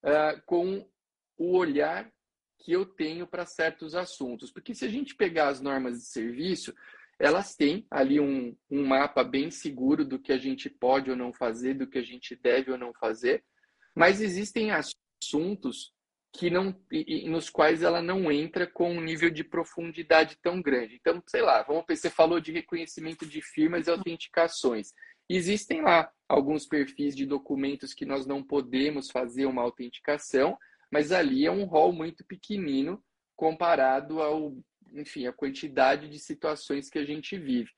uh, 0.04 0.40
com 0.44 0.88
o 1.36 1.56
olhar 1.56 2.10
que 2.58 2.72
eu 2.72 2.84
tenho 2.84 3.26
para 3.26 3.46
certos 3.46 3.94
assuntos. 3.94 4.52
Porque 4.52 4.74
se 4.74 4.84
a 4.84 4.88
gente 4.88 5.14
pegar 5.14 5.48
as 5.48 5.60
normas 5.60 5.98
de 5.98 6.04
serviço, 6.04 6.74
elas 7.18 7.56
têm 7.56 7.86
ali 7.90 8.20
um, 8.20 8.56
um 8.70 8.86
mapa 8.86 9.24
bem 9.24 9.50
seguro 9.50 10.04
do 10.04 10.18
que 10.18 10.32
a 10.32 10.38
gente 10.38 10.70
pode 10.70 11.10
ou 11.10 11.16
não 11.16 11.32
fazer, 11.32 11.74
do 11.74 11.86
que 11.86 11.98
a 11.98 12.02
gente 12.02 12.36
deve 12.36 12.70
ou 12.70 12.78
não 12.78 12.92
fazer, 12.94 13.44
mas 13.94 14.20
existem 14.20 14.70
assuntos 14.70 15.92
que 16.32 16.50
não 16.50 16.76
nos 17.26 17.50
quais 17.50 17.82
ela 17.82 18.00
não 18.00 18.30
entra 18.30 18.66
com 18.66 18.92
um 18.92 19.00
nível 19.00 19.30
de 19.30 19.42
profundidade 19.42 20.36
tão 20.40 20.60
grande. 20.60 20.94
Então, 20.94 21.22
sei 21.26 21.42
lá, 21.42 21.62
vamos 21.62 21.84
você 21.88 22.10
falou 22.10 22.38
de 22.38 22.52
reconhecimento 22.52 23.26
de 23.26 23.42
firmas 23.42 23.86
e 23.86 23.90
autenticações. 23.90 24.92
Existem 25.28 25.82
lá 25.82 26.10
alguns 26.28 26.66
perfis 26.66 27.16
de 27.16 27.26
documentos 27.26 27.92
que 27.92 28.06
nós 28.06 28.26
não 28.26 28.42
podemos 28.42 29.10
fazer 29.10 29.46
uma 29.46 29.62
autenticação, 29.62 30.56
mas 30.92 31.12
ali 31.12 31.44
é 31.44 31.50
um 31.50 31.64
rol 31.64 31.92
muito 31.92 32.24
pequenino 32.24 33.02
comparado 33.34 34.22
ao 34.22 34.56
enfim, 34.94 35.26
a 35.26 35.32
quantidade 35.32 36.08
de 36.08 36.18
situações 36.18 36.88
que 36.88 36.98
a 36.98 37.04
gente 37.04 37.38
vive. 37.38 37.70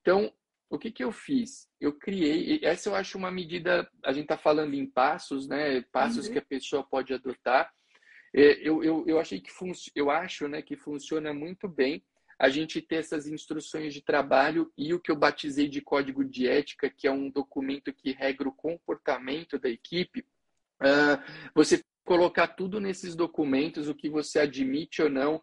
Então, 0.00 0.32
o 0.68 0.78
que, 0.78 0.90
que 0.90 1.04
eu 1.04 1.12
fiz? 1.12 1.68
Eu 1.80 1.92
criei, 1.92 2.60
essa 2.62 2.88
eu 2.88 2.94
acho 2.94 3.16
uma 3.16 3.30
medida, 3.30 3.88
a 4.04 4.12
gente 4.12 4.24
está 4.24 4.36
falando 4.36 4.74
em 4.74 4.86
passos, 4.86 5.46
né? 5.46 5.80
Passos 5.92 6.26
uhum. 6.26 6.32
que 6.32 6.38
a 6.38 6.44
pessoa 6.44 6.82
pode 6.82 7.14
adotar. 7.14 7.72
É, 8.34 8.60
eu, 8.60 8.82
eu, 8.82 9.04
eu 9.06 9.20
achei 9.20 9.40
que 9.40 9.50
eu 9.94 10.10
acho 10.10 10.48
né, 10.48 10.60
que 10.60 10.76
funciona 10.76 11.32
muito 11.32 11.68
bem 11.68 12.02
a 12.38 12.48
gente 12.48 12.82
ter 12.82 12.96
essas 12.96 13.26
instruções 13.26 13.94
de 13.94 14.02
trabalho 14.02 14.70
e 14.76 14.92
o 14.92 15.00
que 15.00 15.10
eu 15.10 15.16
batizei 15.16 15.68
de 15.68 15.80
código 15.80 16.22
de 16.22 16.46
ética, 16.46 16.90
que 16.90 17.06
é 17.06 17.10
um 17.10 17.30
documento 17.30 17.92
que 17.92 18.12
regra 18.12 18.48
o 18.48 18.52
comportamento 18.52 19.58
da 19.58 19.70
equipe. 19.70 20.20
Uh, 20.82 21.16
você 21.54 21.82
colocar 22.04 22.48
tudo 22.48 22.78
nesses 22.78 23.16
documentos, 23.16 23.88
o 23.88 23.94
que 23.94 24.10
você 24.10 24.40
admite 24.40 25.00
ou 25.00 25.08
não, 25.08 25.42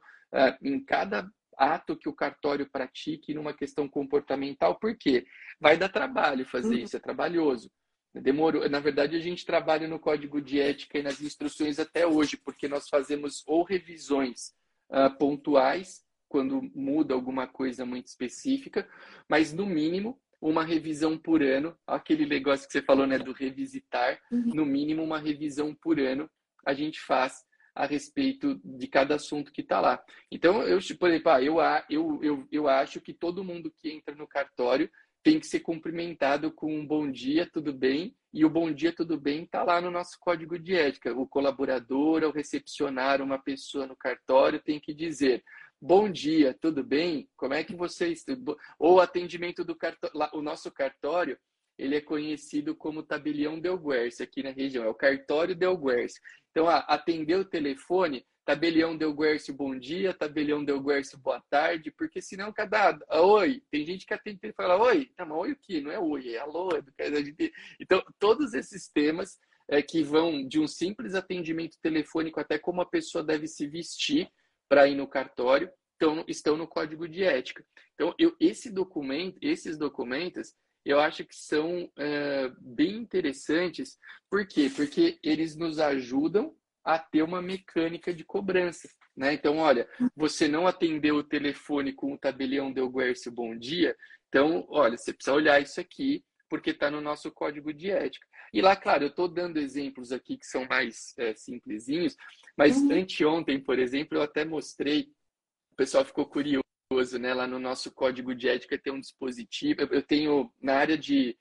em 0.61 0.83
cada 0.83 1.29
ato 1.57 1.95
que 1.95 2.09
o 2.09 2.13
cartório 2.13 2.69
pratique 2.69 3.33
numa 3.33 3.53
questão 3.53 3.87
comportamental, 3.87 4.79
por 4.79 4.95
quê? 4.97 5.25
Vai 5.59 5.77
dar 5.77 5.89
trabalho 5.89 6.45
fazer 6.45 6.75
uhum. 6.75 6.83
isso, 6.83 6.97
é 6.97 6.99
trabalhoso. 6.99 7.71
Demorou. 8.13 8.67
Na 8.69 8.79
verdade, 8.79 9.15
a 9.15 9.19
gente 9.19 9.45
trabalha 9.45 9.87
no 9.87 9.99
código 9.99 10.39
de 10.39 10.59
ética 10.59 10.99
e 10.99 11.03
nas 11.03 11.19
instruções 11.21 11.79
até 11.79 12.05
hoje, 12.05 12.37
porque 12.37 12.67
nós 12.67 12.87
fazemos 12.87 13.43
ou 13.47 13.63
revisões 13.63 14.53
uh, 14.89 15.15
pontuais, 15.17 16.03
quando 16.27 16.61
muda 16.75 17.13
alguma 17.13 17.47
coisa 17.47 17.85
muito 17.85 18.07
específica, 18.07 18.87
mas 19.29 19.53
no 19.53 19.65
mínimo 19.65 20.19
uma 20.41 20.63
revisão 20.63 21.17
por 21.17 21.41
ano, 21.41 21.77
aquele 21.87 22.25
negócio 22.25 22.67
que 22.67 22.73
você 22.73 22.81
falou, 22.81 23.07
né, 23.07 23.17
do 23.17 23.31
revisitar, 23.31 24.19
uhum. 24.31 24.51
no 24.53 24.65
mínimo 24.65 25.03
uma 25.03 25.19
revisão 25.19 25.73
por 25.73 25.99
ano 25.99 26.29
a 26.65 26.73
gente 26.73 26.99
faz 27.01 27.43
a 27.75 27.85
respeito 27.85 28.59
de 28.63 28.87
cada 28.87 29.15
assunto 29.15 29.51
que 29.51 29.61
está 29.61 29.79
lá. 29.79 30.03
Então, 30.31 30.61
eu, 30.63 30.79
por 30.99 31.09
exemplo, 31.09 31.31
ah, 31.31 31.41
eu, 31.41 31.59
eu, 31.89 32.19
eu, 32.23 32.47
eu 32.51 32.67
acho 32.67 33.01
que 33.01 33.13
todo 33.13 33.43
mundo 33.43 33.73
que 33.81 33.91
entra 33.91 34.15
no 34.15 34.27
cartório 34.27 34.89
tem 35.23 35.39
que 35.39 35.47
ser 35.47 35.61
cumprimentado 35.61 36.51
com 36.51 36.75
um 36.75 36.85
bom 36.85 37.09
dia, 37.09 37.49
tudo 37.51 37.73
bem, 37.73 38.13
e 38.33 38.43
o 38.43 38.49
bom 38.49 38.71
dia, 38.71 38.93
tudo 38.93 39.17
bem 39.17 39.43
está 39.43 39.63
lá 39.63 39.79
no 39.79 39.89
nosso 39.89 40.17
código 40.19 40.59
de 40.59 40.75
ética. 40.75 41.13
O 41.13 41.25
colaborador, 41.25 42.23
ao 42.23 42.31
recepcionar 42.31 43.21
uma 43.21 43.39
pessoa 43.39 43.87
no 43.87 43.95
cartório, 43.95 44.61
tem 44.61 44.79
que 44.79 44.93
dizer 44.93 45.41
bom 45.81 46.09
dia, 46.09 46.57
tudo 46.59 46.83
bem? 46.83 47.29
Como 47.37 47.53
é 47.53 47.63
que 47.63 47.75
vocês... 47.75 48.25
Ou 48.77 48.99
atendimento 48.99 49.63
do 49.63 49.75
cartório, 49.75 50.15
o 50.33 50.41
nosso 50.41 50.71
cartório, 50.71 51.37
ele 51.77 51.95
é 51.95 52.01
conhecido 52.01 52.75
como 52.75 53.03
tabelião 53.03 53.59
Del 53.59 53.77
Guercio 53.77 54.23
aqui 54.23 54.43
na 54.43 54.51
região, 54.51 54.83
é 54.83 54.89
o 54.89 54.95
cartório 54.95 55.55
Del 55.55 55.77
Guercio. 55.77 56.21
Então, 56.51 56.67
ah, 56.67 56.79
atender 56.79 57.35
o 57.35 57.45
telefone, 57.45 58.25
tabelião 58.45 58.95
Del 58.95 59.13
Guercio, 59.13 59.53
bom 59.53 59.77
dia, 59.77 60.13
tabelião 60.13 60.63
Del 60.63 60.81
Guercio, 60.81 61.17
boa 61.17 61.41
tarde, 61.49 61.91
porque 61.91 62.21
senão 62.21 62.53
cada... 62.53 62.97
Ah, 63.09 63.21
oi, 63.21 63.63
tem 63.71 63.85
gente 63.85 64.05
que 64.05 64.13
atende 64.13 64.39
e 64.43 64.53
fala, 64.53 64.77
oi, 64.77 65.09
não, 65.17 65.25
mas 65.25 65.37
oi 65.37 65.51
o 65.53 65.57
quê? 65.59 65.81
Não 65.81 65.91
é 65.91 65.99
oi, 65.99 66.35
é 66.35 66.39
alô. 66.39 66.69
É 66.75 66.83
então, 67.79 68.03
todos 68.19 68.53
esses 68.53 68.87
temas 68.87 69.39
é, 69.67 69.81
que 69.81 70.03
vão 70.03 70.47
de 70.47 70.59
um 70.59 70.67
simples 70.67 71.15
atendimento 71.15 71.77
telefônico 71.81 72.39
até 72.39 72.59
como 72.59 72.81
a 72.81 72.85
pessoa 72.85 73.23
deve 73.23 73.47
se 73.47 73.65
vestir 73.67 74.29
para 74.69 74.87
ir 74.87 74.95
no 74.95 75.07
cartório, 75.07 75.69
estão, 75.93 76.25
estão 76.27 76.57
no 76.57 76.67
código 76.67 77.07
de 77.07 77.23
ética. 77.23 77.65
Então, 77.93 78.13
eu, 78.17 78.35
esse 78.39 78.69
documento, 78.69 79.37
esses 79.41 79.77
documentos, 79.77 80.53
eu 80.85 80.99
acho 80.99 81.25
que 81.25 81.35
são 81.35 81.89
é, 81.97 82.51
bem 82.59 82.97
interessantes. 82.97 83.97
Por 84.29 84.45
quê? 84.45 84.71
Porque 84.75 85.19
eles 85.23 85.55
nos 85.55 85.79
ajudam 85.79 86.55
a 86.83 86.99
ter 86.99 87.21
uma 87.21 87.41
mecânica 87.41 88.13
de 88.13 88.23
cobrança. 88.23 88.89
Né? 89.15 89.33
Então, 89.33 89.57
olha, 89.57 89.87
você 90.15 90.47
não 90.47 90.67
atendeu 90.67 91.15
o 91.15 91.23
telefone 91.23 91.93
com 91.93 92.13
o 92.13 92.17
tabelião 92.17 92.73
Del 92.73 92.89
Guercio 92.89 93.31
Bom 93.31 93.57
Dia, 93.57 93.95
então, 94.33 94.65
olha, 94.67 94.97
você 94.97 95.13
precisa 95.13 95.35
olhar 95.35 95.61
isso 95.61 95.79
aqui, 95.79 96.25
porque 96.49 96.71
está 96.71 96.89
no 96.89 96.99
nosso 96.99 97.31
código 97.31 97.71
de 97.71 97.91
ética. 97.91 98.25
E 98.51 98.63
lá, 98.63 98.75
claro, 98.75 99.03
eu 99.03 99.09
estou 99.09 99.27
dando 99.27 99.59
exemplos 99.59 100.11
aqui 100.11 100.37
que 100.37 100.45
são 100.47 100.65
mais 100.65 101.13
é, 101.19 101.35
simplesinhos, 101.35 102.15
mas 102.57 102.77
uhum. 102.77 102.93
anteontem, 102.93 103.59
por 103.59 103.77
exemplo, 103.77 104.17
eu 104.17 104.23
até 104.23 104.43
mostrei, 104.43 105.11
o 105.71 105.75
pessoal 105.75 106.03
ficou 106.03 106.25
curioso, 106.25 106.62
né? 107.19 107.33
Lá 107.33 107.47
no 107.47 107.59
nosso 107.59 107.91
código 107.91 108.33
de 108.35 108.49
ética 108.49 108.77
tem 108.77 108.93
um 108.93 108.99
dispositivo, 108.99 109.81
eu 109.91 110.01
tenho 110.01 110.51
na 110.61 110.75
área 110.75 110.97
de, 110.97 111.37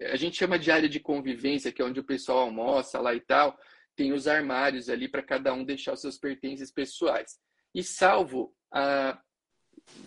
a 0.00 0.16
gente 0.16 0.36
chama 0.36 0.58
de 0.58 0.70
área 0.70 0.88
de 0.88 1.00
convivência, 1.00 1.72
que 1.72 1.82
é 1.82 1.84
onde 1.84 2.00
o 2.00 2.04
pessoal 2.04 2.40
almoça 2.40 3.00
lá 3.00 3.14
e 3.14 3.20
tal, 3.20 3.58
tem 3.94 4.12
os 4.12 4.26
armários 4.26 4.88
ali 4.88 5.08
para 5.08 5.22
cada 5.22 5.52
um 5.54 5.64
deixar 5.64 5.94
os 5.94 6.00
seus 6.00 6.18
pertences 6.18 6.70
pessoais. 6.70 7.38
E 7.74 7.82
salvo 7.82 8.54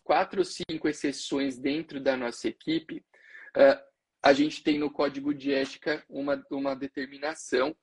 quatro 0.04 0.40
ou 0.40 0.46
cinco 0.46 0.88
exceções 0.88 1.58
dentro 1.58 2.00
da 2.00 2.16
nossa 2.16 2.48
equipe, 2.48 3.04
ah, 3.56 3.82
a 4.22 4.34
gente 4.34 4.62
tem 4.62 4.78
no 4.78 4.92
código 4.92 5.34
de 5.34 5.54
ética 5.54 6.04
uma, 6.10 6.44
uma 6.52 6.76
determinação 6.76 7.76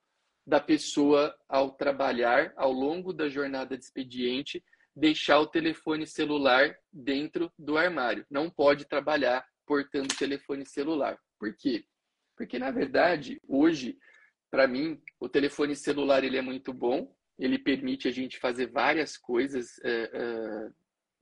da 0.46 0.60
pessoa, 0.60 1.36
ao 1.48 1.72
trabalhar, 1.72 2.52
ao 2.56 2.70
longo 2.70 3.12
da 3.12 3.28
jornada 3.28 3.76
de 3.76 3.84
expediente, 3.84 4.62
deixar 4.96 5.38
o 5.38 5.46
telefone 5.46 6.06
celular 6.06 6.74
dentro 6.90 7.52
do 7.58 7.76
armário. 7.76 8.24
Não 8.30 8.48
pode 8.48 8.86
trabalhar 8.86 9.46
portando 9.66 10.08
telefone 10.08 10.64
celular. 10.64 11.18
Por 11.38 11.54
quê? 11.54 11.84
Porque, 12.34 12.58
na 12.58 12.70
verdade, 12.70 13.38
hoje, 13.46 13.98
para 14.50 14.66
mim, 14.66 14.98
o 15.20 15.28
telefone 15.28 15.76
celular 15.76 16.24
ele 16.24 16.38
é 16.38 16.42
muito 16.42 16.72
bom, 16.72 17.14
ele 17.38 17.58
permite 17.58 18.08
a 18.08 18.10
gente 18.10 18.38
fazer 18.38 18.70
várias 18.70 19.18
coisas 19.18 19.78
é, 19.84 20.10
é, 20.12 20.68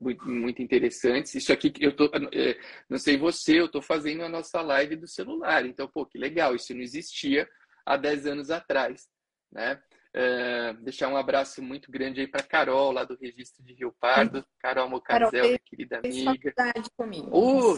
muito, 0.01 0.29
muito 0.29 0.63
interessantes. 0.63 1.35
Isso 1.35 1.53
aqui, 1.53 1.73
eu 1.81 1.97
tô, 1.97 2.05
é, 2.33 2.57
não 2.89 2.99
sei 2.99 3.17
você, 3.17 3.59
eu 3.59 3.67
estou 3.67 3.83
fazendo 3.83 4.23
a 4.23 4.29
nossa 4.29 4.61
live 4.61 4.95
do 4.95 5.09
celular. 5.09 5.67
Então, 5.67 5.89
pô, 5.89 6.07
que 6.07 6.19
legal, 6.19 6.55
isso 6.55 6.73
não 6.73 6.83
existia 6.83 7.49
há 7.85 7.97
10 7.97 8.27
anos 8.27 8.51
atrás, 8.51 9.09
né? 9.51 9.83
É, 10.17 10.73
deixar 10.75 11.09
um 11.09 11.17
abraço 11.17 11.61
muito 11.61 11.91
grande 11.91 12.21
aí 12.21 12.29
para 12.29 12.45
Carol, 12.45 12.93
lá 12.93 13.03
do 13.03 13.19
Registro 13.21 13.65
de 13.65 13.75
Rio 13.75 13.93
Pardo. 13.99 14.47
Carol 14.61 14.89
Mocazel, 14.89 15.31
Carol, 15.31 15.47
minha 15.47 15.59
querida 15.59 15.99
amiga. 15.99 16.53
comigo. 16.97 17.31
Uh, 17.37 17.75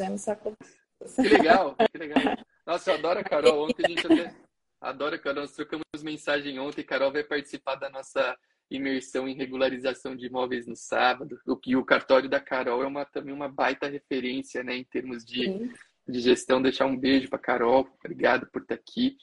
que 1.16 1.28
legal, 1.28 1.74
que 1.90 1.98
legal. 1.98 2.36
Nossa, 2.66 2.90
eu 2.90 2.94
adoro 2.96 3.20
a 3.20 3.24
Carol. 3.24 3.64
Ontem 3.64 3.86
a 3.86 3.88
gente 3.88 4.06
até... 4.06 4.34
Adoro 4.78 5.14
a 5.14 5.18
Carol. 5.18 5.42
Nós 5.42 5.52
trocamos 5.52 5.84
mensagem 6.02 6.58
ontem. 6.58 6.84
Carol 6.84 7.10
vai 7.10 7.24
participar 7.24 7.76
da 7.76 7.88
nossa 7.88 8.36
imersão 8.70 9.26
em 9.26 9.34
regularização 9.34 10.14
de 10.14 10.26
imóveis 10.26 10.66
no 10.66 10.76
sábado. 10.76 11.40
O 11.46 11.56
que 11.56 11.74
o 11.74 11.84
cartório 11.84 12.28
da 12.28 12.40
Carol 12.40 12.82
é 12.82 12.86
uma, 12.86 13.04
também 13.06 13.32
uma 13.32 13.48
baita 13.48 13.88
referência, 13.88 14.62
né, 14.62 14.76
em 14.76 14.84
termos 14.84 15.24
de, 15.24 15.72
de 16.08 16.20
gestão. 16.20 16.62
Deixar 16.62 16.86
um 16.86 16.96
beijo 16.96 17.28
para 17.28 17.38
Carol, 17.38 17.88
obrigado 17.98 18.46
por 18.50 18.62
estar 18.62 18.74
aqui. 18.74 19.16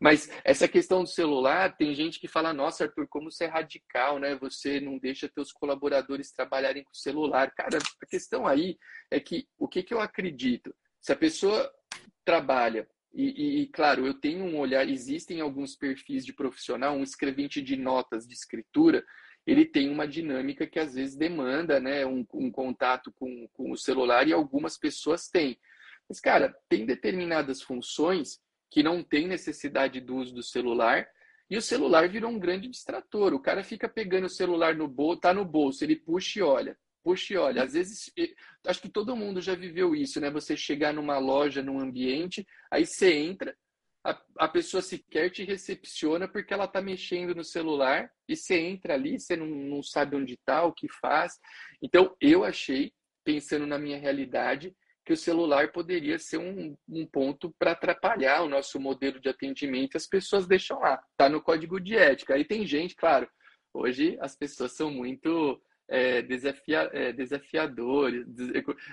Mas 0.00 0.30
essa 0.44 0.68
questão 0.68 1.02
do 1.02 1.08
celular, 1.08 1.76
tem 1.76 1.94
gente 1.94 2.18
que 2.18 2.28
fala: 2.28 2.52
Nossa, 2.52 2.84
Arthur, 2.84 3.06
como 3.08 3.30
você 3.30 3.44
é 3.44 3.48
radical, 3.48 4.18
né? 4.18 4.36
Você 4.36 4.80
não 4.80 4.98
deixa 4.98 5.28
teus 5.28 5.52
colaboradores 5.52 6.32
trabalharem 6.32 6.84
com 6.84 6.94
celular. 6.94 7.50
Cara, 7.52 7.78
a 7.78 8.06
questão 8.06 8.46
aí 8.46 8.78
é 9.10 9.20
que 9.20 9.46
o 9.58 9.68
que, 9.68 9.82
que 9.82 9.94
eu 9.94 10.00
acredito? 10.00 10.74
Se 11.00 11.12
a 11.12 11.16
pessoa 11.16 11.70
trabalha 12.24 12.86
e, 13.12 13.62
e, 13.62 13.66
claro, 13.68 14.06
eu 14.06 14.14
tenho 14.14 14.44
um 14.44 14.58
olhar. 14.58 14.88
Existem 14.88 15.40
alguns 15.40 15.74
perfis 15.74 16.24
de 16.24 16.32
profissional, 16.32 16.94
um 16.94 17.02
escrevente 17.02 17.60
de 17.60 17.76
notas 17.76 18.26
de 18.26 18.34
escritura, 18.34 19.04
ele 19.46 19.64
tem 19.64 19.90
uma 19.90 20.06
dinâmica 20.06 20.66
que 20.66 20.78
às 20.78 20.94
vezes 20.94 21.16
demanda 21.16 21.80
né, 21.80 22.04
um, 22.06 22.24
um 22.34 22.50
contato 22.50 23.12
com, 23.12 23.48
com 23.52 23.72
o 23.72 23.76
celular 23.76 24.28
e 24.28 24.32
algumas 24.32 24.78
pessoas 24.78 25.28
têm. 25.28 25.58
Mas, 26.10 26.18
cara, 26.18 26.52
tem 26.68 26.84
determinadas 26.84 27.62
funções 27.62 28.40
que 28.68 28.82
não 28.82 29.00
tem 29.00 29.28
necessidade 29.28 30.00
do 30.00 30.16
uso 30.16 30.34
do 30.34 30.42
celular 30.42 31.06
e 31.48 31.56
o 31.56 31.62
celular 31.62 32.08
virou 32.08 32.32
um 32.32 32.38
grande 32.38 32.66
distrator. 32.66 33.32
O 33.32 33.40
cara 33.40 33.62
fica 33.62 33.88
pegando 33.88 34.24
o 34.24 34.30
celular 34.30 34.74
no 34.74 34.88
bolso, 34.88 35.20
tá 35.20 35.32
no 35.32 35.44
bolso, 35.44 35.84
ele 35.84 35.94
puxa 35.94 36.40
e 36.40 36.42
olha. 36.42 36.76
Puxa 37.04 37.34
e 37.34 37.36
olha, 37.36 37.62
às 37.62 37.74
vezes, 37.74 38.12
acho 38.66 38.82
que 38.82 38.88
todo 38.88 39.16
mundo 39.16 39.40
já 39.40 39.54
viveu 39.54 39.94
isso, 39.94 40.20
né? 40.20 40.28
Você 40.30 40.56
chegar 40.56 40.92
numa 40.92 41.18
loja, 41.18 41.62
num 41.62 41.80
ambiente, 41.80 42.44
aí 42.70 42.84
você 42.84 43.14
entra, 43.14 43.56
a, 44.04 44.20
a 44.38 44.48
pessoa 44.48 44.82
sequer 44.82 45.30
te 45.30 45.44
recepciona 45.44 46.26
porque 46.26 46.52
ela 46.52 46.66
tá 46.66 46.82
mexendo 46.82 47.36
no 47.36 47.44
celular 47.44 48.10
e 48.28 48.34
você 48.34 48.58
entra 48.58 48.94
ali, 48.94 49.18
você 49.18 49.36
não, 49.36 49.46
não 49.46 49.82
sabe 49.82 50.16
onde 50.16 50.36
tá, 50.44 50.64
o 50.64 50.72
que 50.72 50.88
faz. 51.00 51.32
Então, 51.80 52.16
eu 52.20 52.44
achei, 52.44 52.92
pensando 53.24 53.66
na 53.66 53.78
minha 53.78 53.98
realidade, 53.98 54.74
que 55.04 55.12
o 55.12 55.16
celular 55.16 55.72
poderia 55.72 56.18
ser 56.18 56.38
um, 56.38 56.76
um 56.88 57.06
ponto 57.06 57.54
para 57.58 57.72
atrapalhar 57.72 58.42
o 58.42 58.48
nosso 58.48 58.78
modelo 58.78 59.18
de 59.20 59.28
atendimento. 59.28 59.96
As 59.96 60.06
pessoas 60.06 60.46
deixam 60.46 60.78
lá, 60.80 61.02
tá 61.16 61.28
no 61.28 61.42
código 61.42 61.80
de 61.80 61.96
ética. 61.96 62.34
Aí 62.34 62.44
tem 62.44 62.66
gente, 62.66 62.94
claro, 62.94 63.28
hoje 63.72 64.16
as 64.20 64.36
pessoas 64.36 64.72
são 64.72 64.90
muito 64.90 65.60
é, 65.90 66.22
desafia, 66.22 66.88
é, 66.92 67.12
desafiadores. 67.12 68.24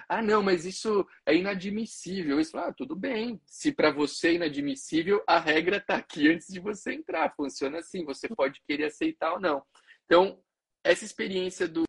Ah, 0.10 0.22
não, 0.22 0.42
mas 0.42 0.66
isso 0.66 1.08
é 1.26 1.36
inadmissível. 1.36 2.40
Isso, 2.40 2.58
ah, 2.58 2.74
tudo 2.74 2.96
bem. 2.96 3.40
Se 3.46 3.72
para 3.72 3.92
você 3.92 4.30
é 4.30 4.34
inadmissível, 4.34 5.24
a 5.28 5.40
regra 5.40 5.78
está 5.78 5.98
aqui 5.98 6.28
antes 6.28 6.48
de 6.48 6.60
você 6.60 6.94
entrar. 6.94 7.36
Funciona 7.36 7.78
assim. 7.78 8.04
Você 8.04 8.28
pode 8.28 8.60
querer 8.68 8.86
aceitar 8.86 9.34
ou 9.34 9.40
não. 9.40 9.62
Então, 10.06 10.40
essa 10.84 11.06
experiência 11.06 11.68
do, 11.68 11.86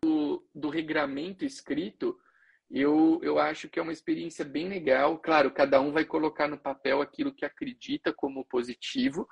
do 0.53 0.69
regramento 0.69 1.43
escrito, 1.43 2.15
eu, 2.69 3.19
eu 3.23 3.39
acho 3.39 3.67
que 3.67 3.79
é 3.79 3.81
uma 3.81 3.91
experiência 3.91 4.45
bem 4.45 4.69
legal. 4.69 5.17
Claro, 5.17 5.51
cada 5.51 5.81
um 5.81 5.91
vai 5.91 6.05
colocar 6.05 6.47
no 6.47 6.57
papel 6.57 7.01
aquilo 7.01 7.33
que 7.33 7.45
acredita 7.45 8.13
como 8.13 8.45
positivo, 8.45 9.27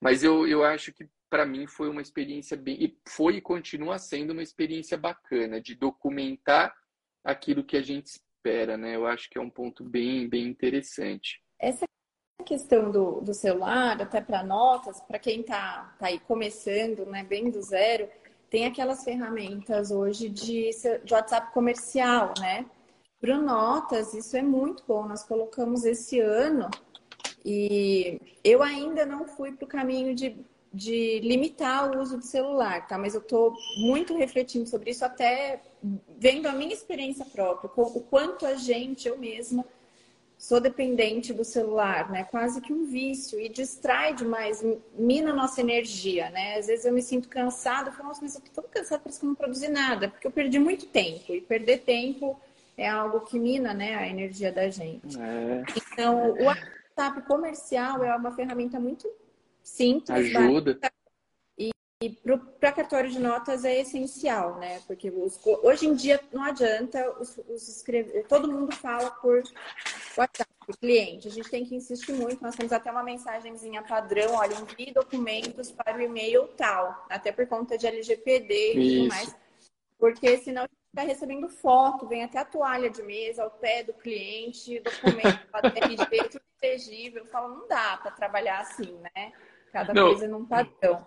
mas 0.00 0.22
eu, 0.22 0.46
eu 0.46 0.62
acho 0.64 0.92
que 0.92 1.08
para 1.28 1.44
mim 1.44 1.66
foi 1.66 1.88
uma 1.88 2.00
experiência 2.00 2.56
bem 2.56 2.76
e 2.80 2.98
foi 3.08 3.36
e 3.36 3.40
continua 3.40 3.98
sendo 3.98 4.32
uma 4.32 4.42
experiência 4.42 4.96
bacana 4.96 5.60
de 5.60 5.74
documentar 5.74 6.72
aquilo 7.24 7.64
que 7.64 7.76
a 7.76 7.82
gente 7.82 8.06
espera, 8.06 8.76
né? 8.76 8.94
Eu 8.94 9.06
acho 9.06 9.28
que 9.28 9.36
é 9.36 9.40
um 9.40 9.50
ponto 9.50 9.82
bem 9.82 10.28
bem 10.28 10.46
interessante. 10.46 11.42
Essa 11.58 11.84
questão 12.44 12.92
do, 12.92 13.20
do 13.20 13.34
celular, 13.34 14.00
até 14.00 14.20
para 14.20 14.44
notas, 14.44 15.00
para 15.00 15.18
quem 15.18 15.40
está 15.40 15.92
tá 15.98 16.06
aí 16.06 16.20
começando, 16.20 17.04
né, 17.06 17.24
bem 17.24 17.50
do 17.50 17.60
zero, 17.60 18.08
tem 18.48 18.66
aquelas 18.66 19.02
ferramentas 19.02 19.90
hoje 19.90 20.28
de, 20.28 20.70
de 21.02 21.12
WhatsApp 21.12 21.52
comercial, 21.52 22.32
né? 22.38 22.64
Para 23.26 23.38
notas, 23.38 24.14
isso 24.14 24.36
é 24.36 24.42
muito 24.42 24.84
bom. 24.86 25.04
Nós 25.08 25.24
colocamos 25.24 25.84
esse 25.84 26.20
ano 26.20 26.70
e 27.44 28.20
eu 28.44 28.62
ainda 28.62 29.04
não 29.04 29.26
fui 29.26 29.50
para 29.50 29.64
o 29.64 29.68
caminho 29.68 30.14
de 30.14 30.38
de 30.72 31.20
limitar 31.20 31.90
o 31.90 32.02
uso 32.02 32.18
do 32.18 32.24
celular, 32.24 32.86
tá? 32.86 32.98
Mas 32.98 33.14
eu 33.14 33.22
estou 33.22 33.56
muito 33.78 34.14
refletindo 34.14 34.68
sobre 34.68 34.90
isso, 34.90 35.06
até 35.06 35.62
vendo 36.18 36.46
a 36.46 36.52
minha 36.52 36.74
experiência 36.74 37.24
própria, 37.24 37.70
o 37.74 38.00
quanto 38.02 38.44
a 38.44 38.56
gente, 38.56 39.08
eu 39.08 39.16
mesma, 39.16 39.64
sou 40.36 40.60
dependente 40.60 41.32
do 41.32 41.44
celular, 41.44 42.10
né? 42.10 42.24
Quase 42.24 42.60
que 42.60 42.74
um 42.74 42.84
vício 42.84 43.40
e 43.40 43.48
distrai 43.48 44.12
demais, 44.12 44.62
mina 44.98 45.32
nossa 45.32 45.62
energia, 45.62 46.28
né? 46.28 46.58
Às 46.58 46.66
vezes 46.66 46.84
eu 46.84 46.92
me 46.92 47.00
sinto 47.00 47.26
cansada, 47.26 47.88
eu 47.88 47.94
falo, 47.94 48.08
nossa, 48.08 48.20
mas 48.20 48.34
eu 48.34 48.42
tô 48.42 48.60
tão 48.60 48.70
cansada, 48.70 49.00
parece 49.02 49.18
que 49.18 49.24
eu 49.24 49.28
não 49.28 49.34
produzi 49.34 49.68
nada, 49.68 50.10
porque 50.10 50.26
eu 50.26 50.30
perdi 50.30 50.58
muito 50.58 50.84
tempo 50.86 51.32
e 51.32 51.40
perder 51.40 51.78
tempo 51.84 52.38
é 52.76 52.88
algo 52.88 53.20
que 53.20 53.38
mina, 53.38 53.72
né, 53.72 53.96
a 53.96 54.06
energia 54.06 54.52
da 54.52 54.68
gente. 54.68 55.18
É. 55.18 55.64
Então, 55.92 56.32
o 56.32 56.44
WhatsApp 56.44 57.22
comercial 57.26 58.04
é 58.04 58.14
uma 58.14 58.32
ferramenta 58.32 58.78
muito 58.78 59.10
simples. 59.62 60.36
Ajuda. 60.36 60.78
E, 61.58 61.70
e 62.02 62.10
para 62.60 62.72
cartório 62.72 63.10
de 63.10 63.18
notas 63.18 63.64
é 63.64 63.80
essencial, 63.80 64.58
né? 64.58 64.80
Porque 64.86 65.08
os, 65.10 65.40
hoje 65.62 65.86
em 65.86 65.94
dia 65.94 66.20
não 66.32 66.42
adianta 66.42 67.18
os, 67.18 67.38
os 67.48 67.66
escrever, 67.68 68.26
todo 68.26 68.52
mundo 68.52 68.74
fala 68.74 69.10
por 69.10 69.42
WhatsApp, 70.16 70.50
cliente, 70.80 71.28
a 71.28 71.30
gente 71.30 71.48
tem 71.48 71.64
que 71.64 71.76
insistir 71.76 72.12
muito. 72.12 72.42
Nós 72.42 72.56
temos 72.56 72.72
até 72.72 72.90
uma 72.90 73.02
mensagenzinha 73.02 73.82
padrão, 73.82 74.34
olha, 74.34 74.54
envie 74.54 74.92
documentos 74.92 75.70
para 75.70 75.96
o 75.96 76.00
e-mail 76.00 76.48
tal, 76.56 77.06
até 77.08 77.30
por 77.30 77.46
conta 77.46 77.78
de 77.78 77.86
LGPD 77.86 78.74
e 78.74 78.98
tudo 78.98 79.08
mais. 79.08 79.36
Porque 79.98 80.36
senão 80.38 80.64
a 80.64 80.66
gente 80.66 80.85
está 80.96 81.02
recebendo 81.02 81.46
foto, 81.46 82.08
vem 82.08 82.24
até 82.24 82.38
a 82.38 82.44
toalha 82.44 82.88
de 82.88 83.02
mesa 83.02 83.44
ao 83.44 83.50
pé 83.50 83.82
do 83.82 83.92
cliente, 83.92 84.80
documento, 84.80 85.46
RG, 85.52 86.28
tudo 86.30 86.42
legível. 86.62 87.22
Eu 87.22 87.26
falo, 87.26 87.54
não 87.54 87.68
dá 87.68 87.98
para 87.98 88.10
trabalhar 88.12 88.60
assim, 88.60 88.98
né? 89.14 89.32
Cada 89.70 89.92
não. 89.92 90.06
coisa 90.06 90.26
num 90.26 90.46
padrão. 90.46 91.06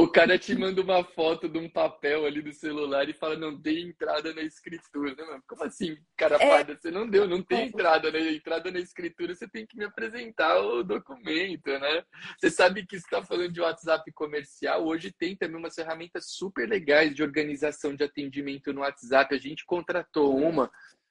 O 0.00 0.08
cara 0.08 0.38
te 0.38 0.54
manda 0.54 0.80
uma 0.80 1.04
foto 1.04 1.46
de 1.46 1.58
um 1.58 1.68
papel 1.68 2.24
ali 2.24 2.40
do 2.40 2.54
celular 2.54 3.06
e 3.06 3.12
fala, 3.12 3.36
não 3.36 3.60
tem 3.60 3.88
entrada 3.88 4.32
na 4.32 4.40
escritura, 4.40 5.14
né, 5.14 5.22
mano? 5.24 5.42
Como 5.46 5.62
assim, 5.62 5.94
cara 6.16 6.42
é... 6.42 6.64
Você 6.64 6.90
não 6.90 7.06
deu, 7.06 7.28
não 7.28 7.42
tem 7.42 7.58
é. 7.58 7.64
entrada, 7.66 8.10
né? 8.10 8.32
Entrada 8.32 8.70
na 8.70 8.80
escritura, 8.80 9.34
você 9.34 9.46
tem 9.46 9.66
que 9.66 9.76
me 9.76 9.84
apresentar 9.84 10.58
o 10.58 10.82
documento, 10.82 11.66
né? 11.66 12.02
Você 12.38 12.48
sabe 12.48 12.86
que 12.86 12.96
está 12.96 13.22
falando 13.22 13.52
de 13.52 13.60
WhatsApp 13.60 14.10
comercial, 14.12 14.86
hoje 14.86 15.12
tem 15.12 15.36
também 15.36 15.58
umas 15.58 15.74
ferramentas 15.74 16.30
super 16.30 16.66
legais 16.66 17.14
de 17.14 17.22
organização 17.22 17.94
de 17.94 18.02
atendimento 18.02 18.72
no 18.72 18.80
WhatsApp. 18.80 19.34
A 19.34 19.38
gente 19.38 19.66
contratou 19.66 20.34
uma, 20.34 20.70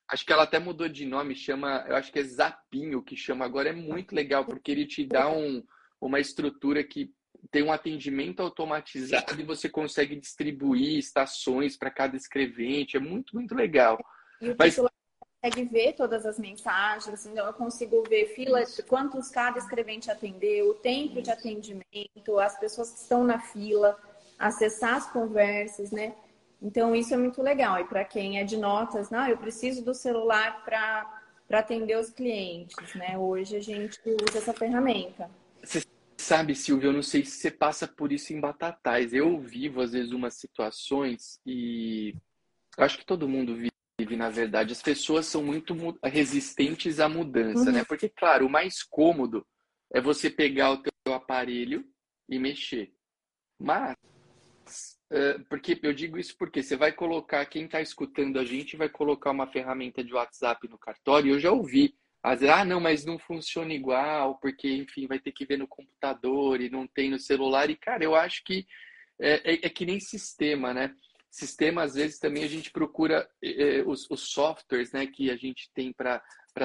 acho 0.10 0.26
que 0.26 0.34
ela 0.34 0.46
até 0.46 0.58
mudou 0.58 0.90
de 0.90 1.06
nome, 1.06 1.36
chama, 1.36 1.86
eu 1.88 1.96
acho 1.96 2.12
que 2.12 2.18
é 2.18 2.24
Zapinho 2.24 3.04
que 3.04 3.16
chama 3.16 3.46
agora, 3.46 3.70
é 3.70 3.74
muito 3.74 4.16
legal, 4.16 4.44
porque 4.46 4.72
ele 4.72 4.88
te 4.88 5.06
dá 5.06 5.30
um, 5.30 5.64
uma 6.02 6.20
estrutura 6.20 6.84
que 6.84 7.14
tem 7.52 7.64
um 7.64 7.72
atendimento 7.72 8.42
automatizado 8.42 9.40
e 9.40 9.44
você 9.44 9.70
consegue 9.70 10.16
distribuir 10.16 10.98
estações 10.98 11.78
para 11.78 11.90
cada 11.90 12.16
escrevente. 12.16 12.98
É 12.98 13.00
muito, 13.00 13.36
muito 13.36 13.56
legal. 13.56 14.00
E 14.42 14.50
o 14.50 14.56
Mas... 14.58 14.76
consegue 14.76 15.66
ver 15.66 15.94
todas 15.94 16.26
as 16.26 16.38
mensagens, 16.38 17.26
então 17.26 17.46
eu 17.46 17.54
consigo 17.54 18.04
ver 18.08 18.28
fila, 18.36 18.62
quantos 18.88 19.30
cada 19.30 19.58
escrevente 19.58 20.12
atendeu, 20.12 20.72
o 20.72 20.74
tempo 20.74 21.22
de 21.22 21.32
atendimento, 21.32 22.40
as 22.40 22.60
pessoas 22.60 22.92
que 22.92 23.00
estão 23.00 23.24
na 23.24 23.40
fila, 23.40 23.98
acessar 24.38 24.96
as 24.96 25.12
conversas, 25.12 25.92
né? 25.92 26.14
Então 26.62 26.94
isso 26.94 27.14
é 27.14 27.18
muito 27.18 27.42
legal. 27.42 27.80
E 27.80 27.86
para 27.86 28.04
quem 28.04 28.40
é 28.40 28.44
de 28.44 28.58
notas, 28.58 29.10
não, 29.10 29.28
eu 29.28 29.38
preciso 29.38 29.84
do 29.84 29.94
celular 29.94 30.64
para 30.66 31.22
atender 31.50 31.98
os 31.98 32.10
clientes, 32.10 32.94
né? 32.96 33.18
Hoje 33.18 33.56
a 33.56 33.62
gente 33.62 34.00
usa 34.06 34.38
essa 34.38 34.54
ferramenta. 34.54 35.30
Sabe, 36.30 36.53
Silvio, 36.53 36.89
eu 36.89 36.93
não 36.93 37.01
sei 37.01 37.25
se 37.25 37.38
você 37.39 37.49
passa 37.49 37.88
por 37.88 38.11
isso 38.11 38.32
em 38.32 38.39
Batatais. 38.39 39.15
Eu 39.15 39.39
vivo, 39.39 39.82
às 39.82 39.93
vezes, 39.93 40.11
umas 40.11 40.36
situações 40.36 41.41
e 41.43 42.13
eu 42.77 42.84
acho 42.84 42.99
que 42.99 43.05
todo 43.05 43.27
mundo 43.27 43.55
vive, 43.55 44.15
na 44.15 44.30
verdade. 44.30 44.71
As 44.71 44.80
pessoas 44.80 45.25
são 45.25 45.41
muito 45.43 45.75
resistentes 46.03 46.99
à 46.99 47.09
mudança, 47.09 47.63
né? 47.63 47.71
uhum. 47.71 47.77
né? 47.77 47.84
Porque, 47.84 48.07
claro, 48.09 48.45
o 48.45 48.49
mais 48.49 48.84
cômodo 48.84 49.43
é 49.91 49.99
você 49.99 50.30
pegar 50.30 50.69
o 50.73 50.84
teu 50.84 51.15
aparelho 51.15 51.84
e 52.30 52.38
mexer. 52.38 52.93
Mas, 53.57 53.97
porque 55.49 55.80
eu 55.82 55.93
digo 55.95 56.19
isso 56.19 56.38
porque 56.38 56.61
você 56.61 56.77
vai 56.77 56.91
colocar, 56.91 57.43
quem 57.47 57.65
está 57.65 57.82
escutando 57.82 58.38
a 58.38 58.45
gente 58.45 58.77
vai 58.77 58.88
colocar 58.88 59.32
uma 59.32 59.47
ferramenta 59.47 60.03
de 60.03 60.13
WhatsApp 60.13 60.67
no 60.67 60.77
cartório. 60.77 61.34
Eu 61.34 61.39
já 61.39 61.51
ouvi 61.51 61.95
às 62.22 62.41
vezes, 62.41 62.53
ah, 62.53 62.65
não, 62.65 62.82
mas 62.82 63.05
não 63.05 63.17
funciona 63.17 63.74
igual, 63.74 64.38
porque, 64.39 64.70
enfim, 64.70 65.07
vai 65.07 65.20
ter 65.20 65.32
que 65.32 65.45
ver 65.45 65.57
no 65.57 65.67
computador 65.67 66.59
e 66.59 66.70
não 66.70 66.86
tem 66.86 67.09
no 67.09 67.17
celular. 67.17 67.70
E, 67.70 67.78
cara, 67.78 68.03
eu 68.03 68.13
acho 68.13 68.43
que 68.43 68.67
é, 69.20 69.53
é, 69.53 69.65
é 69.67 69.70
que 69.70 69.86
nem 69.86 69.99
sistema, 69.99 70.74
né? 70.74 70.93
Sistema, 71.32 71.84
às 71.84 71.93
vezes, 71.93 72.20
também 72.20 72.43
a 72.43 72.47
gente 72.47 72.72
procura 72.72 73.30
é, 73.41 73.84
os, 73.86 74.09
os, 74.09 74.32
softwares 74.32 74.91
né, 74.91 75.07
que 75.07 75.32
a 75.32 75.38
gente 75.38 75.70
tem 75.74 75.93
para 75.93 76.22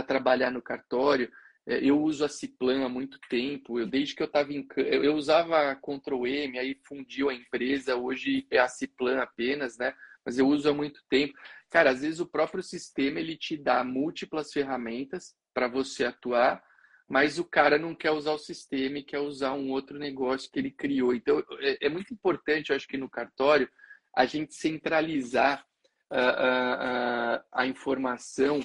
trabalhar 0.06 0.50
no 0.50 0.62
cartório. 0.62 1.30
É, 1.66 1.78
eu 1.84 2.00
uso 2.00 2.24
a 2.24 2.28
Ciplan 2.28 2.84
há 2.84 2.88
muito 2.88 3.18
tempo. 3.28 3.78
Eu, 3.78 3.86
desde 3.86 4.16
que 4.16 4.22
eu 4.22 4.26
estava 4.26 4.52
em. 4.52 4.66
Eu, 4.76 5.14
usava 5.14 5.76
Ctrl 5.76 6.26
M, 6.26 6.58
aí 6.58 6.80
fundiu 6.84 7.28
a 7.28 7.34
empresa. 7.34 7.94
Hoje 7.94 8.44
é 8.50 8.58
a 8.58 8.66
Ciplan 8.66 9.20
apenas, 9.20 9.78
né? 9.78 9.94
Mas 10.24 10.36
eu 10.36 10.48
uso 10.48 10.68
há 10.68 10.74
muito 10.74 11.00
tempo. 11.08 11.34
Cara, 11.70 11.90
às 11.90 12.00
vezes 12.00 12.18
o 12.18 12.26
próprio 12.26 12.62
sistema 12.62 13.20
ele 13.20 13.36
te 13.36 13.56
dá 13.56 13.84
múltiplas 13.84 14.52
ferramentas 14.52 15.34
para 15.54 15.68
você 15.68 16.04
atuar, 16.04 16.62
mas 17.08 17.38
o 17.38 17.44
cara 17.44 17.78
não 17.78 17.94
quer 17.94 18.10
usar 18.10 18.32
o 18.32 18.38
sistema 18.38 18.98
e 18.98 19.04
quer 19.04 19.20
usar 19.20 19.52
um 19.52 19.70
outro 19.70 19.98
negócio 19.98 20.50
que 20.50 20.58
ele 20.58 20.70
criou. 20.70 21.14
Então, 21.14 21.42
é, 21.60 21.86
é 21.86 21.88
muito 21.88 22.12
importante, 22.12 22.70
eu 22.70 22.76
acho 22.76 22.88
que 22.88 22.98
no 22.98 23.08
cartório, 23.08 23.68
a 24.16 24.26
gente 24.26 24.54
centralizar 24.54 25.64
uh, 26.10 26.16
uh, 26.16 27.38
uh, 27.38 27.44
a 27.52 27.66
informação, 27.66 28.60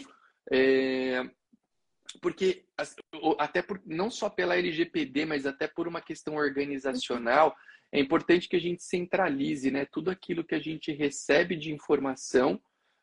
é, 0.51 1.23
porque 2.21 2.65
até 3.37 3.61
por, 3.61 3.81
não 3.85 4.09
só 4.09 4.29
pela 4.29 4.55
LGPD, 4.55 5.25
mas 5.25 5.45
até 5.45 5.67
por 5.67 5.87
uma 5.87 6.01
questão 6.01 6.35
organizacional, 6.35 7.55
é 7.91 7.99
importante 7.99 8.47
que 8.47 8.55
a 8.55 8.61
gente 8.61 8.83
centralize 8.83 9.69
né, 9.71 9.85
tudo 9.91 10.09
aquilo 10.09 10.43
que 10.43 10.55
a 10.55 10.59
gente 10.59 10.91
recebe 10.91 11.55
de 11.55 11.71
informação 11.71 12.61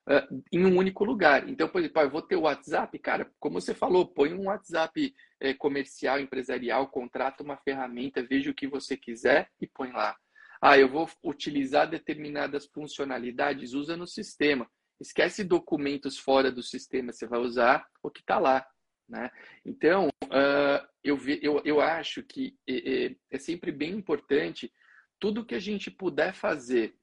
uh, 0.09 0.43
em 0.53 0.65
um 0.65 0.77
único 0.77 1.05
lugar. 1.05 1.49
Então, 1.49 1.69
por 1.69 1.81
exemplo, 1.81 2.03
eu 2.03 2.11
vou 2.11 2.23
ter 2.23 2.37
o 2.37 2.43
WhatsApp, 2.43 2.99
cara, 2.99 3.31
como 3.39 3.61
você 3.61 3.75
falou, 3.75 4.07
põe 4.07 4.33
um 4.33 4.47
WhatsApp 4.47 5.15
é, 5.41 5.55
comercial, 5.55 6.21
empresarial, 6.21 6.89
contrata 6.89 7.43
uma 7.43 7.57
ferramenta, 7.57 8.23
veja 8.23 8.51
o 8.51 8.55
que 8.55 8.67
você 8.67 8.97
quiser 8.97 9.51
e 9.61 9.67
põe 9.67 9.93
lá. 9.93 10.17
Ah, 10.61 10.79
eu 10.79 10.89
vou 10.89 11.09
utilizar 11.23 11.89
determinadas 11.89 12.67
funcionalidades, 12.67 13.75
usa 13.75 13.97
no 13.97 14.07
sistema. 14.07 14.69
Esquece 14.99 15.45
documentos 15.45 16.19
fora 16.19 16.51
do 16.51 16.63
sistema, 16.63 17.13
você 17.13 17.27
vai 17.27 17.41
usar 17.41 17.87
o 18.03 18.11
que 18.11 18.21
está 18.21 18.39
lá. 18.39 18.67
Né? 19.09 19.31
Então, 19.65 20.09
uh, 20.25 20.87
eu, 21.05 21.19
eu, 21.43 21.63
eu 21.65 21.81
acho 21.81 22.23
que 22.23 22.57
é, 22.69 23.15
é 23.31 23.39
sempre 23.39 23.71
bem 23.71 23.93
importante 23.93 24.73
tudo 25.21 25.45
que 25.45 25.55
a 25.55 25.61
gente 25.61 25.91
puder 25.91 26.35
fazer 26.35 26.97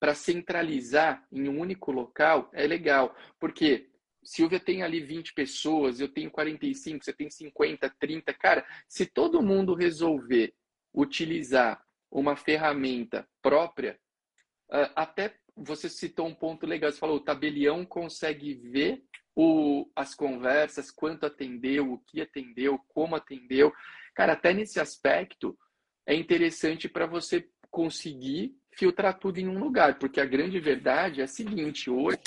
para 0.00 0.14
centralizar 0.14 1.24
em 1.30 1.46
um 1.46 1.60
único 1.60 1.92
local 1.92 2.50
é 2.54 2.66
legal. 2.66 3.14
Porque 3.38 3.90
Silvia 4.24 4.58
tem 4.58 4.82
ali 4.82 5.00
20 5.00 5.34
pessoas, 5.34 6.00
eu 6.00 6.08
tenho 6.08 6.30
45, 6.30 7.04
você 7.04 7.12
tem 7.12 7.30
50, 7.30 7.94
30. 8.00 8.32
Cara, 8.34 8.66
se 8.88 9.04
todo 9.04 9.42
mundo 9.42 9.74
resolver 9.74 10.54
utilizar 10.92 11.84
uma 12.10 12.34
ferramenta 12.34 13.28
própria, 13.42 14.00
ah, 14.70 14.90
até 14.96 15.36
você 15.54 15.88
citou 15.88 16.26
um 16.26 16.34
ponto 16.34 16.66
legal, 16.66 16.90
você 16.90 16.98
falou, 16.98 17.16
o 17.16 17.24
tabelião 17.24 17.84
consegue 17.84 18.54
ver 18.54 19.04
o, 19.36 19.90
as 19.94 20.14
conversas, 20.14 20.90
quanto 20.90 21.26
atendeu, 21.26 21.92
o 21.92 21.98
que 21.98 22.22
atendeu, 22.22 22.78
como 22.88 23.14
atendeu. 23.14 23.72
Cara, 24.14 24.32
até 24.32 24.54
nesse 24.54 24.80
aspecto 24.80 25.56
é 26.06 26.14
interessante 26.14 26.88
para 26.88 27.06
você 27.06 27.48
conseguir 27.70 28.56
filtrar 28.80 29.18
tudo 29.18 29.38
em 29.38 29.46
um 29.46 29.58
lugar, 29.58 29.98
porque 29.98 30.22
a 30.22 30.24
grande 30.24 30.58
verdade 30.58 31.20
é 31.20 31.24
a 31.24 31.28
seguinte: 31.28 31.90
hoje, 31.90 32.18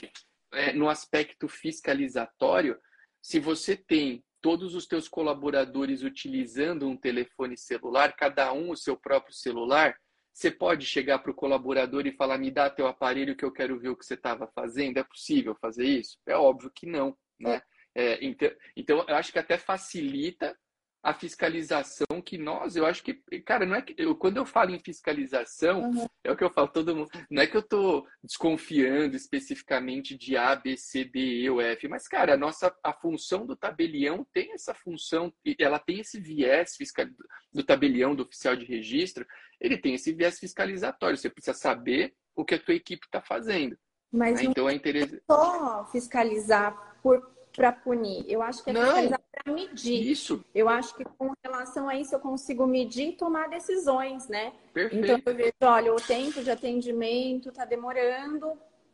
é, 0.53 0.71
no 0.71 0.87
aspecto 0.87 1.47
fiscalizatório, 1.47 2.79
se 3.19 3.39
você 3.39 3.75
tem 3.75 4.23
todos 4.39 4.75
os 4.75 4.85
teus 4.85 5.07
colaboradores 5.07 6.03
utilizando 6.03 6.87
um 6.87 6.95
telefone 6.95 7.57
celular, 7.57 8.15
cada 8.15 8.53
um 8.53 8.69
o 8.69 8.77
seu 8.77 8.95
próprio 8.95 9.33
celular, 9.33 9.97
você 10.31 10.51
pode 10.51 10.85
chegar 10.85 11.19
para 11.19 11.31
o 11.31 11.35
colaborador 11.35 12.05
e 12.05 12.15
falar: 12.15 12.37
me 12.37 12.51
dá 12.51 12.69
teu 12.69 12.85
aparelho 12.85 13.35
que 13.35 13.43
eu 13.43 13.51
quero 13.51 13.79
ver 13.79 13.89
o 13.89 13.97
que 13.97 14.05
você 14.05 14.13
estava 14.13 14.47
fazendo. 14.53 14.99
É 14.99 15.03
possível 15.03 15.55
fazer 15.59 15.85
isso? 15.85 16.19
É 16.27 16.35
óbvio 16.37 16.71
que 16.75 16.85
não, 16.85 17.17
né? 17.39 17.63
É, 17.95 18.23
então, 18.23 18.51
então, 18.77 19.05
eu 19.07 19.15
acho 19.15 19.31
que 19.31 19.39
até 19.39 19.57
facilita 19.57 20.55
a 21.03 21.13
fiscalização 21.13 22.21
que 22.23 22.37
nós, 22.37 22.77
eu 22.77 22.85
acho 22.85 23.03
que, 23.03 23.15
cara, 23.45 23.65
não 23.65 23.75
é 23.75 23.81
que 23.81 23.93
eu, 23.97 24.15
quando 24.15 24.37
eu 24.37 24.45
falo 24.45 24.71
em 24.71 24.79
fiscalização, 24.79 25.89
uhum. 25.89 26.07
é 26.23 26.31
o 26.31 26.37
que 26.37 26.43
eu 26.45 26.49
falo 26.49 26.69
todo 26.69 26.95
mundo, 26.95 27.09
não 27.29 27.43
é 27.43 27.47
que 27.47 27.57
eu 27.57 27.61
tô 27.61 28.07
desconfiando 28.23 29.13
especificamente 29.17 30.17
de 30.17 30.37
A, 30.37 30.55
B, 30.55 30.77
C, 30.77 31.03
D, 31.03 31.19
E 31.19 31.49
ou 31.49 31.59
F, 31.59 31.89
mas 31.89 32.07
cara, 32.07 32.35
a 32.35 32.37
nossa 32.37 32.73
a 32.81 32.93
função 32.93 33.45
do 33.45 33.53
tabelião 33.53 34.25
tem 34.31 34.53
essa 34.53 34.73
função, 34.73 35.33
ela 35.59 35.77
tem 35.77 35.99
esse 35.99 36.21
viés 36.21 36.77
fiscal 36.77 37.05
do 37.51 37.63
tabelião 37.63 38.15
do 38.15 38.23
oficial 38.23 38.55
de 38.55 38.63
registro, 38.63 39.27
ele 39.59 39.77
tem 39.77 39.95
esse 39.95 40.13
viés 40.13 40.39
fiscalizatório, 40.39 41.17
você 41.17 41.29
precisa 41.29 41.57
saber 41.57 42.15
o 42.33 42.45
que 42.45 42.55
a 42.55 42.59
tua 42.59 42.75
equipe 42.75 43.05
está 43.05 43.21
fazendo. 43.21 43.77
Mas 44.09 44.35
né? 44.35 44.45
então 44.45 44.69
é 44.69 44.73
interessante 44.73 45.21
só 45.29 45.85
fiscalizar 45.91 46.97
por 47.01 47.32
para 47.55 47.71
punir. 47.71 48.25
Eu 48.27 48.41
acho 48.41 48.63
que 48.63 48.71
é 48.71 48.73
para 48.73 49.53
medir. 49.53 50.11
Isso. 50.11 50.43
Eu 50.53 50.67
acho 50.67 50.95
que 50.95 51.05
com 51.05 51.33
relação 51.43 51.87
a 51.87 51.95
isso 51.95 52.15
eu 52.15 52.19
consigo 52.19 52.65
medir 52.65 53.09
e 53.09 53.13
tomar 53.13 53.49
decisões, 53.49 54.27
né? 54.27 54.53
Perfeito. 54.73 55.05
Então 55.05 55.21
eu 55.25 55.35
vejo, 55.35 55.53
olha, 55.61 55.93
o 55.93 56.01
tempo 56.01 56.43
de 56.43 56.49
atendimento 56.49 57.49
está 57.49 57.65
demorando, 57.65 58.53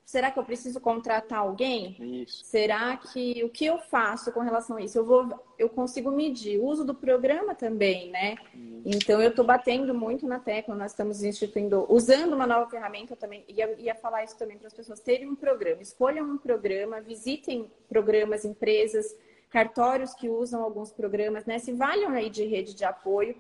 Será 0.10 0.32
que 0.32 0.40
eu 0.40 0.44
preciso 0.44 0.82
contratar 0.82 1.38
alguém? 1.38 1.96
Isso. 2.24 2.44
Será 2.44 2.98
que 2.98 3.44
o 3.44 3.50
que 3.50 3.64
eu 3.64 3.78
faço 3.78 4.32
com 4.32 4.40
relação 4.40 4.78
a 4.78 4.82
isso? 4.82 4.98
Eu 4.98 5.06
vou, 5.06 5.40
eu 5.56 5.70
consigo 5.70 6.10
medir 6.10 6.60
o 6.60 6.66
uso 6.66 6.84
do 6.84 6.96
programa 6.96 7.54
também, 7.54 8.10
né? 8.10 8.36
Isso. 8.52 8.98
Então 8.98 9.22
eu 9.22 9.30
estou 9.30 9.46
batendo 9.46 9.94
muito 9.94 10.26
na 10.26 10.40
tecla. 10.40 10.74
Nós 10.74 10.94
estamos 10.94 11.22
instituindo, 11.22 11.86
usando 11.88 12.34
uma 12.34 12.48
nova 12.48 12.68
ferramenta 12.72 13.16
também. 13.16 13.46
Ia, 13.48 13.80
ia 13.80 13.94
falar 13.94 14.24
isso 14.24 14.36
também 14.36 14.58
para 14.58 14.66
as 14.66 14.74
pessoas 14.74 15.00
terem 15.00 15.30
um 15.30 15.36
programa. 15.36 15.84
Escolham 15.84 16.26
um 16.26 16.40
programa, 16.40 17.00
visitem 17.00 17.70
programas, 17.88 18.44
empresas 18.44 19.16
cartórios 19.52 20.16
que 20.16 20.28
usam 20.28 20.64
alguns 20.64 20.92
programas, 20.92 21.46
né? 21.46 21.60
Se 21.60 21.72
valham 21.72 22.10
aí 22.14 22.32
de 22.32 22.46
rede 22.46 22.74
de 22.74 22.84
apoio 22.84 23.36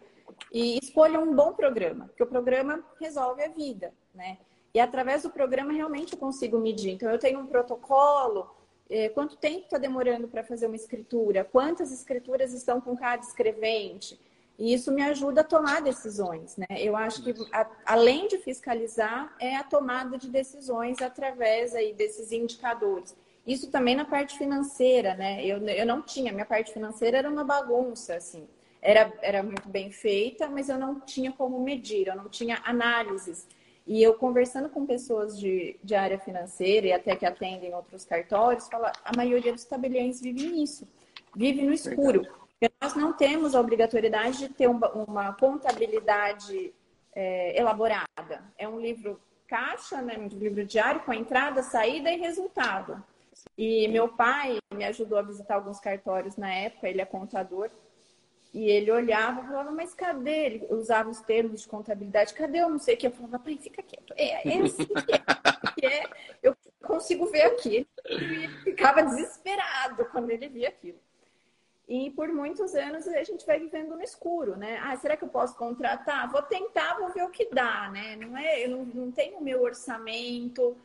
e 0.53 0.77
escolham 0.77 1.23
um 1.23 1.35
bom 1.35 1.51
programa, 1.51 2.05
porque 2.09 2.21
o 2.21 2.27
programa 2.27 2.83
resolve 2.99 3.41
a 3.41 3.47
vida, 3.47 3.91
né? 4.13 4.37
E 4.73 4.79
através 4.79 5.23
do 5.23 5.29
programa 5.29 5.73
realmente 5.73 6.13
eu 6.13 6.19
consigo 6.19 6.59
medir. 6.59 6.91
Então 6.91 7.09
eu 7.09 7.17
tenho 7.17 7.39
um 7.39 7.45
protocolo, 7.45 8.49
eh, 8.89 9.09
quanto 9.09 9.37
tempo 9.37 9.65
está 9.65 9.77
demorando 9.77 10.27
para 10.27 10.43
fazer 10.43 10.67
uma 10.67 10.75
escritura, 10.75 11.43
quantas 11.43 11.91
escrituras 11.91 12.53
estão 12.53 12.79
com 12.79 12.95
cada 12.95 13.23
escrevente. 13.23 14.19
E 14.59 14.73
isso 14.73 14.91
me 14.91 15.01
ajuda 15.01 15.39
a 15.39 15.43
tomar 15.43 15.81
decisões, 15.81 16.57
né? 16.57 16.67
Eu 16.77 16.93
acho 16.95 17.23
que 17.23 17.33
a, 17.51 17.65
além 17.85 18.27
de 18.27 18.37
fiscalizar, 18.39 19.33
é 19.39 19.55
a 19.55 19.63
tomada 19.63 20.17
de 20.17 20.29
decisões 20.29 21.01
através 21.01 21.73
aí 21.73 21.93
desses 21.93 22.33
indicadores. 22.33 23.15
Isso 23.47 23.71
também 23.71 23.95
na 23.95 24.03
parte 24.03 24.37
financeira, 24.37 25.15
né? 25.15 25.45
Eu, 25.45 25.65
eu 25.65 25.85
não 25.85 26.01
tinha, 26.01 26.33
minha 26.33 26.45
parte 26.45 26.73
financeira 26.73 27.19
era 27.19 27.29
uma 27.29 27.43
bagunça, 27.45 28.15
assim. 28.15 28.47
Era, 28.81 29.13
era 29.21 29.41
muito 29.41 29.67
bem 29.69 29.91
feita, 29.91 30.47
mas 30.49 30.67
eu 30.67 30.77
não 30.77 30.99
tinha 30.99 31.31
como 31.31 31.61
medir, 31.61 32.07
eu 32.07 32.15
não 32.15 32.27
tinha 32.27 32.61
análises. 32.65 33.47
E 33.89 34.03
eu 34.03 34.13
conversando 34.13 34.69
com 34.69 34.85
pessoas 34.85 35.39
de, 35.39 35.75
de 35.83 35.95
área 35.95 36.19
financeira 36.19 36.85
e 36.85 36.93
até 36.93 37.15
que 37.15 37.25
atendem 37.25 37.73
outros 37.73 38.05
cartórios, 38.05 38.67
fala, 38.67 38.91
a 39.03 39.17
maioria 39.17 39.51
dos 39.51 39.63
tabeliães 39.65 40.21
vive 40.21 40.47
nisso, 40.47 40.87
vive 41.35 41.63
no 41.63 41.73
escuro. 41.73 42.21
Porque 42.21 42.71
nós 42.79 42.93
não 42.93 43.13
temos 43.13 43.55
a 43.55 43.59
obrigatoriedade 43.59 44.37
de 44.37 44.49
ter 44.49 44.67
uma, 44.67 44.91
uma 44.91 45.33
contabilidade 45.33 46.71
é, 47.15 47.59
elaborada. 47.59 48.43
É 48.59 48.67
um 48.67 48.79
livro 48.79 49.19
caixa, 49.47 50.03
né, 50.03 50.19
um 50.19 50.27
livro 50.27 50.63
diário 50.63 51.01
com 51.01 51.11
entrada, 51.11 51.63
saída 51.63 52.11
e 52.11 52.17
resultado. 52.19 53.03
E 53.57 53.87
meu 53.87 54.07
pai 54.07 54.59
me 54.71 54.85
ajudou 54.85 55.17
a 55.17 55.23
visitar 55.23 55.55
alguns 55.55 55.79
cartórios 55.79 56.37
na 56.37 56.53
época, 56.53 56.87
ele 56.87 57.01
é 57.01 57.05
contador, 57.05 57.71
e 58.53 58.69
ele 58.69 58.91
olhava 58.91 59.41
e 59.41 59.47
falava, 59.47 59.71
mas 59.71 59.93
cadê? 59.93 60.45
Ele 60.45 60.67
usava 60.71 61.09
os 61.09 61.21
termos 61.21 61.61
de 61.61 61.67
contabilidade, 61.67 62.33
cadê 62.33 62.59
eu 62.59 62.69
não 62.69 62.79
sei 62.79 62.95
o 62.95 62.97
que? 62.97 63.07
Eu 63.07 63.11
falava, 63.11 63.39
pai, 63.39 63.57
fica 63.57 63.83
quieto. 63.83 64.13
É, 64.17 64.47
é 64.47 64.61
assim 64.61 64.87
que 65.75 65.85
é. 65.85 66.03
é. 66.03 66.09
Eu 66.41 66.55
consigo 66.81 67.27
ver 67.27 67.43
aqui. 67.43 67.87
E 68.05 68.47
ficava 68.63 69.03
desesperado 69.03 70.05
quando 70.05 70.31
ele 70.31 70.49
via 70.49 70.69
aquilo. 70.69 70.99
E 71.87 72.11
por 72.11 72.29
muitos 72.29 72.75
anos 72.75 73.07
a 73.07 73.23
gente 73.23 73.45
vai 73.45 73.59
vivendo 73.59 73.95
no 73.95 74.01
escuro, 74.01 74.55
né? 74.55 74.79
Ah, 74.83 74.95
será 74.97 75.17
que 75.17 75.23
eu 75.23 75.29
posso 75.29 75.55
contratar? 75.55 76.31
Vou 76.31 76.41
tentar, 76.43 76.99
vou 76.99 77.09
ver 77.09 77.23
o 77.23 77.29
que 77.29 77.49
dá, 77.51 77.89
né? 77.89 78.15
Não 78.15 78.37
é, 78.37 78.65
eu 78.65 78.69
não, 78.69 78.85
não 78.85 79.11
tenho 79.11 79.37
o 79.37 79.43
meu 79.43 79.61
orçamento, 79.63 80.77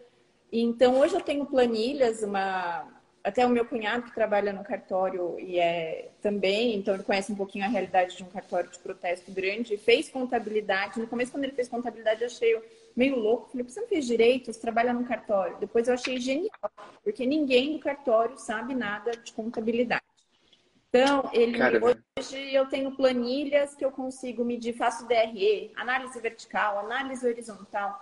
então, 0.57 1.01
hoje 1.01 1.17
eu 1.17 1.21
tenho 1.21 1.45
planilhas, 1.45 2.23
uma... 2.23 2.87
até 3.25 3.47
o 3.47 3.49
meu 3.49 3.64
cunhado 3.64 4.03
que 4.03 4.14
trabalha 4.14 4.53
no 4.53 4.62
cartório 4.62 5.41
e 5.41 5.59
é 5.59 6.11
também, 6.20 6.77
então 6.77 6.93
ele 6.93 7.03
conhece 7.03 7.33
um 7.33 7.35
pouquinho 7.35 7.64
a 7.64 7.68
realidade 7.68 8.18
de 8.18 8.22
um 8.22 8.29
cartório 8.29 8.70
de 8.70 8.79
protesto 8.79 9.33
grande, 9.33 9.79
fez 9.79 10.11
contabilidade. 10.11 11.01
No 11.01 11.07
começo, 11.07 11.33
quando 11.33 11.45
ele 11.45 11.55
fez 11.55 11.66
contabilidade, 11.66 12.20
eu 12.20 12.27
achei 12.27 12.62
meio 12.95 13.18
louco. 13.18 13.51
Falei, 13.51 13.66
você 13.66 13.81
não 13.81 13.89
fez 13.89 14.07
direito, 14.07 14.53
você 14.53 14.61
trabalha 14.61 14.93
no 14.93 15.07
cartório. 15.07 15.57
Depois 15.59 15.89
eu 15.89 15.95
achei 15.95 16.20
genial, 16.20 16.51
porque 17.03 17.25
ninguém 17.25 17.72
do 17.72 17.79
cartório 17.79 18.37
sabe 18.37 18.75
nada 18.75 19.12
de 19.12 19.33
contabilidade. 19.33 20.05
Então, 20.91 21.29
ele 21.33 21.59
hoje 22.18 22.55
eu 22.55 22.66
tenho 22.66 22.95
planilhas 22.95 23.75
que 23.75 23.85
eu 23.85 23.91
consigo 23.91 24.45
medir, 24.45 24.75
faço 24.75 25.09
DRE, 25.09 25.72
análise 25.75 26.20
vertical, 26.20 26.79
análise 26.79 27.27
horizontal 27.27 27.99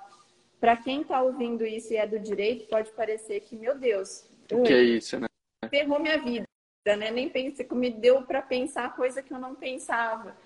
para 0.63 0.77
quem 0.77 1.01
está 1.03 1.21
ouvindo 1.21 1.67
isso 1.67 1.93
e 1.93 1.97
é 1.97 2.07
do 2.07 2.21
direito, 2.21 2.69
pode 2.69 2.93
parecer 2.93 3.41
que, 3.41 3.57
meu 3.57 3.77
Deus, 3.77 4.25
o 4.55 4.63
que 4.63 4.73
é 4.73 4.83
isso, 4.83 5.19
né? 5.19 5.27
Ferrou 5.69 6.01
minha 6.01 6.19
vida, 6.19 6.47
né? 6.87 7.11
Nem 7.11 7.29
pensei 7.29 7.65
que 7.65 7.75
me 7.75 7.91
deu 7.91 8.23
para 8.23 8.43
pensar 8.43 8.95
coisa 8.95 9.23
que 9.23 9.33
eu 9.33 9.39
não 9.39 9.55
pensava. 9.55 10.37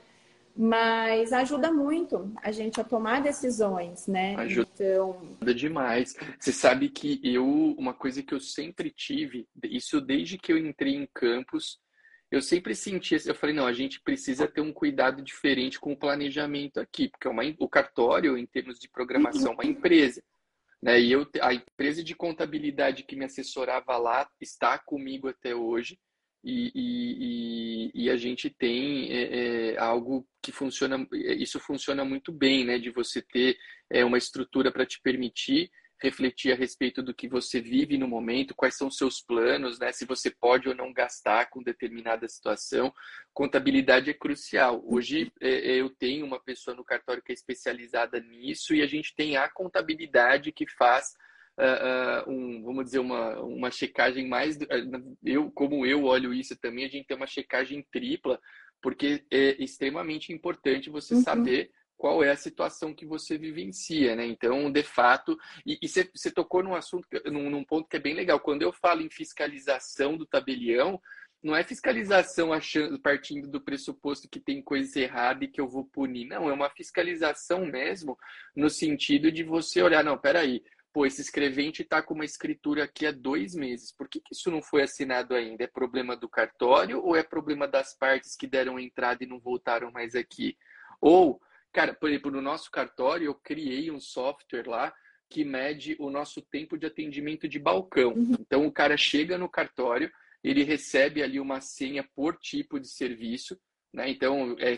Mas 0.58 1.34
ajuda 1.34 1.70
muito 1.70 2.32
a 2.42 2.50
gente 2.50 2.80
a 2.80 2.84
tomar 2.84 3.20
decisões, 3.20 4.06
né? 4.06 4.34
Ajuda 4.36 4.70
então... 4.74 5.36
demais. 5.54 6.16
Você 6.38 6.50
sabe 6.50 6.88
que 6.88 7.20
eu, 7.22 7.44
uma 7.78 7.92
coisa 7.92 8.22
que 8.22 8.32
eu 8.32 8.40
sempre 8.40 8.90
tive, 8.90 9.46
isso 9.64 10.00
desde 10.00 10.38
que 10.38 10.50
eu 10.50 10.56
entrei 10.56 10.94
em 10.94 11.06
campus, 11.12 11.78
eu 12.30 12.40
sempre 12.40 12.74
senti, 12.74 13.16
eu 13.26 13.34
falei, 13.34 13.54
não, 13.54 13.66
a 13.66 13.72
gente 13.72 14.00
precisa 14.00 14.48
ter 14.48 14.60
um 14.60 14.72
cuidado 14.72 15.22
diferente 15.22 15.78
com 15.78 15.92
o 15.92 15.96
planejamento 15.96 16.80
aqui, 16.80 17.08
porque 17.08 17.28
é 17.28 17.30
uma, 17.30 17.42
o 17.60 17.68
cartório, 17.68 18.36
em 18.36 18.46
termos 18.46 18.78
de 18.78 18.88
programação, 18.88 19.52
é 19.52 19.54
uma 19.54 19.64
empresa. 19.64 20.22
Né? 20.82 21.00
E 21.00 21.12
eu, 21.12 21.26
a 21.40 21.54
empresa 21.54 22.02
de 22.02 22.14
contabilidade 22.14 23.04
que 23.04 23.16
me 23.16 23.24
assessorava 23.24 23.96
lá 23.96 24.28
está 24.40 24.78
comigo 24.78 25.28
até 25.28 25.54
hoje. 25.54 25.98
E, 26.44 26.70
e, 26.74 28.04
e 28.04 28.10
a 28.10 28.16
gente 28.16 28.48
tem 28.48 29.10
é, 29.10 29.72
é, 29.72 29.78
algo 29.78 30.24
que 30.40 30.52
funciona, 30.52 31.04
isso 31.12 31.58
funciona 31.58 32.04
muito 32.04 32.30
bem, 32.30 32.64
né? 32.64 32.78
De 32.78 32.90
você 32.90 33.20
ter 33.20 33.56
é, 33.90 34.04
uma 34.04 34.18
estrutura 34.18 34.70
para 34.70 34.86
te 34.86 35.00
permitir 35.02 35.68
refletir 36.00 36.52
a 36.52 36.56
respeito 36.56 37.02
do 37.02 37.14
que 37.14 37.28
você 37.28 37.60
vive 37.60 37.96
no 37.96 38.06
momento, 38.06 38.54
quais 38.54 38.76
são 38.76 38.88
os 38.88 38.96
seus 38.96 39.20
planos, 39.20 39.78
né? 39.78 39.92
Se 39.92 40.04
você 40.04 40.30
pode 40.30 40.68
ou 40.68 40.74
não 40.74 40.92
gastar 40.92 41.48
com 41.48 41.62
determinada 41.62 42.28
situação. 42.28 42.92
Contabilidade 43.32 44.10
é 44.10 44.14
crucial. 44.14 44.82
Hoje 44.86 45.32
é, 45.40 45.48
é, 45.48 45.80
eu 45.80 45.90
tenho 45.90 46.26
uma 46.26 46.40
pessoa 46.40 46.76
no 46.76 46.84
cartório 46.84 47.22
que 47.22 47.32
é 47.32 47.34
especializada 47.34 48.20
nisso 48.20 48.74
e 48.74 48.82
a 48.82 48.86
gente 48.86 49.14
tem 49.14 49.36
a 49.36 49.48
contabilidade 49.48 50.52
que 50.52 50.66
faz 50.66 51.14
Uh, 51.58 52.28
uh, 52.28 52.30
um, 52.30 52.62
vamos 52.62 52.84
dizer, 52.84 52.98
uma, 52.98 53.40
uma 53.40 53.70
checagem 53.70 54.28
mais. 54.28 54.58
Eu, 55.24 55.50
como 55.50 55.86
eu 55.86 56.04
olho 56.04 56.34
isso 56.34 56.54
também, 56.54 56.84
a 56.84 56.88
gente 56.88 57.06
tem 57.06 57.16
uma 57.16 57.26
checagem 57.26 57.82
tripla, 57.90 58.38
porque 58.82 59.24
é 59.30 59.56
extremamente 59.64 60.34
importante 60.34 60.90
você 60.90 61.14
uhum. 61.14 61.22
saber 61.22 61.70
qual 61.96 62.22
é 62.22 62.30
a 62.30 62.36
situação 62.36 62.94
que 62.94 63.06
você 63.06 63.38
vivencia, 63.38 64.14
né? 64.14 64.26
Então, 64.26 64.70
de 64.70 64.82
fato, 64.82 65.38
e, 65.64 65.78
você 65.88 66.30
tocou 66.30 66.62
num 66.62 66.74
assunto, 66.74 67.06
num, 67.26 67.50
num, 67.50 67.64
ponto 67.64 67.88
que 67.88 67.96
é 67.96 68.00
bem 68.00 68.14
legal. 68.14 68.38
Quando 68.38 68.62
eu 68.62 68.72
falo 68.72 69.02
em 69.02 69.10
fiscalização 69.10 70.16
do 70.16 70.26
tabelião, 70.26 71.00
não 71.42 71.54
é 71.54 71.62
fiscalização 71.62 72.52
achando, 72.52 72.98
partindo 72.98 73.48
do 73.48 73.60
pressuposto 73.60 74.28
que 74.28 74.40
tem 74.40 74.60
coisa 74.60 75.00
errada 75.00 75.44
e 75.44 75.48
que 75.48 75.60
eu 75.60 75.68
vou 75.68 75.84
punir. 75.84 76.26
Não, 76.26 76.48
é 76.50 76.52
uma 76.52 76.70
fiscalização 76.70 77.64
mesmo, 77.64 78.18
no 78.54 78.68
sentido 78.68 79.30
de 79.30 79.42
você 79.42 79.82
olhar, 79.82 80.02
não, 80.02 80.18
peraí, 80.18 80.62
pô, 80.92 81.06
esse 81.06 81.20
escrevente 81.20 81.82
está 81.82 82.02
com 82.02 82.14
uma 82.14 82.24
escritura 82.24 82.84
aqui 82.84 83.06
há 83.06 83.12
dois 83.12 83.54
meses. 83.54 83.92
Por 83.92 84.08
que, 84.08 84.20
que, 84.20 84.34
isso 84.34 84.50
não 84.50 84.62
foi 84.62 84.82
assinado 84.82 85.34
ainda? 85.34 85.64
É 85.64 85.66
problema 85.66 86.16
do 86.16 86.28
cartório 86.28 87.02
ou 87.02 87.14
é 87.14 87.22
problema 87.22 87.68
das 87.68 87.94
partes 87.96 88.34
que 88.34 88.46
deram 88.46 88.78
entrada 88.78 89.22
e 89.22 89.26
não 89.26 89.38
voltaram 89.38 89.90
mais 89.92 90.14
aqui? 90.14 90.56
Ou 91.00 91.40
Cara, 91.72 91.94
por 91.94 92.08
exemplo, 92.08 92.30
no 92.30 92.40
nosso 92.40 92.70
cartório, 92.70 93.26
eu 93.26 93.34
criei 93.34 93.90
um 93.90 94.00
software 94.00 94.66
lá 94.66 94.94
que 95.28 95.44
mede 95.44 95.96
o 95.98 96.10
nosso 96.10 96.40
tempo 96.40 96.78
de 96.78 96.86
atendimento 96.86 97.48
de 97.48 97.58
balcão. 97.58 98.12
Uhum. 98.12 98.36
Então, 98.40 98.66
o 98.66 98.72
cara 98.72 98.96
chega 98.96 99.36
no 99.36 99.48
cartório, 99.48 100.10
ele 100.42 100.62
recebe 100.62 101.22
ali 101.22 101.40
uma 101.40 101.60
senha 101.60 102.08
por 102.14 102.36
tipo 102.38 102.78
de 102.78 102.88
serviço, 102.88 103.58
né? 103.92 104.08
Então, 104.08 104.56
é 104.58 104.76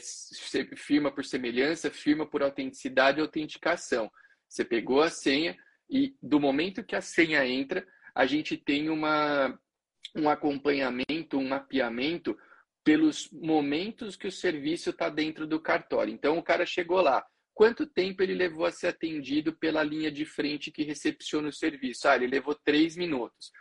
firma 0.77 1.13
por 1.13 1.25
semelhança, 1.25 1.91
firma 1.91 2.27
por 2.27 2.43
autenticidade 2.43 3.19
e 3.19 3.21
autenticação. 3.21 4.11
Você 4.49 4.65
pegou 4.65 5.03
a 5.03 5.11
senha 5.11 5.57
e 5.91 6.17
do 6.23 6.41
momento 6.41 6.85
que 6.85 6.97
a 6.97 7.01
senha 7.01 7.47
entra, 7.47 7.87
a 8.15 8.27
gente 8.27 8.57
tem 8.57 8.89
uma, 8.89 9.59
um 10.17 10.29
acompanhamento, 10.29 11.39
um 11.39 11.49
mapeamento 11.49 12.37
pelos 12.89 13.29
momentos 13.31 14.17
que 14.17 14.27
o 14.27 14.33
serviço 14.33 14.89
está 14.89 15.11
dentro 15.11 15.47
do 15.47 15.61
cartório. 15.61 16.11
Então, 16.11 16.39
o 16.39 16.43
cara 16.43 16.65
chegou 16.65 17.03
lá. 17.03 17.23
Quanto 17.53 17.85
tempo 17.87 18.23
ele 18.23 18.33
levou 18.33 18.65
a 18.65 18.73
ser 18.73 18.87
atendido 18.87 19.53
pela 19.53 19.83
linha 19.83 20.11
de 20.11 20.25
frente 20.25 20.71
que 20.71 20.85
recepciona 20.85 21.49
o 21.51 21.53
serviço? 21.53 22.09
Ah, 22.09 22.17
ele 22.17 22.29
levou 22.29 22.55
três 22.55 22.97
minutos. 22.97 23.53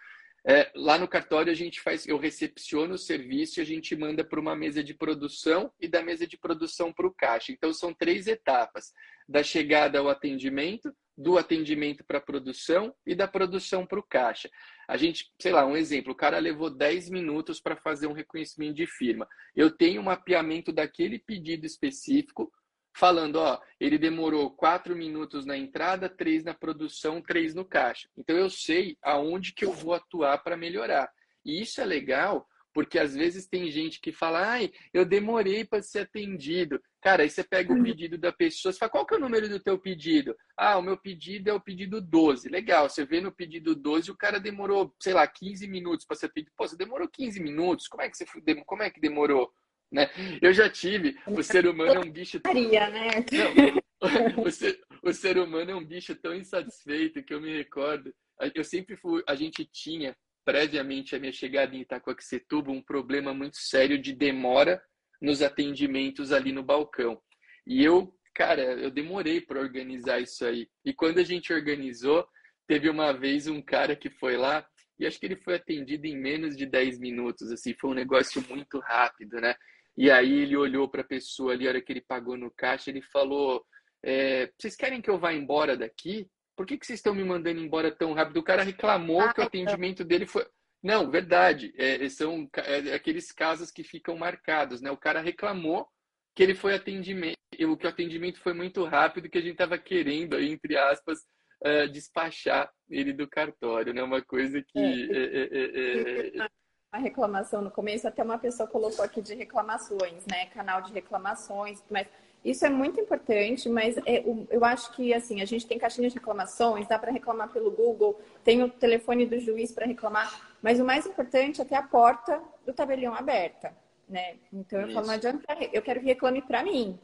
É, 0.47 0.71
lá 0.73 0.97
no 0.97 1.09
cartório 1.09 1.51
a 1.51 1.55
gente 1.55 1.81
faz, 1.81 2.07
eu 2.07 2.17
recepciono 2.17 2.93
o 2.93 2.97
serviço 2.97 3.59
e 3.59 3.61
a 3.61 3.65
gente 3.65 3.93
manda 3.97 4.23
para 4.23 4.39
uma 4.39 4.55
mesa 4.55 4.81
de 4.81 4.93
produção 4.93 5.73
e 5.77 5.89
da 5.89 6.01
mesa 6.01 6.25
de 6.25 6.37
produção 6.37 6.93
para 6.93 7.05
o 7.05 7.13
caixa. 7.13 7.51
Então 7.51 7.73
são 7.73 7.93
três 7.93 8.27
etapas: 8.27 8.93
da 9.27 9.43
chegada 9.43 9.99
ao 9.99 10.07
atendimento, 10.07 10.89
do 11.17 11.37
atendimento 11.37 12.01
para 12.05 12.19
a 12.19 12.21
produção 12.21 12.95
e 13.05 13.13
da 13.13 13.27
produção 13.27 13.85
para 13.85 13.99
o 13.99 14.03
caixa. 14.03 14.49
A 14.87 14.95
gente, 14.97 15.31
sei 15.39 15.51
lá, 15.51 15.65
um 15.65 15.75
exemplo, 15.75 16.13
o 16.13 16.15
cara 16.15 16.39
levou 16.39 16.69
10 16.69 17.09
minutos 17.09 17.59
para 17.59 17.75
fazer 17.75 18.07
um 18.07 18.13
reconhecimento 18.13 18.75
de 18.75 18.87
firma. 18.87 19.27
Eu 19.55 19.69
tenho 19.69 20.01
um 20.01 20.05
mapeamento 20.05 20.71
daquele 20.71 21.19
pedido 21.19 21.65
específico, 21.65 22.51
falando, 22.95 23.35
ó, 23.35 23.61
ele 23.79 23.97
demorou 23.97 24.49
4 24.49 24.95
minutos 24.95 25.45
na 25.45 25.57
entrada, 25.57 26.09
3 26.09 26.43
na 26.43 26.53
produção, 26.53 27.21
3 27.21 27.53
no 27.53 27.65
caixa. 27.65 28.09
Então 28.17 28.35
eu 28.35 28.49
sei 28.49 28.97
aonde 29.03 29.53
que 29.53 29.65
eu 29.65 29.73
vou 29.73 29.93
atuar 29.93 30.39
para 30.39 30.57
melhorar. 30.57 31.11
E 31.45 31.61
isso 31.61 31.79
é 31.81 31.85
legal 31.85 32.47
Porque 32.77 32.99
às 32.99 33.15
vezes 33.15 33.47
tem 33.47 33.71
gente 33.71 33.99
que 33.99 34.11
fala, 34.11 34.51
ai, 34.51 34.71
eu 34.93 35.03
demorei 35.03 35.65
para 35.65 35.81
ser 35.81 36.01
atendido. 36.01 36.79
Cara, 37.01 37.23
aí 37.23 37.29
você 37.29 37.43
pega 37.43 37.71
o 37.71 37.75
uhum. 37.75 37.83
pedido 37.83 38.17
da 38.17 38.31
pessoa, 38.31 38.71
você 38.71 38.79
fala, 38.79 38.91
qual 38.91 39.05
que 39.05 39.13
é 39.13 39.17
o 39.17 39.21
número 39.21 39.47
do 39.47 39.59
teu 39.59 39.77
pedido? 39.77 40.35
Ah, 40.57 40.77
o 40.77 40.81
meu 40.81 40.97
pedido 40.97 41.49
é 41.49 41.53
o 41.53 41.61
pedido 41.61 42.01
12. 42.01 42.49
Legal, 42.49 42.89
você 42.89 43.05
vê 43.05 43.21
no 43.21 43.31
pedido 43.31 43.75
12 43.75 44.09
o 44.09 44.17
cara 44.17 44.39
demorou, 44.39 44.93
sei 45.01 45.13
lá, 45.13 45.27
15 45.27 45.67
minutos 45.67 46.05
para 46.05 46.17
ser 46.17 46.25
atendido. 46.25 46.51
Pô, 46.57 46.67
você 46.67 46.75
demorou 46.75 47.07
15 47.07 47.39
minutos? 47.39 47.87
Como 47.87 48.01
é 48.01 48.09
que 48.09 48.17
você 48.17 48.25
como 48.65 48.83
é 48.83 48.89
que 48.89 48.99
demorou? 48.99 49.51
Né? 49.91 50.09
Eu 50.41 50.51
já 50.53 50.69
tive, 50.69 51.17
o 51.27 51.41
ser 51.41 51.67
humano 51.67 51.93
é 51.93 51.99
um 51.99 52.11
bicho. 52.11 52.41
Maria, 52.43 52.89
né? 52.89 53.09
Não, 53.31 53.77
o, 54.43 54.51
ser, 54.51 54.79
o 55.01 55.13
ser 55.13 55.37
humano 55.37 55.71
é 55.71 55.75
um 55.75 55.85
bicho 55.85 56.15
tão 56.15 56.35
insatisfeito 56.35 57.23
que 57.23 57.33
eu 57.33 57.39
me 57.39 57.55
recordo. 57.55 58.13
Eu 58.53 58.63
sempre 58.63 58.97
fui, 58.97 59.23
a 59.27 59.35
gente 59.35 59.65
tinha, 59.65 60.15
previamente 60.43 61.15
à 61.15 61.19
minha 61.19 61.31
chegada 61.31 61.75
em 61.75 61.81
Itacoaxetuba, 61.81 62.71
um 62.71 62.81
problema 62.81 63.33
muito 63.33 63.57
sério 63.57 63.97
de 63.97 64.13
demora 64.13 64.81
nos 65.21 65.41
atendimentos 65.41 66.31
ali 66.31 66.51
no 66.51 66.63
balcão. 66.63 67.21
E 67.65 67.83
eu, 67.83 68.13
cara, 68.33 68.61
eu 68.61 68.91
demorei 68.91 69.41
para 69.41 69.59
organizar 69.59 70.19
isso 70.19 70.45
aí. 70.45 70.67
E 70.85 70.93
quando 70.93 71.19
a 71.19 71.23
gente 71.23 71.51
organizou, 71.51 72.27
teve 72.67 72.89
uma 72.89 73.11
vez 73.11 73.47
um 73.47 73.61
cara 73.61 73.95
que 73.95 74.09
foi 74.09 74.37
lá 74.37 74.65
e 74.99 75.05
acho 75.05 75.19
que 75.19 75.25
ele 75.25 75.35
foi 75.35 75.55
atendido 75.55 76.07
em 76.07 76.17
menos 76.17 76.55
de 76.55 76.65
10 76.65 76.99
minutos, 76.99 77.51
assim, 77.51 77.73
foi 77.79 77.91
um 77.91 77.95
negócio 77.95 78.43
muito 78.49 78.79
rápido, 78.79 79.39
né? 79.39 79.55
E 79.95 80.11
aí 80.11 80.41
ele 80.41 80.55
olhou 80.55 80.87
para 80.87 81.01
a 81.01 81.07
pessoa 81.07 81.53
ali, 81.53 81.65
a 81.65 81.71
hora 81.71 81.81
que 81.81 81.91
ele 81.91 82.01
pagou 82.01 82.37
no 82.37 82.51
caixa, 82.51 82.89
ele 82.89 83.01
falou: 83.01 83.65
é, 84.03 84.51
Vocês 84.57 84.75
querem 84.75 85.01
que 85.01 85.09
eu 85.09 85.17
vá 85.17 85.33
embora 85.33 85.75
daqui? 85.75 86.27
Por 86.55 86.65
que, 86.65 86.77
que 86.77 86.85
vocês 86.85 86.99
estão 86.99 87.13
me 87.13 87.23
mandando 87.23 87.59
embora 87.59 87.91
tão 87.91 88.13
rápido? 88.13 88.37
O 88.37 88.43
cara 88.43 88.63
reclamou 88.63 89.21
ah, 89.21 89.33
que 89.33 89.39
o 89.39 89.43
atendimento 89.43 90.03
dele 90.03 90.25
foi. 90.25 90.45
Não, 90.81 91.09
verdade. 91.09 91.73
É, 91.77 92.07
são 92.09 92.49
é, 92.55 92.93
aqueles 92.93 93.31
casos 93.31 93.71
que 93.71 93.83
ficam 93.83 94.17
marcados, 94.17 94.81
né? 94.81 94.91
O 94.91 94.97
cara 94.97 95.21
reclamou 95.21 95.87
que 96.35 96.43
ele 96.43 96.53
foi 96.53 96.75
atendimento, 96.75 97.37
que 97.51 97.65
o 97.65 97.89
atendimento 97.89 98.39
foi 98.39 98.53
muito 98.53 98.83
rápido, 98.83 99.29
que 99.29 99.37
a 99.37 99.41
gente 99.41 99.53
estava 99.53 99.77
querendo, 99.77 100.39
entre 100.39 100.77
aspas, 100.77 101.19
uh, 101.65 101.89
despachar 101.91 102.71
ele 102.89 103.11
do 103.11 103.27
cartório, 103.27 103.93
né? 103.93 104.03
Uma 104.03 104.21
coisa 104.21 104.61
que. 104.61 104.79
É, 104.79 106.39
é, 106.39 106.43
é, 106.43 106.47
a 106.91 106.99
reclamação 106.99 107.61
no 107.61 107.69
começo, 107.69 108.07
até 108.07 108.23
uma 108.23 108.37
pessoa 108.37 108.67
colocou 108.67 109.03
aqui 109.03 109.21
de 109.21 109.35
reclamações, 109.35 110.25
né? 110.25 110.45
Canal 110.47 110.81
de 110.81 110.93
reclamações, 110.93 111.83
mas 111.89 112.07
isso 112.45 112.65
é 112.65 112.69
muito 112.69 112.99
importante, 112.99 113.67
mas 113.67 113.97
é, 114.05 114.23
eu 114.49 114.63
acho 114.63 114.93
que 114.93 115.13
assim, 115.13 115.41
a 115.41 115.45
gente 115.45 115.67
tem 115.67 115.77
caixinha 115.77 116.07
de 116.07 116.15
reclamações, 116.15 116.87
dá 116.87 116.97
para 116.97 117.11
reclamar 117.11 117.49
pelo 117.49 117.71
Google, 117.71 118.19
tem 118.43 118.63
o 118.63 118.69
telefone 118.69 119.25
do 119.25 119.37
juiz 119.39 119.71
para 119.71 119.85
reclamar, 119.85 120.46
mas 120.61 120.79
o 120.79 120.85
mais 120.85 121.05
importante 121.05 121.61
é 121.61 121.65
ter 121.65 121.75
a 121.75 121.83
porta 121.83 122.41
do 122.65 122.73
tabelião 122.73 123.13
aberta, 123.13 123.75
né? 124.07 124.37
Então 124.51 124.79
eu 124.79 124.87
Isso. 124.87 124.95
falo, 124.95 125.07
não 125.07 125.13
adianta, 125.13 125.45
eu 125.71 125.81
quero 125.81 125.99
que 125.99 126.05
reclame 126.05 126.41
para 126.41 126.63
mim. 126.63 126.99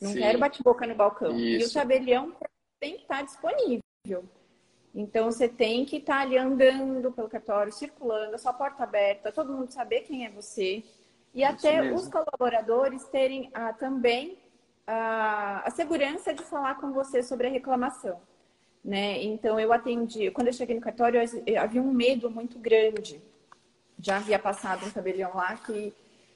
Não 0.00 0.10
Sim. 0.10 0.18
quero 0.18 0.38
bate-boca 0.38 0.86
no 0.86 0.94
balcão. 0.94 1.36
Isso. 1.38 1.64
E 1.64 1.70
o 1.70 1.72
tabelião 1.72 2.34
tem 2.80 2.96
que 2.96 3.02
estar 3.02 3.22
disponível. 3.22 3.82
Então 4.94 5.30
você 5.30 5.48
tem 5.48 5.84
que 5.84 5.96
estar 5.96 6.20
ali 6.20 6.36
andando 6.36 7.12
pelo 7.12 7.28
cartório, 7.28 7.72
circulando, 7.72 8.34
a 8.34 8.38
sua 8.38 8.52
porta 8.52 8.82
aberta, 8.82 9.32
todo 9.32 9.52
mundo 9.52 9.70
saber 9.70 10.02
quem 10.02 10.26
é 10.26 10.30
você. 10.30 10.84
E 11.32 11.42
Isso 11.42 11.50
até 11.50 11.80
mesmo. 11.80 11.96
os 11.96 12.08
colaboradores 12.08 13.04
terem 13.04 13.50
ah, 13.54 13.72
também 13.72 14.38
a, 14.86 15.66
a 15.66 15.70
segurança 15.70 16.34
de 16.34 16.42
falar 16.42 16.74
com 16.74 16.92
você 16.92 17.22
sobre 17.22 17.46
a 17.46 17.50
reclamação. 17.50 18.20
Né? 18.84 19.22
Então 19.22 19.60
eu 19.60 19.72
atendi, 19.72 20.30
quando 20.30 20.48
eu 20.48 20.52
cheguei 20.52 20.74
no 20.74 20.80
cartório, 20.80 21.20
havia 21.60 21.82
um 21.82 21.92
medo 21.92 22.30
muito 22.30 22.58
grande. 22.58 23.20
Já 23.98 24.16
havia 24.16 24.38
passado 24.38 24.84
um 24.84 24.90
tabelião 24.90 25.30
lá 25.34 25.56
que, 25.56 25.92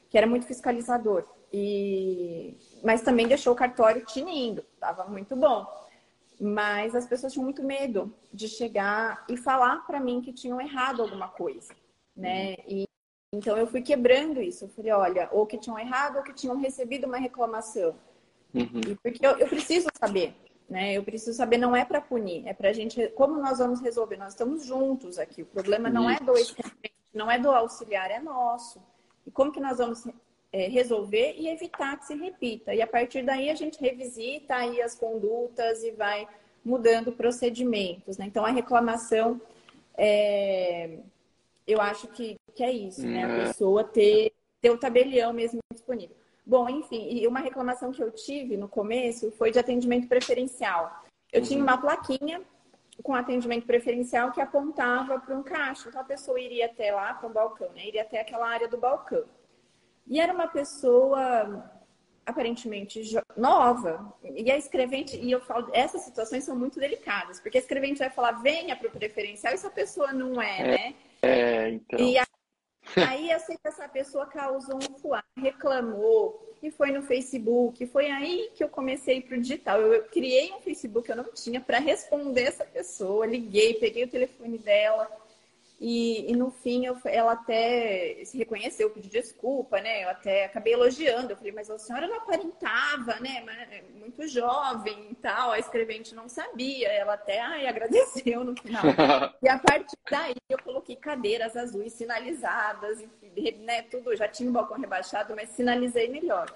que 0.09 0.17
era 0.17 0.27
muito 0.27 0.47
fiscalizador. 0.47 1.25
E... 1.53 2.57
Mas 2.85 3.03
também 3.03 3.27
deixou 3.27 3.53
o 3.53 3.57
cartório 3.57 4.05
tinindo, 4.05 4.65
estava 4.75 5.05
muito 5.07 5.35
bom. 5.35 5.67
Mas 6.41 6.95
as 6.95 7.07
pessoas 7.07 7.33
tinham 7.33 7.45
muito 7.45 7.63
medo 7.63 8.13
de 8.33 8.47
chegar 8.47 9.25
e 9.29 9.37
falar 9.37 9.87
para 9.87 9.99
mim 9.99 10.21
que 10.21 10.33
tinham 10.33 10.61
errado 10.61 11.03
alguma 11.03 11.29
coisa, 11.29 11.75
né? 12.15 12.51
Uhum. 12.51 12.65
E 12.69 12.87
então 13.33 13.57
eu 13.57 13.67
fui 13.67 13.83
quebrando 13.83 14.41
isso. 14.41 14.65
Eu 14.65 14.69
falei, 14.69 14.93
olha, 14.93 15.29
ou 15.33 15.47
que 15.47 15.59
tinham 15.59 15.79
errado 15.79 16.17
ou 16.17 16.23
que 16.23 16.33
tinham 16.33 16.57
recebido 16.59 17.07
uma 17.07 17.19
reclamação. 17.19 17.95
Uhum. 18.55 18.97
Porque 19.03 19.27
eu, 19.27 19.37
eu, 19.39 19.49
preciso 19.49 19.89
saber, 19.99 20.35
né? 20.69 20.93
Eu 20.93 21.03
preciso 21.03 21.37
saber, 21.37 21.59
não 21.59 21.75
é 21.75 21.85
para 21.85 22.01
punir, 22.01 22.47
é 22.47 22.53
para 22.53 22.71
a 22.71 22.73
gente, 22.73 23.09
como 23.09 23.41
nós 23.41 23.59
vamos 23.59 23.81
resolver? 23.81 24.17
Nós 24.17 24.33
estamos 24.33 24.65
juntos 24.65 25.19
aqui. 25.19 25.43
O 25.43 25.47
problema 25.47 25.89
não 25.89 26.11
Isso. 26.11 26.23
é 26.23 26.27
do 26.27 26.33
não 27.15 27.31
é 27.31 27.39
do 27.39 27.51
auxiliar, 27.51 28.11
é 28.11 28.21
nosso. 28.21 28.83
E 29.27 29.31
como 29.31 29.51
que 29.51 29.59
nós 29.59 29.79
vamos 29.79 30.07
é, 30.53 30.69
resolver 30.69 31.35
e 31.39 31.49
evitar 31.49 31.99
que 31.99 32.07
se 32.07 32.15
repita? 32.15 32.75
E 32.75 32.83
a 32.83 32.87
partir 32.87 33.25
daí 33.25 33.49
a 33.49 33.55
gente 33.55 33.81
revisita 33.81 34.55
aí 34.55 34.83
as 34.83 34.95
condutas 34.95 35.83
e 35.83 35.93
vai 35.93 36.29
mudando 36.65 37.13
procedimentos, 37.13 38.19
né? 38.19 38.27
Então 38.27 38.45
a 38.45 38.51
reclamação, 38.51 39.41
é... 39.97 40.99
eu 41.67 41.81
acho 41.81 42.09
que, 42.09 42.37
que 42.55 42.63
é 42.63 42.73
isso, 42.73 43.07
né? 43.07 43.25
A 43.25 43.29
é. 43.29 43.47
pessoa 43.47 43.85
ter, 43.85 44.33
ter 44.61 44.71
o 44.71 44.79
tabelião 44.79 45.33
mesmo 45.33 45.61
disponível. 45.73 46.16
Bom, 46.47 46.69
enfim, 46.69 47.09
e 47.11 47.27
uma 47.27 47.41
reclamação 47.41 47.91
que 47.91 48.03
eu 48.03 48.11
tive 48.13 48.57
no 48.57 48.69
começo 48.69 49.33
foi 49.33 49.51
de 49.51 49.59
atendimento 49.59 50.07
preferencial. 50.07 51.03
Eu 51.33 51.41
uhum. 51.41 51.47
tinha 51.47 51.63
uma 51.63 51.77
plaquinha 51.77 52.41
com 53.03 53.15
atendimento 53.15 53.67
preferencial 53.67 54.31
que 54.31 54.41
apontava 54.41 55.19
para 55.19 55.37
um 55.37 55.43
caixa. 55.43 55.89
Então 55.89 56.01
a 56.01 56.05
pessoa 56.05 56.41
iria 56.41 56.67
até 56.67 56.93
lá, 56.93 57.15
para 57.15 57.29
o 57.29 57.33
balcão, 57.33 57.69
né? 57.73 57.89
Iria 57.89 58.03
até 58.03 58.21
aquela 58.21 58.49
área 58.49 58.69
do 58.69 58.79
balcão. 58.79 59.25
E 60.07 60.21
era 60.21 60.33
uma 60.33 60.47
pessoa 60.47 61.69
aparentemente 62.25 63.03
nova. 63.37 64.15
E 64.23 64.51
a 64.51 64.57
escrevente, 64.57 65.17
e 65.17 65.31
eu 65.31 65.41
falo, 65.41 65.69
essas 65.73 66.03
situações 66.03 66.45
são 66.45 66.57
muito 66.57 66.79
delicadas, 66.79 67.41
porque 67.41 67.59
a 67.59 67.61
escrevente 67.61 67.99
vai 67.99 68.11
falar, 68.11 68.33
venha 68.43 68.75
para 68.77 68.89
o 68.89 68.91
preferencial, 68.91 69.53
e 69.53 69.55
essa 69.55 69.71
pessoa 69.71 70.13
não 70.13 70.41
é, 70.41 70.61
é 70.61 70.65
né? 70.65 70.95
É, 71.23 71.71
então. 71.71 71.99
E 71.99 72.19
a 72.19 72.27
Aí 73.09 73.31
eu 73.31 73.41
sei 73.41 73.57
que 73.57 73.69
essa 73.69 73.89
pessoa 73.89 74.27
causou 74.27 74.77
um 74.77 74.99
fuar, 74.99 75.25
reclamou, 75.37 76.47
e 76.63 76.71
foi 76.71 76.91
no 76.91 77.03
Facebook. 77.03 77.87
Foi 77.87 78.11
aí 78.11 78.51
que 78.55 78.65
eu 78.65 78.69
comecei 78.69 79.21
para 79.21 79.37
o 79.37 79.41
digital. 79.41 79.81
Eu, 79.81 79.95
eu, 79.95 80.05
criei 80.05 80.53
um 80.53 80.61
Facebook, 80.61 81.09
eu 81.09 81.17
não 81.17 81.33
tinha, 81.33 81.61
para 81.61 81.79
responder 81.79 82.43
essa 82.43 82.65
pessoa. 82.65 83.27
Liguei, 83.27 83.75
peguei 83.75 84.05
o 84.05 84.09
telefone 84.09 84.59
dela. 84.59 85.11
E, 85.79 86.33
e 86.33 86.35
no 86.35 86.51
fim, 86.51 86.87
eu, 86.87 86.97
ela 87.05 87.33
até 87.33 88.23
se 88.25 88.39
reconheceu, 88.39 88.89
pediu 88.89 89.11
desculpa, 89.11 89.79
né? 89.79 90.05
Eu 90.05 90.09
até 90.09 90.47
acabei 90.47 90.73
elogiando. 90.73 91.33
Eu 91.33 91.37
falei, 91.37 91.53
mas 91.53 91.71
a 91.71 91.79
senhora 91.79 92.07
não 92.07 92.17
aparentava, 92.17 93.21
né? 93.21 93.45
Muito 93.95 94.27
jovem 94.27 95.09
e 95.11 95.15
tal. 95.17 95.51
A 95.51 95.59
escrevente 95.59 96.15
não 96.15 96.31
sabia. 96.31 96.89
Ela 96.89 97.15
até 97.15 97.41
ai, 97.41 97.67
agradeceu 97.67 98.43
no 98.43 98.57
final. 98.57 98.83
e 99.43 99.49
a 99.49 99.59
partir 99.59 99.99
daí, 100.11 100.35
eu 100.49 100.59
coloquei 100.63 100.97
cadeiras 100.97 101.55
azuis 101.55 101.93
sinalizadas, 101.93 102.99
enfim, 102.99 103.59
né? 103.59 103.83
Tudo. 103.83 104.17
Já 104.17 104.27
tinha 104.27 104.49
o 104.49 104.53
balcão 104.53 104.79
rebaixado, 104.79 105.37
mas 105.37 105.51
sinalizei 105.51 106.09
melhor. 106.09 106.51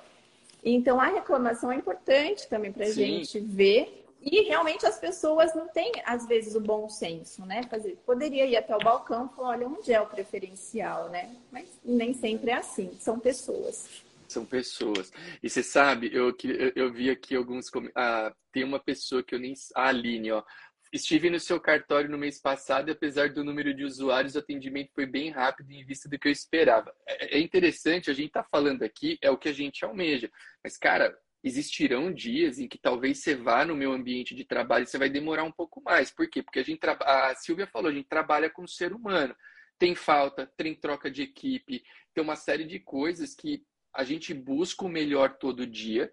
Então, 0.64 0.98
a 0.98 1.06
reclamação 1.06 1.70
é 1.70 1.76
importante 1.76 2.48
também 2.48 2.72
para 2.72 2.86
a 2.86 2.90
gente 2.90 3.38
ver 3.38 3.99
e 4.22 4.42
realmente 4.42 4.84
as 4.84 4.98
pessoas 4.98 5.54
não 5.54 5.66
têm, 5.68 5.92
às 6.04 6.26
vezes, 6.26 6.54
o 6.54 6.60
bom 6.60 6.88
senso, 6.88 7.46
né? 7.46 7.62
Fazer, 7.64 7.96
poderia 8.04 8.44
ir 8.44 8.56
até 8.56 8.76
o 8.76 8.78
balcão 8.78 9.26
e 9.26 9.36
falar, 9.36 9.48
olha, 9.50 9.66
onde 9.66 9.92
é 9.92 10.00
o 10.00 10.06
preferencial, 10.06 11.08
né? 11.08 11.34
Mas 11.50 11.68
nem 11.82 12.12
sempre 12.12 12.50
é 12.50 12.54
assim, 12.54 12.94
são 13.00 13.18
pessoas. 13.18 14.04
São 14.28 14.44
pessoas. 14.44 15.10
E 15.42 15.48
você 15.48 15.62
sabe, 15.62 16.10
eu, 16.12 16.36
eu, 16.44 16.72
eu 16.76 16.92
vi 16.92 17.10
aqui 17.10 17.34
alguns. 17.34 17.66
Ah, 17.96 18.32
tem 18.52 18.62
uma 18.62 18.78
pessoa 18.78 19.22
que 19.22 19.34
eu 19.34 19.38
nem. 19.38 19.54
A 19.74 19.88
Aline, 19.88 20.32
ó. 20.32 20.44
Estive 20.92 21.30
no 21.30 21.38
seu 21.38 21.60
cartório 21.60 22.10
no 22.10 22.18
mês 22.18 22.40
passado 22.40 22.88
e 22.88 22.92
apesar 22.92 23.30
do 23.30 23.44
número 23.44 23.72
de 23.72 23.84
usuários, 23.84 24.34
o 24.34 24.40
atendimento 24.40 24.90
foi 24.92 25.06
bem 25.06 25.30
rápido 25.30 25.70
em 25.70 25.84
vista 25.84 26.08
do 26.08 26.18
que 26.18 26.28
eu 26.28 26.32
esperava. 26.32 26.92
É, 27.06 27.38
é 27.38 27.40
interessante, 27.40 28.10
a 28.10 28.14
gente 28.14 28.32
tá 28.32 28.44
falando 28.44 28.82
aqui, 28.82 29.16
é 29.22 29.30
o 29.30 29.38
que 29.38 29.48
a 29.48 29.52
gente 29.52 29.84
almeja. 29.84 30.28
Mas, 30.62 30.76
cara, 30.76 31.16
existirão 31.42 32.12
dias 32.12 32.58
em 32.58 32.68
que 32.68 32.78
talvez 32.78 33.18
você 33.18 33.34
vá 33.34 33.64
no 33.64 33.74
meu 33.74 33.92
ambiente 33.92 34.34
de 34.34 34.44
trabalho 34.44 34.84
e 34.84 34.86
você 34.86 34.98
vai 34.98 35.08
demorar 35.08 35.44
um 35.44 35.52
pouco 35.52 35.82
mais. 35.82 36.10
Por 36.10 36.28
quê? 36.28 36.42
Porque 36.42 36.58
a 36.58 36.62
gente 36.62 36.80
a 36.86 37.34
Silvia 37.34 37.66
falou, 37.66 37.90
a 37.90 37.94
gente 37.94 38.08
trabalha 38.08 38.50
com 38.50 38.62
o 38.62 38.68
ser 38.68 38.92
humano. 38.92 39.34
Tem 39.78 39.94
falta, 39.94 40.50
tem 40.56 40.74
troca 40.74 41.10
de 41.10 41.22
equipe, 41.22 41.82
tem 42.12 42.22
uma 42.22 42.36
série 42.36 42.64
de 42.64 42.78
coisas 42.78 43.34
que 43.34 43.64
a 43.94 44.04
gente 44.04 44.34
busca 44.34 44.84
o 44.84 44.88
melhor 44.88 45.38
todo 45.38 45.66
dia, 45.66 46.12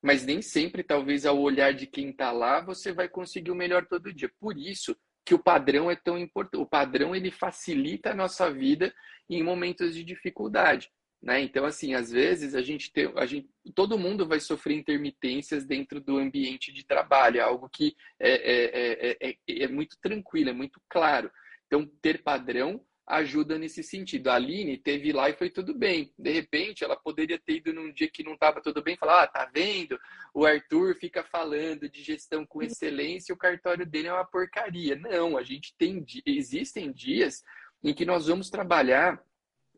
mas 0.00 0.24
nem 0.24 0.40
sempre, 0.40 0.84
talvez, 0.84 1.26
ao 1.26 1.38
olhar 1.38 1.74
de 1.74 1.86
quem 1.86 2.10
está 2.10 2.30
lá, 2.30 2.60
você 2.60 2.92
vai 2.92 3.08
conseguir 3.08 3.50
o 3.50 3.56
melhor 3.56 3.86
todo 3.86 4.12
dia. 4.12 4.30
Por 4.38 4.56
isso 4.56 4.96
que 5.24 5.34
o 5.34 5.38
padrão 5.38 5.90
é 5.90 5.96
tão 5.96 6.16
importante. 6.16 6.62
O 6.62 6.66
padrão 6.66 7.14
ele 7.14 7.30
facilita 7.30 8.12
a 8.12 8.14
nossa 8.14 8.50
vida 8.50 8.94
em 9.28 9.42
momentos 9.42 9.94
de 9.94 10.04
dificuldade. 10.04 10.88
Né? 11.20 11.40
Então, 11.40 11.64
assim, 11.64 11.94
às 11.94 12.10
vezes 12.10 12.54
a 12.54 12.62
gente 12.62 12.92
tem, 12.92 13.12
a 13.16 13.26
gente, 13.26 13.48
todo 13.74 13.98
mundo 13.98 14.26
vai 14.26 14.38
sofrer 14.38 14.76
intermitências 14.76 15.64
dentro 15.64 16.00
do 16.00 16.16
ambiente 16.16 16.72
de 16.72 16.84
trabalho, 16.84 17.38
é 17.38 17.42
algo 17.42 17.68
que 17.68 17.96
é, 18.20 18.30
é, 18.30 19.16
é, 19.20 19.28
é, 19.30 19.64
é 19.64 19.68
muito 19.68 19.96
tranquilo, 20.00 20.50
é 20.50 20.52
muito 20.52 20.80
claro. 20.88 21.30
Então, 21.66 21.84
ter 22.00 22.22
padrão 22.22 22.84
ajuda 23.08 23.58
nesse 23.58 23.82
sentido. 23.82 24.28
A 24.28 24.34
Aline 24.34 24.76
teve 24.76 25.12
lá 25.12 25.30
e 25.30 25.36
foi 25.36 25.48
tudo 25.48 25.74
bem. 25.74 26.12
De 26.16 26.30
repente, 26.30 26.84
ela 26.84 26.96
poderia 26.96 27.38
ter 27.38 27.56
ido 27.56 27.72
num 27.72 27.92
dia 27.92 28.08
que 28.08 28.22
não 28.22 28.34
estava 28.34 28.60
tudo 28.60 28.82
bem, 28.82 28.96
falar: 28.96 29.22
ah, 29.22 29.26
tá 29.26 29.50
vendo? 29.52 29.98
O 30.34 30.44
Arthur 30.44 30.94
fica 30.94 31.24
falando 31.24 31.88
de 31.88 32.02
gestão 32.02 32.46
com 32.46 32.62
excelência 32.62 33.32
e 33.32 33.34
o 33.34 33.38
cartório 33.38 33.86
dele 33.86 34.08
é 34.08 34.12
uma 34.12 34.24
porcaria. 34.24 34.94
Não, 34.94 35.38
a 35.38 35.42
gente 35.42 35.74
tem 35.76 36.04
existem 36.26 36.92
dias 36.92 37.42
em 37.82 37.94
que 37.94 38.04
nós 38.04 38.26
vamos 38.26 38.50
trabalhar 38.50 39.22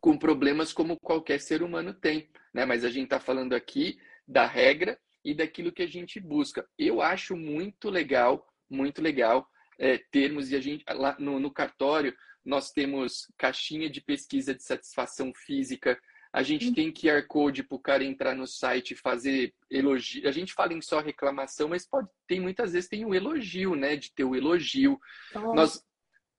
com 0.01 0.17
problemas 0.17 0.73
como 0.73 0.99
qualquer 0.99 1.41
ser 1.41 1.63
humano 1.63 1.93
tem, 1.93 2.31
né? 2.53 2.65
Mas 2.65 2.85
a 2.85 2.91
gente 2.91 3.05
está 3.05 3.21
falando 3.21 3.55
aqui 3.55 3.99
da 4.27 4.47
regra 4.47 4.99
e 5.25 5.35
daquilo 5.35 5.73
que 5.73 5.83
a 5.83 5.87
gente 5.87 6.19
busca. 6.19 6.67
Eu 6.79 7.03
acho 7.03 7.37
muito 7.37 7.91
legal, 7.91 8.47
muito 8.69 9.03
legal 9.03 9.49
é, 9.79 9.99
termos 10.11 10.51
e 10.51 10.57
a 10.57 10.61
gente 10.61 10.85
lá 10.89 11.17
no, 11.19 11.39
no 11.39 11.51
cartório 11.51 12.15
nós 12.45 12.71
temos 12.71 13.31
caixinha 13.37 13.91
de 13.91 14.01
pesquisa 14.01 14.55
de 14.55 14.63
satisfação 14.63 15.33
física, 15.35 16.01
a 16.33 16.43
gente 16.43 16.69
uhum. 16.69 16.75
tem 16.75 16.93
QR 16.93 17.27
Code 17.27 17.65
para 17.65 17.77
o 17.77 17.81
cara 17.81 18.05
entrar 18.05 18.37
no 18.37 18.47
site 18.47 18.93
e 18.93 18.97
fazer 18.97 19.53
elogio. 19.69 20.29
A 20.29 20.33
gente 20.33 20.53
fala 20.53 20.73
em 20.73 20.81
só 20.81 21.01
reclamação, 21.01 21.69
mas 21.69 21.87
pode 21.87 22.09
tem 22.27 22.41
muitas 22.41 22.73
vezes 22.73 22.89
tem 22.89 23.05
o 23.05 23.09
um 23.09 23.15
elogio, 23.15 23.75
né? 23.75 23.97
De 23.97 24.13
ter 24.13 24.23
o 24.23 24.31
um 24.31 24.35
elogio. 24.37 25.01
Oh. 25.35 25.55
Nós, 25.55 25.85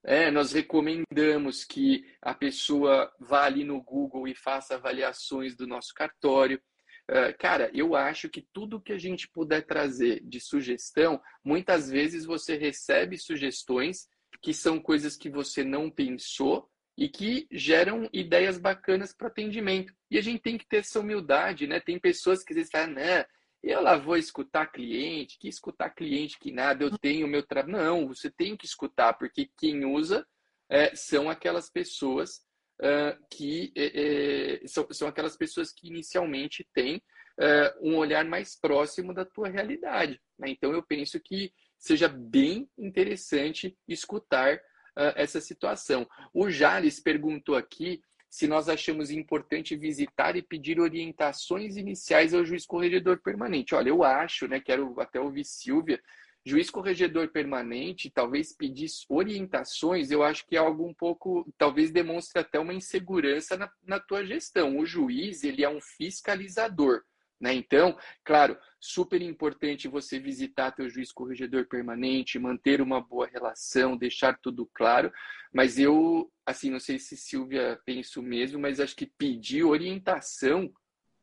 é, 0.03 0.31
nós 0.31 0.51
recomendamos 0.51 1.63
que 1.63 2.05
a 2.21 2.33
pessoa 2.33 3.11
vá 3.19 3.45
ali 3.45 3.63
no 3.63 3.81
Google 3.81 4.27
e 4.27 4.33
faça 4.33 4.75
avaliações 4.75 5.55
do 5.55 5.67
nosso 5.67 5.93
cartório. 5.93 6.61
Uh, 7.09 7.37
cara, 7.37 7.69
eu 7.73 7.95
acho 7.95 8.29
que 8.29 8.47
tudo 8.53 8.81
que 8.81 8.93
a 8.93 8.97
gente 8.97 9.27
puder 9.27 9.65
trazer 9.65 10.21
de 10.23 10.39
sugestão, 10.39 11.21
muitas 11.43 11.89
vezes 11.89 12.25
você 12.25 12.55
recebe 12.55 13.17
sugestões 13.17 14.07
que 14.41 14.53
são 14.53 14.79
coisas 14.79 15.15
que 15.15 15.29
você 15.29 15.63
não 15.63 15.89
pensou 15.89 16.67
e 16.97 17.07
que 17.07 17.47
geram 17.51 18.09
ideias 18.11 18.57
bacanas 18.57 19.13
para 19.13 19.27
atendimento. 19.27 19.93
E 20.09 20.17
a 20.17 20.21
gente 20.21 20.41
tem 20.41 20.57
que 20.57 20.67
ter 20.67 20.77
essa 20.77 20.99
humildade, 20.99 21.67
né? 21.67 21.79
Tem 21.79 21.99
pessoas 21.99 22.43
que 22.43 22.53
vezes 22.53 22.71
falam, 22.71 22.95
né? 22.95 23.25
Eu 23.63 23.81
lá 23.81 23.95
vou 23.95 24.17
escutar 24.17 24.71
cliente, 24.71 25.37
que 25.37 25.47
escutar 25.47 25.91
cliente 25.91 26.39
que 26.39 26.51
nada, 26.51 26.83
eu 26.83 26.97
tenho 26.97 27.27
meu 27.27 27.45
trabalho. 27.45 27.77
Não, 27.77 28.07
você 28.07 28.29
tem 28.29 28.57
que 28.57 28.65
escutar, 28.65 29.13
porque 29.13 29.49
quem 29.57 29.85
usa 29.85 30.25
é, 30.69 30.95
são 30.95 31.29
aquelas 31.29 31.69
pessoas 31.69 32.41
uh, 32.81 33.25
que 33.29 33.71
é, 33.75 34.63
é, 34.63 34.67
são, 34.67 34.87
são 34.91 35.07
aquelas 35.07 35.37
pessoas 35.37 35.71
que 35.71 35.87
inicialmente 35.87 36.67
têm 36.73 36.97
uh, 37.39 37.87
um 37.87 37.97
olhar 37.97 38.25
mais 38.25 38.59
próximo 38.59 39.13
da 39.13 39.25
tua 39.25 39.47
realidade. 39.47 40.19
Né? 40.39 40.49
Então 40.49 40.71
eu 40.71 40.81
penso 40.81 41.19
que 41.19 41.53
seja 41.77 42.07
bem 42.07 42.69
interessante 42.77 43.77
escutar 43.87 44.55
uh, 44.55 45.13
essa 45.15 45.39
situação. 45.39 46.07
O 46.33 46.49
Jales 46.49 46.99
perguntou 46.99 47.55
aqui 47.55 48.01
se 48.31 48.47
nós 48.47 48.69
achamos 48.69 49.11
importante 49.11 49.75
visitar 49.75 50.37
e 50.37 50.41
pedir 50.41 50.79
orientações 50.79 51.75
iniciais 51.75 52.33
ao 52.33 52.45
juiz 52.45 52.65
corregedor 52.65 53.19
permanente. 53.19 53.75
Olha, 53.75 53.89
eu 53.89 54.05
acho, 54.05 54.47
né? 54.47 54.61
Quero 54.61 54.97
até 55.01 55.19
ouvir 55.19 55.43
Silvia. 55.43 56.01
Juiz 56.45 56.69
corregedor 56.69 57.27
permanente, 57.27 58.09
talvez 58.09 58.55
pedir 58.55 58.87
orientações, 59.09 60.09
eu 60.09 60.23
acho 60.23 60.47
que 60.47 60.55
é 60.55 60.59
algo 60.59 60.87
um 60.87 60.93
pouco, 60.93 61.45
talvez 61.55 61.91
demonstre 61.91 62.39
até 62.41 62.57
uma 62.57 62.73
insegurança 62.73 63.57
na, 63.57 63.71
na 63.85 63.99
tua 63.99 64.25
gestão. 64.25 64.79
O 64.79 64.85
juiz, 64.85 65.43
ele 65.43 65.63
é 65.63 65.69
um 65.69 65.81
fiscalizador. 65.81 67.03
Né? 67.41 67.55
Então, 67.55 67.97
claro, 68.23 68.55
super 68.79 69.19
importante 69.19 69.87
você 69.87 70.19
visitar 70.19 70.71
teu 70.71 70.87
juiz 70.87 71.11
corregedor 71.11 71.65
permanente, 71.65 72.37
manter 72.37 72.79
uma 72.81 73.01
boa 73.01 73.25
relação, 73.25 73.97
deixar 73.97 74.37
tudo 74.39 74.69
claro. 74.75 75.11
Mas 75.51 75.79
eu, 75.79 76.31
assim, 76.45 76.69
não 76.69 76.79
sei 76.79 76.99
se 76.99 77.17
Silvia 77.17 77.79
tem 77.83 77.99
isso 77.99 78.21
mesmo, 78.21 78.59
mas 78.59 78.79
acho 78.79 78.95
que 78.95 79.07
pedir 79.17 79.63
orientação, 79.63 80.71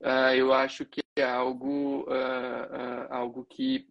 uh, 0.03 0.35
eu 0.35 0.53
acho 0.53 0.85
que 0.85 1.01
é 1.17 1.23
algo, 1.23 2.03
uh, 2.03 2.07
uh, 2.11 3.07
algo 3.11 3.45
que 3.45 3.87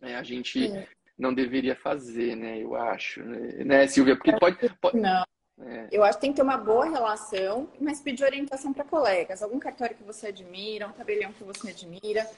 a 0.00 0.22
gente 0.22 0.68
é. 0.68 0.88
não 1.18 1.34
deveria 1.34 1.74
fazer, 1.74 2.36
né? 2.36 2.62
Eu 2.62 2.76
acho, 2.76 3.20
né, 3.24 3.64
né 3.64 3.86
Silvia? 3.88 4.14
Porque 4.14 4.38
pode, 4.38 4.56
pode... 4.80 5.00
Não. 5.00 5.24
É. 5.60 5.88
Eu 5.92 6.02
acho 6.02 6.18
que 6.18 6.22
tem 6.22 6.30
que 6.30 6.36
ter 6.36 6.42
uma 6.42 6.56
boa 6.56 6.86
relação, 6.86 7.68
mas 7.80 8.00
pedir 8.00 8.24
orientação 8.24 8.72
para 8.72 8.84
colegas, 8.84 9.42
algum 9.42 9.58
cartório 9.58 9.96
que 9.96 10.02
você 10.02 10.28
admira, 10.28 10.88
um 10.88 10.92
tabelião 10.92 11.32
que 11.32 11.44
você 11.44 11.70
admira, 11.70 12.28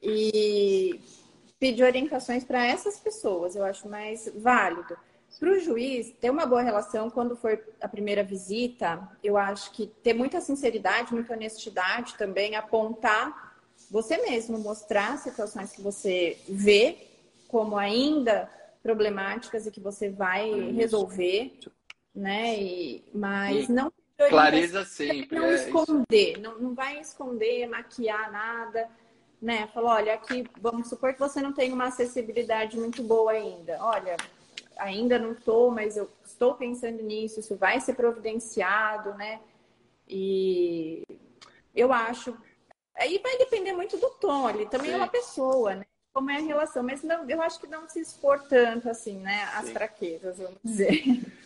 e 0.00 1.00
pedir 1.58 1.82
orientações 1.82 2.44
para 2.44 2.64
essas 2.64 2.98
pessoas, 2.98 3.56
eu 3.56 3.64
acho 3.64 3.88
mais 3.88 4.30
válido. 4.36 4.96
Para 5.38 5.50
o 5.50 5.58
juiz, 5.58 6.12
ter 6.20 6.30
uma 6.30 6.46
boa 6.46 6.62
relação 6.62 7.10
quando 7.10 7.34
for 7.36 7.58
a 7.80 7.88
primeira 7.88 8.22
visita, 8.22 9.08
eu 9.24 9.36
acho 9.36 9.72
que 9.72 9.86
ter 9.86 10.12
muita 10.12 10.40
sinceridade, 10.40 11.12
muita 11.12 11.32
honestidade 11.32 12.14
também, 12.16 12.54
apontar 12.54 13.52
você 13.90 14.16
mesmo, 14.18 14.58
mostrar 14.58 15.18
situações 15.18 15.72
que 15.72 15.82
você 15.82 16.38
vê 16.48 17.08
como 17.48 17.76
ainda 17.76 18.48
problemáticas 18.82 19.66
e 19.66 19.70
que 19.70 19.80
você 19.80 20.08
vai 20.08 20.50
resolver 20.72 21.58
né? 22.14 22.56
E, 22.58 23.04
mas 23.14 23.66
Sim. 23.66 23.72
não 23.72 23.92
clareza 24.28 24.84
sempre. 24.84 25.38
Não 25.38 25.46
é 25.46 25.54
esconder, 25.54 26.38
não, 26.40 26.58
não 26.58 26.74
vai 26.74 27.00
esconder, 27.00 27.66
maquiar 27.66 28.30
nada, 28.30 28.88
né? 29.40 29.66
Falar, 29.68 29.96
olha, 29.96 30.14
aqui 30.14 30.48
vamos 30.60 30.88
supor 30.88 31.12
que 31.14 31.20
você 31.20 31.40
não 31.40 31.52
tem 31.52 31.72
uma 31.72 31.86
acessibilidade 31.86 32.78
muito 32.78 33.02
boa 33.02 33.32
ainda. 33.32 33.78
Olha, 33.80 34.16
ainda 34.76 35.18
não 35.18 35.32
estou, 35.32 35.70
mas 35.70 35.96
eu 35.96 36.08
estou 36.24 36.54
pensando 36.54 37.02
nisso, 37.02 37.40
isso 37.40 37.56
vai 37.56 37.80
ser 37.80 37.94
providenciado, 37.94 39.14
né? 39.14 39.40
E 40.08 41.02
eu 41.74 41.92
acho. 41.92 42.36
Aí 42.94 43.18
vai 43.18 43.38
depender 43.38 43.72
muito 43.72 43.96
do 43.96 44.10
tom 44.10 44.46
ali, 44.46 44.66
também 44.66 44.88
Sim. 44.88 44.94
é 44.94 44.96
uma 44.98 45.08
pessoa, 45.08 45.74
né? 45.76 45.86
Como 46.12 46.30
é 46.30 46.36
a 46.36 46.40
relação, 46.40 46.82
mas 46.82 47.02
não, 47.02 47.28
eu 47.28 47.40
acho 47.40 47.58
que 47.58 47.66
não 47.66 47.88
se 47.88 47.98
expor 47.98 48.42
tanto 48.42 48.90
assim, 48.90 49.16
né? 49.16 49.44
As 49.54 49.66
Sim. 49.66 49.72
fraquezas, 49.72 50.38
vamos 50.38 50.58
dizer. 50.62 51.02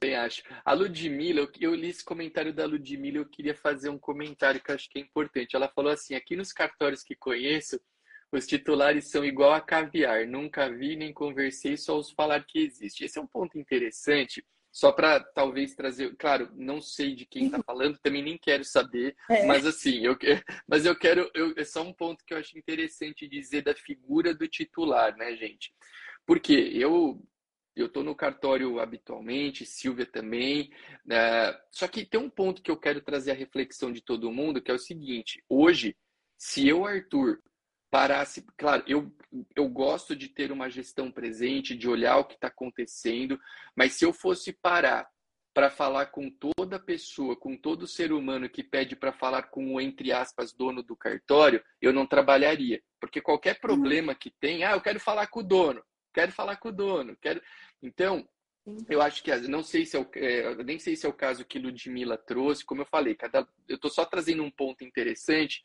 Também 0.00 0.08
também 0.08 0.14
acho. 0.16 0.42
A 0.64 0.72
Ludmilla, 0.72 1.40
eu, 1.40 1.50
eu 1.60 1.74
li 1.74 1.88
esse 1.88 2.04
comentário 2.04 2.52
da 2.52 2.64
Ludmilla, 2.64 3.18
eu 3.18 3.26
queria 3.26 3.54
fazer 3.54 3.90
um 3.90 3.98
comentário 3.98 4.60
que 4.60 4.70
eu 4.70 4.74
acho 4.74 4.88
que 4.88 4.98
é 4.98 5.02
importante. 5.02 5.54
Ela 5.54 5.68
falou 5.68 5.92
assim: 5.92 6.14
aqui 6.14 6.36
nos 6.36 6.52
cartórios 6.52 7.02
que 7.02 7.14
conheço, 7.14 7.80
os 8.32 8.46
titulares 8.46 9.10
são 9.10 9.24
igual 9.24 9.52
a 9.52 9.60
caviar. 9.60 10.26
Nunca 10.26 10.68
vi 10.70 10.96
nem 10.96 11.12
conversei, 11.12 11.76
só 11.76 11.98
os 11.98 12.10
falar 12.10 12.44
que 12.44 12.60
existe. 12.60 13.04
Esse 13.04 13.18
é 13.18 13.22
um 13.22 13.26
ponto 13.26 13.58
interessante, 13.58 14.44
só 14.70 14.92
para 14.92 15.20
talvez 15.20 15.74
trazer. 15.74 16.14
Claro, 16.16 16.48
não 16.54 16.80
sei 16.80 17.14
de 17.14 17.26
quem 17.26 17.46
está 17.46 17.60
falando, 17.62 17.98
também 17.98 18.22
nem 18.22 18.38
quero 18.38 18.64
saber, 18.64 19.16
é. 19.28 19.44
mas 19.46 19.66
assim, 19.66 20.04
eu, 20.04 20.16
mas 20.66 20.86
eu 20.86 20.96
quero. 20.96 21.30
Eu, 21.34 21.54
é 21.56 21.64
só 21.64 21.82
um 21.82 21.92
ponto 21.92 22.24
que 22.24 22.32
eu 22.32 22.38
acho 22.38 22.56
interessante 22.56 23.28
dizer 23.28 23.62
da 23.62 23.74
figura 23.74 24.34
do 24.34 24.46
titular, 24.46 25.16
né, 25.16 25.34
gente? 25.36 25.72
Porque 26.24 26.52
eu 26.52 27.20
eu 27.80 27.86
estou 27.86 28.02
no 28.02 28.14
cartório 28.14 28.80
habitualmente, 28.80 29.66
Silvia 29.66 30.06
também. 30.06 30.70
Né? 31.04 31.56
só 31.70 31.86
que 31.88 32.04
tem 32.04 32.20
um 32.20 32.30
ponto 32.30 32.62
que 32.62 32.70
eu 32.70 32.76
quero 32.76 33.00
trazer 33.00 33.30
a 33.30 33.34
reflexão 33.34 33.92
de 33.92 34.00
todo 34.00 34.32
mundo, 34.32 34.60
que 34.60 34.70
é 34.70 34.74
o 34.74 34.78
seguinte: 34.78 35.42
hoje, 35.48 35.96
se 36.36 36.66
eu, 36.66 36.84
Arthur, 36.86 37.40
parasse. 37.90 38.44
Claro, 38.56 38.82
eu, 38.86 39.12
eu 39.54 39.68
gosto 39.68 40.14
de 40.14 40.28
ter 40.28 40.52
uma 40.52 40.70
gestão 40.70 41.10
presente, 41.10 41.76
de 41.76 41.88
olhar 41.88 42.18
o 42.18 42.24
que 42.24 42.34
está 42.34 42.48
acontecendo, 42.48 43.38
mas 43.76 43.94
se 43.94 44.04
eu 44.04 44.12
fosse 44.12 44.52
parar 44.52 45.08
para 45.54 45.70
falar 45.70 46.06
com 46.06 46.30
toda 46.30 46.78
pessoa, 46.78 47.34
com 47.34 47.56
todo 47.56 47.86
ser 47.86 48.12
humano 48.12 48.48
que 48.48 48.62
pede 48.62 48.94
para 48.94 49.12
falar 49.12 49.44
com 49.44 49.74
o, 49.74 49.80
entre 49.80 50.12
aspas, 50.12 50.52
dono 50.52 50.82
do 50.82 50.96
cartório, 50.96 51.62
eu 51.82 51.92
não 51.92 52.06
trabalharia. 52.06 52.80
Porque 53.00 53.20
qualquer 53.20 53.54
uhum. 53.54 53.60
problema 53.60 54.14
que 54.14 54.30
tem, 54.30 54.62
ah, 54.62 54.72
eu 54.72 54.80
quero 54.80 55.00
falar 55.00 55.26
com 55.26 55.40
o 55.40 55.42
dono, 55.42 55.82
quero 56.18 56.32
falar 56.32 56.56
com 56.56 56.70
o 56.70 56.72
dono, 56.72 57.16
quero. 57.20 57.40
Então, 57.80 58.28
eu 58.88 59.00
acho 59.00 59.22
que 59.22 59.34
não 59.48 59.62
sei 59.62 59.86
se 59.86 59.96
é, 59.96 60.00
o, 60.00 60.10
é, 60.14 60.64
nem 60.64 60.76
sei 60.76 60.96
se 60.96 61.06
é 61.06 61.08
o 61.08 61.12
caso 61.12 61.44
que 61.44 61.60
Ludmilla 61.60 62.18
trouxe, 62.18 62.64
como 62.64 62.82
eu 62.82 62.86
falei, 62.86 63.14
cada, 63.14 63.46
eu 63.68 63.76
estou 63.76 63.88
só 63.88 64.04
trazendo 64.04 64.42
um 64.42 64.50
ponto 64.50 64.82
interessante 64.82 65.62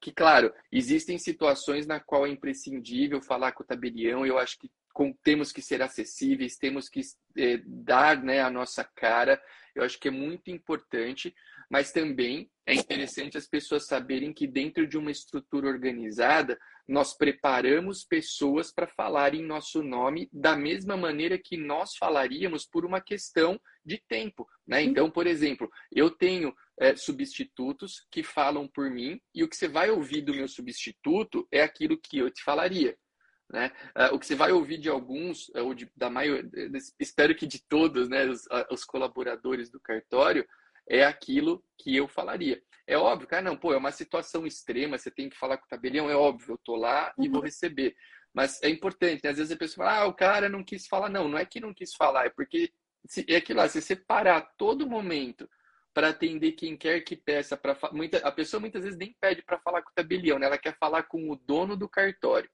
que, 0.00 0.10
claro, 0.10 0.52
existem 0.72 1.16
situações 1.18 1.86
na 1.86 2.00
qual 2.00 2.26
é 2.26 2.30
imprescindível 2.30 3.22
falar 3.22 3.52
com 3.52 3.62
o 3.62 3.66
tabelião. 3.66 4.26
Eu 4.26 4.38
acho 4.38 4.58
que 4.58 4.68
com, 4.92 5.12
temos 5.22 5.52
que 5.52 5.62
ser 5.62 5.80
acessíveis, 5.80 6.56
temos 6.56 6.88
que 6.88 7.00
é, 7.38 7.60
dar 7.64 8.20
né, 8.20 8.40
a 8.40 8.50
nossa 8.50 8.82
cara. 8.82 9.40
Eu 9.72 9.84
acho 9.84 10.00
que 10.00 10.08
é 10.08 10.10
muito 10.10 10.50
importante, 10.50 11.32
mas 11.72 11.90
também 11.90 12.50
é 12.66 12.74
interessante 12.74 13.38
as 13.38 13.48
pessoas 13.48 13.86
saberem 13.86 14.30
que 14.30 14.46
dentro 14.46 14.86
de 14.86 14.98
uma 14.98 15.10
estrutura 15.10 15.68
organizada, 15.68 16.58
nós 16.86 17.16
preparamos 17.16 18.04
pessoas 18.04 18.70
para 18.70 18.86
falar 18.86 19.34
em 19.34 19.42
nosso 19.42 19.82
nome 19.82 20.28
da 20.30 20.54
mesma 20.54 20.98
maneira 20.98 21.38
que 21.38 21.56
nós 21.56 21.96
falaríamos 21.96 22.66
por 22.66 22.84
uma 22.84 23.00
questão 23.00 23.58
de 23.82 23.96
tempo. 24.06 24.46
Né? 24.66 24.82
Então, 24.82 25.10
por 25.10 25.26
exemplo, 25.26 25.70
eu 25.90 26.10
tenho 26.10 26.54
é, 26.78 26.94
substitutos 26.94 28.06
que 28.10 28.22
falam 28.22 28.68
por 28.68 28.90
mim 28.90 29.18
e 29.34 29.42
o 29.42 29.48
que 29.48 29.56
você 29.56 29.66
vai 29.66 29.90
ouvir 29.90 30.20
do 30.20 30.34
meu 30.34 30.48
substituto 30.48 31.48
é 31.50 31.62
aquilo 31.62 31.98
que 31.98 32.18
eu 32.18 32.30
te 32.30 32.44
falaria. 32.44 32.94
Né? 33.52 33.70
Uh, 33.96 34.14
o 34.14 34.18
que 34.18 34.26
você 34.26 34.34
vai 34.34 34.50
ouvir 34.50 34.78
de 34.78 34.88
alguns, 34.88 35.48
uh, 35.50 35.64
ou 35.64 35.74
de, 35.74 35.90
da 35.94 36.08
maioria, 36.08 36.50
espero 36.98 37.34
que 37.34 37.46
de 37.46 37.62
todos, 37.68 38.08
né, 38.08 38.24
os, 38.26 38.46
uh, 38.46 38.66
os, 38.70 38.82
colaboradores 38.82 39.70
do 39.70 39.78
cartório, 39.78 40.46
é 40.88 41.04
aquilo 41.04 41.64
que 41.78 41.96
eu 41.96 42.08
falaria. 42.08 42.62
É 42.86 42.96
óbvio, 42.96 43.28
cara, 43.28 43.42
não, 43.42 43.56
pô, 43.56 43.72
é 43.72 43.76
uma 43.76 43.92
situação 43.92 44.46
extrema, 44.46 44.98
você 44.98 45.10
tem 45.10 45.28
que 45.28 45.38
falar 45.38 45.56
com 45.56 45.64
o 45.64 45.68
tabelião, 45.68 46.10
é 46.10 46.16
óbvio, 46.16 46.54
eu 46.54 46.58
tô 46.64 46.74
lá 46.74 47.12
e 47.18 47.28
vou 47.28 47.38
uhum. 47.38 47.44
receber. 47.44 47.94
Mas 48.34 48.60
é 48.62 48.68
importante, 48.68 49.20
né? 49.22 49.30
às 49.30 49.36
vezes 49.36 49.52
a 49.52 49.56
pessoa 49.56 49.86
fala, 49.86 50.00
ah, 50.00 50.06
o 50.06 50.14
cara 50.14 50.48
não 50.48 50.64
quis 50.64 50.86
falar. 50.86 51.08
Não, 51.08 51.28
não 51.28 51.38
é 51.38 51.44
que 51.44 51.60
não 51.60 51.74
quis 51.74 51.94
falar, 51.94 52.26
é 52.26 52.30
porque 52.30 52.72
se, 53.06 53.24
é 53.28 53.36
aquilo 53.36 53.60
lá, 53.60 53.68
se 53.68 53.80
você 53.80 53.94
parar 53.94 54.40
todo 54.56 54.88
momento 54.88 55.48
para 55.94 56.08
atender 56.08 56.52
quem 56.52 56.76
quer 56.76 57.02
que 57.02 57.14
peça, 57.14 57.56
para 57.56 57.76
muita 57.92 58.18
a 58.18 58.32
pessoa 58.32 58.60
muitas 58.60 58.82
vezes 58.82 58.98
nem 58.98 59.14
pede 59.20 59.42
para 59.42 59.60
falar 59.60 59.82
com 59.82 59.90
o 59.90 59.94
tabelião, 59.94 60.38
né? 60.38 60.46
ela 60.46 60.58
quer 60.58 60.76
falar 60.78 61.02
com 61.04 61.30
o 61.30 61.36
dono 61.36 61.76
do 61.76 61.88
cartório. 61.88 62.50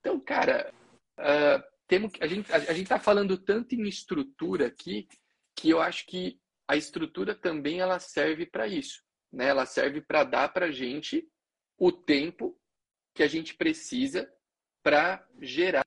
Então, 0.00 0.20
cara, 0.20 0.72
uh, 1.18 1.62
temos, 1.88 2.12
a 2.20 2.26
gente 2.26 2.52
a, 2.52 2.56
a 2.56 2.72
gente 2.72 2.82
está 2.82 2.98
falando 2.98 3.36
tanto 3.36 3.74
em 3.74 3.88
estrutura 3.88 4.66
aqui 4.66 5.08
que 5.56 5.70
eu 5.70 5.80
acho 5.80 6.06
que 6.06 6.38
a 6.68 6.76
estrutura 6.76 7.34
também 7.34 7.80
ela 7.80 7.98
serve 7.98 8.46
para 8.46 8.66
isso, 8.66 9.02
né? 9.32 9.48
Ela 9.48 9.66
serve 9.66 10.00
para 10.00 10.24
dar 10.24 10.52
para 10.52 10.66
a 10.66 10.72
gente 10.72 11.28
o 11.78 11.92
tempo 11.92 12.58
que 13.14 13.22
a 13.22 13.28
gente 13.28 13.54
precisa 13.54 14.30
para 14.82 15.26
gerar 15.40 15.84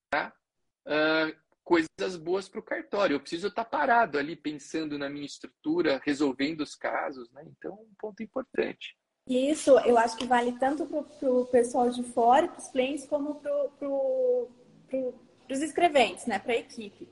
uh, 0.86 1.36
coisas 1.64 2.16
boas 2.16 2.50
para 2.50 2.60
o 2.60 2.64
cartório. 2.64 3.16
Eu 3.16 3.20
preciso 3.20 3.48
estar 3.48 3.64
tá 3.64 3.70
parado 3.70 4.18
ali 4.18 4.36
pensando 4.36 4.98
na 4.98 5.10
minha 5.10 5.26
estrutura, 5.26 6.02
resolvendo 6.04 6.62
os 6.62 6.76
casos, 6.76 7.30
né? 7.32 7.44
Então, 7.46 7.74
um 7.74 7.94
ponto 8.00 8.24
importante. 8.24 8.98
Isso, 9.28 9.78
eu 9.82 9.98
acho 9.98 10.18
que 10.18 10.26
vale 10.26 10.54
tanto 10.54 10.88
para 10.88 11.30
o 11.30 11.46
pessoal 11.46 11.90
de 11.92 12.04
fora, 12.04 12.48
para 12.48 12.60
os 12.60 12.68
clientes, 12.70 13.06
como 13.06 13.36
para 13.36 13.70
pro, 13.78 14.50
pro, 14.88 15.14
os 15.50 15.62
escreventes, 15.62 16.26
né? 16.26 16.40
Para 16.40 16.54
a 16.54 16.58
equipe. 16.58 17.08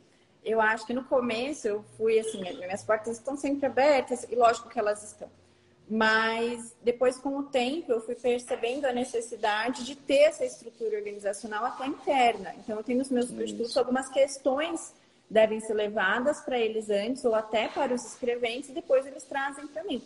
Eu 0.48 0.62
acho 0.62 0.86
que 0.86 0.94
no 0.94 1.04
começo 1.04 1.68
eu 1.68 1.84
fui 1.98 2.18
assim, 2.20 2.40
minhas 2.40 2.84
portas 2.84 3.18
estão 3.18 3.36
sempre 3.36 3.66
abertas, 3.66 4.26
e 4.30 4.36
lógico 4.36 4.70
que 4.70 4.80
elas 4.80 5.04
estão. 5.04 5.30
Mas 5.90 6.76
depois, 6.82 7.18
com 7.18 7.38
o 7.38 7.44
tempo, 7.44 7.92
eu 7.92 8.02
fui 8.02 8.16
percebendo 8.16 8.86
a 8.86 8.92
necessidade 8.92 9.86
de 9.86 9.96
ter 9.96 10.24
essa 10.24 10.46
estrutura 10.46 10.98
organizacional 10.98 11.66
até 11.66 11.86
interna. 11.86 12.54
Então, 12.58 12.78
eu 12.78 12.84
tenho 12.84 13.00
nos 13.00 13.10
meus 13.10 13.28
substitutos 13.28 13.78
algumas 13.78 14.10
questões 14.10 14.94
devem 15.30 15.60
ser 15.60 15.74
levadas 15.74 16.40
para 16.40 16.58
eles 16.58 16.90
antes 16.90 17.26
ou 17.26 17.36
até 17.36 17.68
para 17.68 17.94
os 17.94 18.06
escreventes 18.06 18.70
e 18.70 18.74
depois 18.74 19.06
eles 19.06 19.24
trazem 19.24 19.68
para 19.68 19.84
mim. 19.84 20.02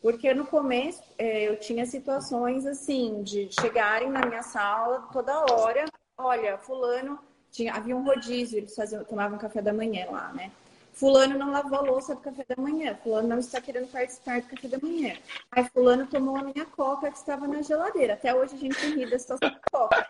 Porque 0.00 0.32
no 0.32 0.46
começo 0.46 1.02
é, 1.18 1.48
eu 1.48 1.58
tinha 1.58 1.84
situações 1.84 2.64
assim 2.64 3.22
de 3.22 3.48
chegarem 3.52 4.08
na 4.08 4.24
minha 4.24 4.42
sala 4.42 5.08
toda 5.12 5.44
hora, 5.52 5.84
olha, 6.16 6.56
fulano 6.58 7.18
tinha 7.50 7.74
havia 7.74 7.96
um 7.96 8.04
rodízio, 8.04 8.58
eles 8.58 8.74
faziam, 8.74 9.04
tomavam 9.04 9.38
café 9.38 9.60
da 9.60 9.72
manhã 9.72 10.06
lá, 10.10 10.32
né? 10.32 10.50
Fulano 10.92 11.38
não 11.38 11.50
lavou 11.50 11.78
a 11.78 11.82
louça 11.82 12.14
do 12.14 12.20
café 12.20 12.44
da 12.48 12.60
manhã. 12.60 12.94
Fulano 13.02 13.28
não 13.28 13.38
está 13.38 13.60
querendo 13.60 13.90
participar 13.90 14.42
do 14.42 14.48
café 14.48 14.68
da 14.68 14.78
manhã. 14.78 15.16
Aí 15.50 15.64
Fulano 15.72 16.06
tomou 16.06 16.36
a 16.36 16.42
minha 16.42 16.66
coca 16.66 17.10
que 17.10 17.16
estava 17.16 17.46
na 17.48 17.62
geladeira. 17.62 18.14
Até 18.14 18.34
hoje 18.34 18.54
a 18.54 18.58
gente 18.58 18.78
ri 18.86 19.08
da 19.08 19.18
situação 19.18 19.50
da 19.50 19.60
coca. 19.70 20.06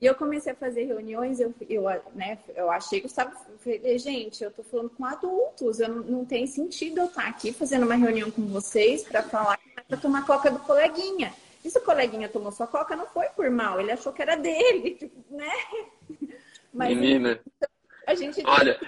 E 0.00 0.06
eu 0.06 0.14
comecei 0.14 0.52
a 0.52 0.56
fazer 0.56 0.84
reuniões, 0.84 1.40
eu, 1.40 1.52
eu, 1.68 1.82
né, 2.14 2.38
eu 2.54 2.70
achei 2.70 3.00
que 3.00 3.06
eu 3.06 3.08
estava. 3.08 3.32
Gente, 3.96 4.44
eu 4.44 4.50
estou 4.50 4.64
falando 4.64 4.90
com 4.90 5.04
adultos, 5.04 5.80
eu 5.80 5.88
não, 5.88 6.02
não 6.04 6.24
tem 6.24 6.46
sentido 6.46 6.98
eu 6.98 7.06
estar 7.06 7.26
aqui 7.26 7.52
fazendo 7.52 7.84
uma 7.84 7.96
reunião 7.96 8.30
com 8.30 8.46
vocês 8.46 9.02
para 9.02 9.22
falar 9.24 9.58
para 9.88 9.96
tomar 9.96 10.24
coca 10.24 10.50
do 10.50 10.60
coleguinha. 10.60 11.32
E 11.64 11.70
se 11.70 11.78
o 11.78 11.82
coleguinha 11.82 12.28
tomou 12.28 12.52
sua 12.52 12.66
coca, 12.66 12.94
não 12.94 13.06
foi 13.06 13.28
por 13.30 13.50
mal, 13.50 13.80
ele 13.80 13.90
achou 13.90 14.12
que 14.12 14.22
era 14.22 14.36
dele, 14.36 15.12
né? 15.30 15.52
Mas 16.72 16.96
Menina. 16.96 17.40
Então, 17.44 17.68
a 18.06 18.14
gente. 18.14 18.42
Olha, 18.44 18.78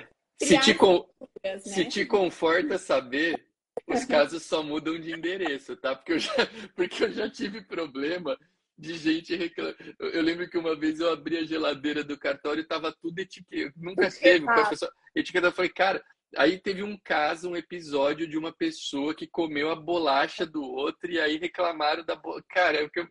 se 0.41 0.59
te, 0.59 0.75
con... 0.75 1.07
né? 1.45 1.59
se 1.59 1.85
te 1.85 2.07
conforta 2.07 2.79
saber, 2.79 3.45
os 3.87 4.05
casos 4.05 4.43
só 4.45 4.63
mudam 4.63 4.99
de 4.99 5.13
endereço, 5.13 5.77
tá? 5.77 5.95
Porque 5.95 6.13
eu 6.13 6.19
já, 6.19 6.33
porque 6.75 7.05
eu 7.05 7.13
já 7.13 7.29
tive 7.29 7.63
problema 7.63 8.39
de 8.79 8.95
gente 8.95 9.37
reclamando. 9.37 9.77
Eu 9.99 10.23
lembro 10.23 10.49
que 10.49 10.57
uma 10.57 10.75
vez 10.75 11.01
eu 11.01 11.13
abri 11.13 11.37
a 11.37 11.45
geladeira 11.45 12.03
do 12.03 12.19
cartório 12.19 12.63
e 12.63 12.67
tava 12.67 12.93
tudo 12.93 13.19
etiqueta. 13.19 13.75
Nunca 13.77 14.11
teve. 14.11 14.49
A 14.49 14.67
pessoa... 14.67 14.91
Etiqueta, 15.15 15.49
eu 15.49 15.53
falei, 15.53 15.71
cara, 15.71 16.03
Aí 16.37 16.59
teve 16.59 16.83
um 16.83 16.97
caso, 16.97 17.51
um 17.51 17.57
episódio 17.57 18.27
de 18.27 18.39
uma 18.39 18.53
pessoa 18.53 19.15
que 19.15 19.27
comeu 19.27 19.71
a 19.71 19.75
bolacha 19.75 20.47
do 20.47 20.63
outro 20.63 21.11
e 21.11 21.19
aí 21.19 21.37
reclamaram 21.37 22.05
da 22.05 22.15
bolacha. 22.15 22.45
Cara, 22.49 22.79
é 22.79 22.85
o, 22.85 22.91
que 22.91 23.01
eu, 23.01 23.09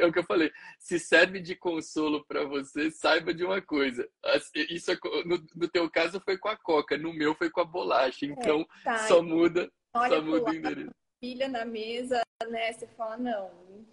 é 0.00 0.06
o 0.06 0.12
que 0.12 0.18
eu 0.18 0.24
falei. 0.24 0.50
Se 0.78 0.98
serve 0.98 1.40
de 1.40 1.54
consolo 1.54 2.24
para 2.26 2.44
você, 2.44 2.90
saiba 2.90 3.34
de 3.34 3.44
uma 3.44 3.60
coisa. 3.60 4.08
Isso 4.70 4.90
é 4.90 4.98
no, 5.26 5.44
no, 5.54 5.68
teu 5.68 5.90
caso 5.90 6.20
foi 6.20 6.38
com 6.38 6.48
a 6.48 6.56
coca, 6.56 6.96
no 6.96 7.12
meu 7.12 7.34
foi 7.34 7.50
com 7.50 7.60
a 7.60 7.64
bolacha. 7.64 8.24
É, 8.24 8.28
então 8.28 8.66
é, 8.80 8.84
tá. 8.84 8.98
só 9.06 9.22
muda, 9.22 9.70
Olha 9.92 10.16
só 10.16 10.22
muda 10.22 10.50
o 10.50 10.54
endereço. 10.54 10.90
Filha 11.20 11.48
na 11.48 11.64
mesa, 11.64 12.22
né? 12.48 12.72
Você 12.72 12.86
fala 12.86 13.18
não. 13.18 13.86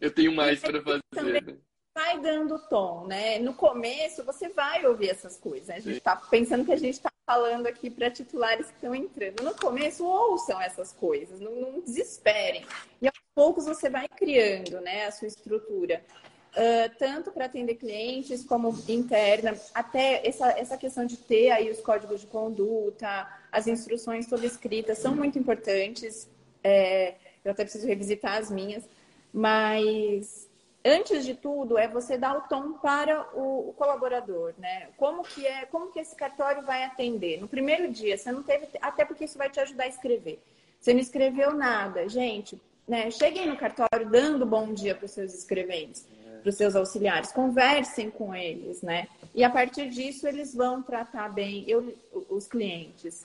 Eu 0.00 0.12
tenho 0.12 0.32
mais 0.32 0.60
para 0.60 0.80
fazer. 0.82 1.00
Também... 1.10 1.40
Né? 1.42 1.58
Vai 1.94 2.20
dando 2.20 2.58
tom, 2.58 3.06
né? 3.06 3.38
No 3.38 3.54
começo 3.54 4.24
você 4.24 4.48
vai 4.48 4.84
ouvir 4.84 5.10
essas 5.10 5.36
coisas. 5.36 5.68
Né? 5.68 5.76
A 5.76 5.80
gente 5.80 5.98
está 5.98 6.16
pensando 6.16 6.64
que 6.64 6.72
a 6.72 6.76
gente 6.76 6.94
está 6.94 7.10
falando 7.24 7.66
aqui 7.66 7.88
para 7.88 8.10
titulares 8.10 8.66
que 8.66 8.74
estão 8.74 8.94
entrando. 8.94 9.42
No 9.42 9.54
começo 9.54 10.04
ouçam 10.04 10.60
essas 10.60 10.92
coisas, 10.92 11.40
não, 11.40 11.54
não, 11.54 11.80
desesperem. 11.80 12.66
E 13.00 13.06
aos 13.06 13.18
poucos 13.34 13.64
você 13.64 13.88
vai 13.88 14.08
criando, 14.08 14.80
né, 14.80 15.06
a 15.06 15.12
sua 15.12 15.28
estrutura. 15.28 16.04
Uh, 16.52 16.96
tanto 16.98 17.32
para 17.32 17.46
atender 17.46 17.74
clientes 17.74 18.44
como 18.44 18.68
interna, 18.88 19.56
até 19.74 20.24
essa, 20.24 20.50
essa 20.50 20.76
questão 20.76 21.04
de 21.04 21.16
ter 21.16 21.50
aí 21.50 21.68
os 21.68 21.80
códigos 21.80 22.20
de 22.20 22.28
conduta, 22.28 23.28
as 23.50 23.66
instruções 23.66 24.28
todas 24.28 24.52
escritas 24.52 24.98
são 24.98 25.16
muito 25.16 25.36
importantes. 25.36 26.28
É, 26.62 27.14
eu 27.44 27.50
até 27.50 27.64
preciso 27.64 27.86
revisitar 27.88 28.36
as 28.36 28.52
minhas, 28.52 28.84
mas 29.32 30.48
antes 30.84 31.24
de 31.24 31.34
tudo, 31.34 31.78
é 31.78 31.88
você 31.88 32.18
dar 32.18 32.36
o 32.36 32.42
tom 32.42 32.74
para 32.74 33.26
o, 33.34 33.70
o, 33.70 33.72
colaborador, 33.72 34.52
né? 34.58 34.88
Como 34.96 35.22
que 35.22 35.46
é, 35.46 35.64
como 35.66 35.90
que 35.90 35.98
esse 35.98 36.14
cartório 36.14 36.62
vai 36.62 36.84
atender? 36.84 37.40
No 37.40 37.48
primeiro 37.48 37.90
dia, 37.90 38.18
você 38.18 38.30
não 38.30 38.42
teve, 38.42 38.68
até 38.82 39.04
porque 39.04 39.24
isso 39.24 39.38
vai 39.38 39.48
te 39.48 39.58
ajudar 39.60 39.84
a 39.84 39.88
escrever. 39.88 40.42
Você 40.78 40.92
não 40.92 41.00
escreveu 41.00 41.54
nada, 41.54 42.06
gente, 42.08 42.60
né? 42.86 43.10
Cheguem 43.10 43.46
no 43.46 43.56
cartório 43.56 44.08
dando 44.10 44.44
bom 44.44 44.74
dia 44.74 44.94
para 44.94 45.06
os 45.06 45.12
seus 45.12 45.32
escreventes, 45.32 46.06
para 46.42 46.50
os 46.50 46.56
seus 46.56 46.76
auxiliares, 46.76 47.32
conversem 47.32 48.10
com 48.10 48.34
eles, 48.34 48.82
né? 48.82 49.08
E 49.34 49.42
a 49.42 49.48
partir 49.48 49.88
disso 49.88 50.28
eles 50.28 50.54
vão 50.54 50.82
tratar 50.82 51.30
bem 51.30 51.64
eu, 51.66 51.96
os 52.28 52.46
clientes. 52.46 53.24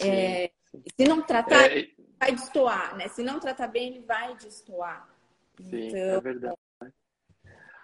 É, 0.00 0.50
se 0.98 1.06
não 1.06 1.20
tratar, 1.20 1.70
é... 1.70 1.88
vai 2.18 2.32
destoar, 2.32 2.96
né? 2.96 3.08
Se 3.08 3.22
não 3.22 3.38
tratar 3.38 3.66
bem, 3.66 3.88
ele 3.88 4.00
vai 4.00 4.34
destoar. 4.36 5.11
Sim, 5.70 5.88
então, 5.88 5.98
é 5.98 6.20
verdade. 6.20 6.56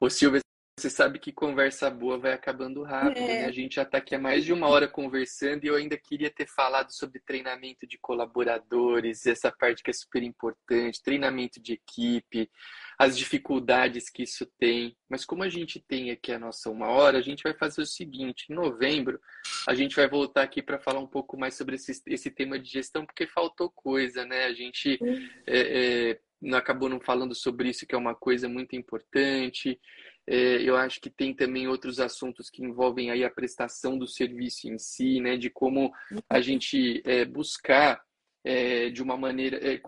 Ô 0.00 0.08
Silvia, 0.08 0.40
você 0.78 0.88
sabe 0.88 1.18
que 1.18 1.32
conversa 1.32 1.90
boa 1.90 2.16
vai 2.16 2.32
acabando 2.32 2.84
rápido, 2.84 3.18
é. 3.18 3.42
né? 3.42 3.44
A 3.46 3.50
gente 3.50 3.74
já 3.74 3.82
está 3.82 3.98
aqui 3.98 4.14
há 4.14 4.18
mais 4.18 4.44
de 4.44 4.52
uma 4.52 4.68
hora 4.68 4.86
conversando 4.86 5.64
e 5.64 5.66
eu 5.66 5.74
ainda 5.74 5.98
queria 5.98 6.30
ter 6.30 6.46
falado 6.46 6.92
sobre 6.92 7.18
treinamento 7.18 7.84
de 7.84 7.98
colaboradores, 7.98 9.26
essa 9.26 9.50
parte 9.50 9.82
que 9.82 9.90
é 9.90 9.92
super 9.92 10.22
importante, 10.22 11.02
treinamento 11.02 11.60
de 11.60 11.72
equipe, 11.72 12.48
as 12.96 13.18
dificuldades 13.18 14.08
que 14.08 14.22
isso 14.22 14.46
tem. 14.58 14.96
Mas 15.08 15.24
como 15.24 15.42
a 15.42 15.48
gente 15.48 15.80
tem 15.80 16.12
aqui 16.12 16.32
a 16.32 16.38
nossa 16.38 16.70
uma 16.70 16.86
hora, 16.88 17.18
a 17.18 17.22
gente 17.22 17.42
vai 17.42 17.54
fazer 17.54 17.82
o 17.82 17.86
seguinte: 17.86 18.46
em 18.48 18.54
novembro, 18.54 19.20
a 19.66 19.74
gente 19.74 19.96
vai 19.96 20.08
voltar 20.08 20.42
aqui 20.42 20.62
para 20.62 20.78
falar 20.78 21.00
um 21.00 21.08
pouco 21.08 21.36
mais 21.36 21.54
sobre 21.54 21.74
esse, 21.74 22.00
esse 22.06 22.30
tema 22.30 22.56
de 22.56 22.70
gestão, 22.70 23.04
porque 23.04 23.26
faltou 23.26 23.68
coisa, 23.68 24.24
né? 24.24 24.44
A 24.44 24.52
gente. 24.52 24.96
É, 25.44 26.10
é, 26.10 26.20
não 26.20 26.27
acabou 26.52 26.88
não 26.88 27.00
falando 27.00 27.34
sobre 27.34 27.70
isso, 27.70 27.86
que 27.86 27.94
é 27.94 27.98
uma 27.98 28.14
coisa 28.14 28.48
muito 28.48 28.76
importante. 28.76 29.78
É, 30.26 30.62
eu 30.62 30.76
acho 30.76 31.00
que 31.00 31.08
tem 31.08 31.34
também 31.34 31.66
outros 31.66 31.98
assuntos 31.98 32.50
que 32.50 32.62
envolvem 32.62 33.10
aí 33.10 33.24
a 33.24 33.30
prestação 33.30 33.98
do 33.98 34.06
serviço 34.06 34.68
em 34.68 34.78
si, 34.78 35.20
né? 35.20 35.36
De 35.36 35.48
como 35.48 35.92
a 36.28 36.40
gente 36.40 37.02
é, 37.04 37.24
buscar 37.24 38.02
é, 38.48 38.88
de 38.88 39.02
uma 39.02 39.14
maneira, 39.14 39.58
é, 39.58 39.78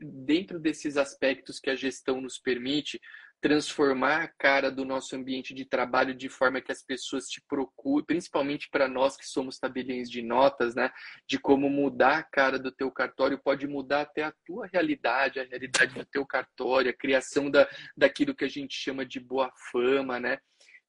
dentro 0.00 0.60
desses 0.60 0.96
aspectos 0.96 1.58
que 1.58 1.68
a 1.68 1.74
gestão 1.74 2.20
nos 2.20 2.38
permite, 2.38 3.00
transformar 3.40 4.22
a 4.22 4.28
cara 4.28 4.70
do 4.70 4.84
nosso 4.84 5.16
ambiente 5.16 5.52
de 5.52 5.64
trabalho 5.64 6.14
de 6.14 6.28
forma 6.28 6.60
que 6.60 6.70
as 6.70 6.84
pessoas 6.84 7.26
te 7.26 7.42
procurem, 7.48 8.04
principalmente 8.04 8.68
para 8.70 8.86
nós 8.86 9.16
que 9.16 9.26
somos 9.26 9.58
tabeliões 9.58 10.08
de 10.08 10.22
notas, 10.22 10.76
né? 10.76 10.92
De 11.26 11.40
como 11.40 11.68
mudar 11.68 12.18
a 12.18 12.22
cara 12.22 12.56
do 12.56 12.70
teu 12.70 12.88
cartório 12.88 13.40
pode 13.42 13.66
mudar 13.66 14.02
até 14.02 14.22
a 14.22 14.34
tua 14.46 14.68
realidade, 14.72 15.40
a 15.40 15.44
realidade 15.44 15.94
do 15.94 16.04
teu 16.04 16.24
cartório, 16.24 16.90
a 16.90 16.96
criação 16.96 17.50
da, 17.50 17.68
daquilo 17.96 18.34
que 18.34 18.44
a 18.44 18.48
gente 18.48 18.76
chama 18.76 19.04
de 19.04 19.18
boa 19.18 19.50
fama, 19.72 20.20
né? 20.20 20.38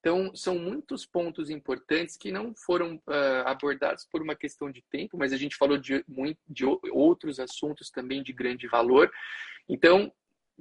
Então, 0.01 0.35
são 0.35 0.57
muitos 0.57 1.05
pontos 1.05 1.51
importantes 1.51 2.17
que 2.17 2.31
não 2.31 2.55
foram 2.55 2.95
uh, 2.95 3.45
abordados 3.45 4.03
por 4.11 4.19
uma 4.19 4.35
questão 4.35 4.71
de 4.71 4.83
tempo, 4.89 5.15
mas 5.15 5.31
a 5.31 5.37
gente 5.37 5.55
falou 5.55 5.77
de, 5.77 6.03
muito, 6.07 6.39
de 6.49 6.65
outros 6.91 7.39
assuntos 7.39 7.91
também 7.91 8.23
de 8.23 8.33
grande 8.33 8.67
valor. 8.67 9.11
Então, 9.69 10.11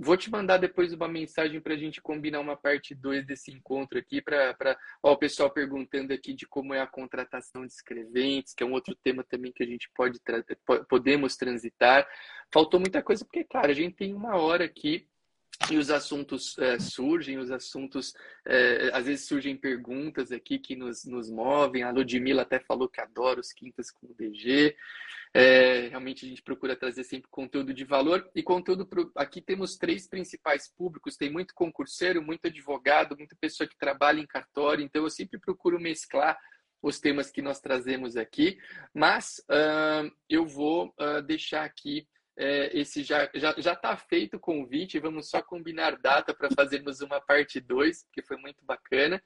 Vou 0.03 0.16
te 0.16 0.30
mandar 0.30 0.57
depois 0.57 0.95
uma 0.95 1.07
mensagem 1.07 1.61
para 1.61 1.74
a 1.74 1.76
gente 1.76 2.01
combinar 2.01 2.41
uma 2.41 2.57
parte 2.57 2.95
2 2.95 3.26
desse 3.26 3.51
encontro 3.51 3.99
aqui, 3.99 4.22
para 4.22 4.57
o 5.03 5.14
pessoal 5.14 5.51
perguntando 5.51 6.14
aqui 6.14 6.32
de 6.32 6.47
como 6.47 6.72
é 6.72 6.80
a 6.80 6.86
contratação 6.86 7.66
de 7.66 7.72
escreventes, 7.74 8.55
que 8.55 8.62
é 8.62 8.66
um 8.66 8.72
outro 8.72 8.95
tema 8.95 9.22
também 9.22 9.53
que 9.53 9.62
a 9.62 9.66
gente 9.66 9.91
pode 9.95 10.18
podemos 10.88 11.36
transitar. 11.36 12.09
Faltou 12.51 12.80
muita 12.80 13.03
coisa, 13.03 13.26
porque, 13.26 13.45
cara, 13.45 13.72
a 13.72 13.74
gente 13.74 13.95
tem 13.95 14.14
uma 14.14 14.36
hora 14.36 14.64
aqui 14.64 15.07
e 15.68 15.76
os 15.76 15.90
assuntos 15.90 16.56
é, 16.58 16.78
surgem, 16.78 17.38
os 17.38 17.50
assuntos, 17.50 18.14
é, 18.46 18.90
às 18.92 19.06
vezes 19.06 19.26
surgem 19.26 19.56
perguntas 19.56 20.32
aqui 20.32 20.58
que 20.58 20.74
nos, 20.74 21.04
nos 21.04 21.30
movem. 21.30 21.82
A 21.82 21.90
Ludmilla 21.90 22.42
até 22.42 22.58
falou 22.61 22.88
que 22.88 23.00
adora 23.00 23.40
os 23.40 23.52
quintas 23.52 23.90
com 23.90 24.06
o 24.06 24.14
DG. 24.14 24.74
É, 25.32 25.88
realmente 25.88 26.26
a 26.26 26.28
gente 26.28 26.42
procura 26.42 26.74
trazer 26.74 27.04
sempre 27.04 27.28
conteúdo 27.30 27.72
de 27.72 27.84
valor 27.84 28.28
e 28.34 28.42
conteúdo 28.42 28.84
pro... 28.84 29.12
aqui 29.14 29.40
temos 29.40 29.76
três 29.76 30.08
principais 30.08 30.68
públicos 30.76 31.16
tem 31.16 31.30
muito 31.30 31.54
concurseiro 31.54 32.20
muito 32.20 32.46
advogado 32.46 33.16
muita 33.16 33.36
pessoa 33.40 33.64
que 33.64 33.78
trabalha 33.78 34.18
em 34.18 34.26
cartório 34.26 34.84
então 34.84 35.04
eu 35.04 35.08
sempre 35.08 35.38
procuro 35.38 35.78
mesclar 35.78 36.36
os 36.82 36.98
temas 36.98 37.30
que 37.30 37.40
nós 37.40 37.61
trazemos 37.61 38.16
aqui 38.16 38.58
mas 38.92 39.40
uh, 39.48 40.11
eu 40.28 40.44
vou 40.44 40.92
uh, 40.98 41.22
deixar 41.22 41.62
aqui 41.62 42.08
é, 42.39 42.78
esse 42.78 43.03
já 43.03 43.28
já 43.35 43.55
já 43.59 43.72
está 43.72 43.97
feito 43.97 44.37
o 44.37 44.41
convite 44.41 44.99
vamos 44.99 45.28
só 45.28 45.43
combinar 45.43 45.99
data 45.99 46.35
para 46.35 46.51
fazermos 46.51 47.01
uma 47.01 47.20
parte 47.20 47.61
2 47.61 48.07
que 48.12 48.22
foi 48.22 48.37
muito 48.37 48.64
bacana 48.64 49.20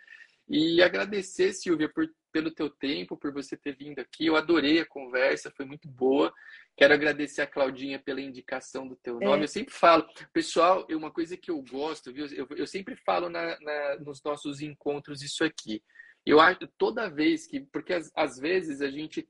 e 0.48 0.82
agradecer, 0.82 1.52
Silvia, 1.52 1.88
por, 1.88 2.06
pelo 2.30 2.50
teu 2.50 2.68
tempo, 2.68 3.16
por 3.16 3.32
você 3.32 3.56
ter 3.56 3.74
vindo 3.74 3.98
aqui. 3.98 4.26
Eu 4.26 4.36
adorei 4.36 4.78
a 4.78 4.86
conversa, 4.86 5.52
foi 5.56 5.64
muito 5.64 5.88
boa. 5.88 6.32
Quero 6.76 6.92
agradecer 6.92 7.40
a 7.40 7.46
Claudinha 7.46 7.98
pela 7.98 8.20
indicação 8.20 8.86
do 8.86 8.96
teu 8.96 9.14
nome. 9.18 9.40
É. 9.40 9.44
Eu 9.44 9.48
sempre 9.48 9.72
falo, 9.72 10.06
pessoal, 10.32 10.86
é 10.88 10.94
uma 10.94 11.10
coisa 11.10 11.36
que 11.36 11.50
eu 11.50 11.62
gosto, 11.62 12.12
viu? 12.12 12.26
Eu, 12.26 12.46
eu 12.56 12.66
sempre 12.66 12.94
falo 12.96 13.30
na, 13.30 13.58
na, 13.60 13.96
nos 14.00 14.22
nossos 14.22 14.60
encontros 14.60 15.22
isso 15.22 15.42
aqui. 15.42 15.82
Eu 16.26 16.40
acho 16.40 16.66
toda 16.78 17.10
vez 17.10 17.46
que, 17.46 17.60
porque 17.60 17.94
às 18.14 18.38
vezes 18.38 18.80
a 18.82 18.90
gente, 18.90 19.26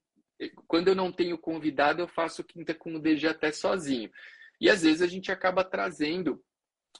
quando 0.66 0.89
eu 0.89 0.95
não 0.95 1.12
tenho 1.12 1.39
convidado, 1.39 2.03
eu 2.03 2.09
faço 2.09 2.45
quinta 2.45 2.74
com 2.74 2.95
o 2.95 3.01
DG 3.01 3.26
até 3.26 3.53
sozinho. 3.53 4.11
E 4.61 4.68
às 4.68 4.82
vezes 4.82 5.03
a 5.03 5.07
gente 5.07 5.30
acaba 5.30 5.64
trazendo 5.64 6.43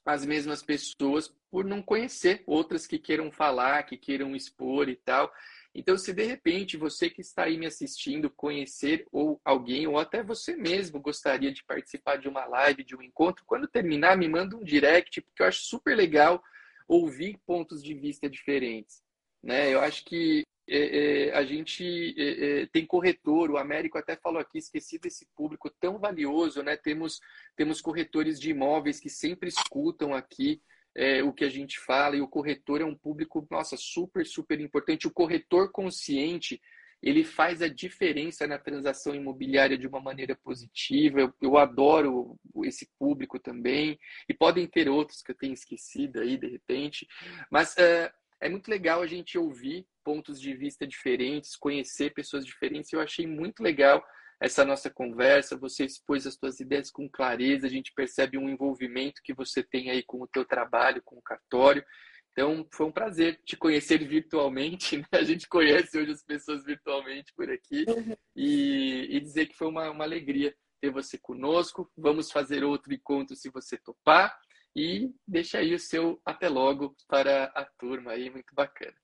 as 0.05 0.25
mesmas 0.25 0.63
pessoas 0.63 1.33
por 1.51 1.65
não 1.65 1.81
conhecer 1.81 2.43
outras 2.47 2.87
que 2.87 2.99
queiram 2.99 3.31
falar, 3.31 3.85
que 3.85 3.97
queiram 3.97 4.35
expor 4.35 4.89
e 4.89 4.97
tal. 4.97 5.33
Então, 5.75 5.97
se 5.97 6.13
de 6.13 6.25
repente 6.25 6.77
você 6.77 7.11
que 7.11 7.21
está 7.21 7.45
aí 7.45 7.57
me 7.59 7.67
assistindo 7.67 8.31
conhecer 8.31 9.07
ou 9.11 9.41
alguém 9.45 9.87
ou 9.87 9.99
até 9.99 10.23
você 10.23 10.57
mesmo 10.57 11.01
gostaria 11.01 11.53
de 11.53 11.65
participar 11.65 12.17
de 12.17 12.29
uma 12.29 12.45
live, 12.45 12.85
de 12.85 12.97
um 12.97 13.03
encontro, 13.03 13.45
quando 13.47 13.67
terminar, 13.67 14.17
me 14.17 14.29
manda 14.29 14.57
um 14.57 14.63
direct, 14.63 15.21
porque 15.21 15.43
eu 15.43 15.47
acho 15.47 15.63
super 15.63 15.97
legal 15.97 16.43
ouvir 16.87 17.39
pontos 17.47 17.83
de 17.83 17.95
vista 17.95 18.29
diferentes. 18.29 19.03
Né? 19.43 19.73
Eu 19.73 19.81
acho 19.81 20.05
que 20.05 20.45
é, 20.69 21.29
é, 21.29 21.35
a 21.35 21.45
gente 21.45 22.15
é, 22.17 22.63
é, 22.63 22.67
tem 22.67 22.87
corretor, 22.87 23.51
o 23.51 23.59
Américo 23.59 23.99
até 23.99 24.17
falou 24.17 24.41
aqui, 24.41 24.59
esqueci 24.59 24.99
desse 24.99 25.27
público 25.37 25.69
tão 25.69 25.99
valioso, 25.99 26.63
né? 26.63 26.77
Temos, 26.77 27.21
temos 27.55 27.81
corretores 27.81 28.41
de 28.41 28.51
imóveis 28.51 28.99
que 28.99 29.11
sempre 29.11 29.49
escutam 29.49 30.15
aqui 30.15 30.63
é, 30.97 31.23
o 31.23 31.33
que 31.33 31.45
a 31.45 31.51
gente 31.51 31.79
fala, 31.79 32.17
e 32.17 32.21
o 32.21 32.29
corretor 32.29 32.81
é 32.81 32.85
um 32.85 32.95
público, 32.95 33.47
nossa, 33.51 33.77
super, 33.77 34.25
super 34.25 34.61
importante. 34.61 35.07
O 35.07 35.13
corretor 35.13 35.71
consciente, 35.71 36.63
ele 37.03 37.25
faz 37.25 37.61
a 37.61 37.69
diferença 37.69 38.47
na 38.47 38.59
transação 38.59 39.15
imobiliária 39.15 39.77
de 39.77 39.87
uma 39.87 40.01
maneira 40.01 40.35
positiva. 40.35 41.21
Eu, 41.21 41.35
eu 41.43 41.59
adoro 41.59 42.39
esse 42.63 42.89
público 42.99 43.39
também, 43.39 43.99
e 44.29 44.33
podem 44.33 44.67
ter 44.67 44.89
outros 44.89 45.21
que 45.21 45.33
eu 45.33 45.37
tenho 45.37 45.53
esquecido 45.53 46.21
aí, 46.21 46.39
de 46.39 46.47
repente, 46.47 47.07
mas 47.51 47.77
é, 47.77 48.11
é 48.41 48.49
muito 48.49 48.71
legal 48.71 49.03
a 49.03 49.07
gente 49.07 49.37
ouvir 49.37 49.87
pontos 50.05 50.41
de 50.41 50.55
vista 50.55 50.87
diferentes, 50.87 51.57
conhecer 51.57 52.13
pessoas 52.13 52.45
diferentes. 52.45 52.93
Eu 52.93 53.01
achei 53.01 53.27
muito 53.27 53.63
legal 53.63 54.05
essa 54.41 54.65
nossa 54.65 54.91
conversa, 54.91 55.57
você 55.57 55.85
expôs 55.85 56.27
as 56.27 56.35
suas 56.35 56.61
ideias 56.61 56.91
com 56.91 57.09
clareza, 57.09 57.67
a 57.67 57.71
gente 57.71 57.93
percebe 57.95 58.37
um 58.37 58.49
envolvimento 58.49 59.23
que 59.25 59.33
você 59.33 59.63
tem 59.63 59.91
aí 59.91 60.03
com 60.03 60.21
o 60.21 60.29
teu 60.29 60.45
trabalho, 60.45 61.03
com 61.05 61.17
o 61.17 61.23
cartório. 61.23 61.85
Então, 62.33 62.67
foi 62.73 62.87
um 62.87 62.93
prazer 62.93 63.41
te 63.47 63.57
conhecer 63.57 63.99
virtualmente. 64.07 64.97
Né? 64.99 65.07
A 65.13 65.23
gente 65.23 65.49
conhece 65.49 65.97
hoje 65.97 66.13
as 66.13 66.23
pessoas 66.23 66.65
virtualmente 66.65 67.33
por 67.35 67.49
aqui. 67.49 67.85
Uhum. 67.89 68.17
E, 68.35 69.17
e, 69.17 69.21
dizer 69.21 69.47
que 69.47 69.57
foi 69.57 69.69
uma, 69.69 69.91
uma 69.91 70.05
alegria 70.05 70.55
ter 70.81 70.91
você 70.91 71.17
conosco. 71.17 71.89
Vamos 71.97 72.33
fazer 72.33 72.65
outro 72.65 72.93
encontro 72.93 73.37
se 73.37 73.49
você 73.51 73.79
topar. 73.79 74.37
E 74.77 75.15
deixa 75.27 75.59
aí 75.59 75.73
o 75.73 75.79
seu 75.79 76.21
até 76.25 76.49
logo 76.49 76.97
para 77.09 77.45
a 77.55 77.65
turma 77.79 78.13
aí, 78.13 78.29
muito 78.29 78.53
bacana. 78.53 78.97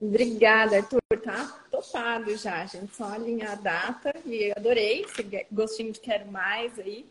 Obrigada, 0.00 0.76
Arthur. 0.76 1.00
Tá 1.22 1.46
topado 1.70 2.36
já, 2.36 2.64
gente. 2.66 2.94
Só 2.94 3.04
alinhar 3.04 3.52
a 3.52 3.54
data 3.56 4.14
e 4.24 4.52
adorei 4.52 5.02
esse 5.02 5.46
gostinho 5.50 5.92
de 5.92 6.00
quero 6.00 6.30
mais 6.30 6.78
aí. 6.78 7.06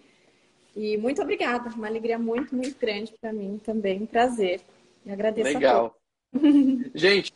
E 0.75 0.97
muito 0.97 1.21
obrigada. 1.21 1.69
Uma 1.69 1.87
alegria 1.87 2.19
muito, 2.19 2.55
muito 2.55 2.77
grande 2.79 3.13
para 3.19 3.33
mim 3.33 3.59
também. 3.63 4.03
Um 4.03 4.05
prazer. 4.05 4.61
E 5.05 5.11
agradeço 5.11 5.53
Legal. 5.53 5.95
a 6.33 6.39
todos. 6.39 6.91
gente, 6.93 7.33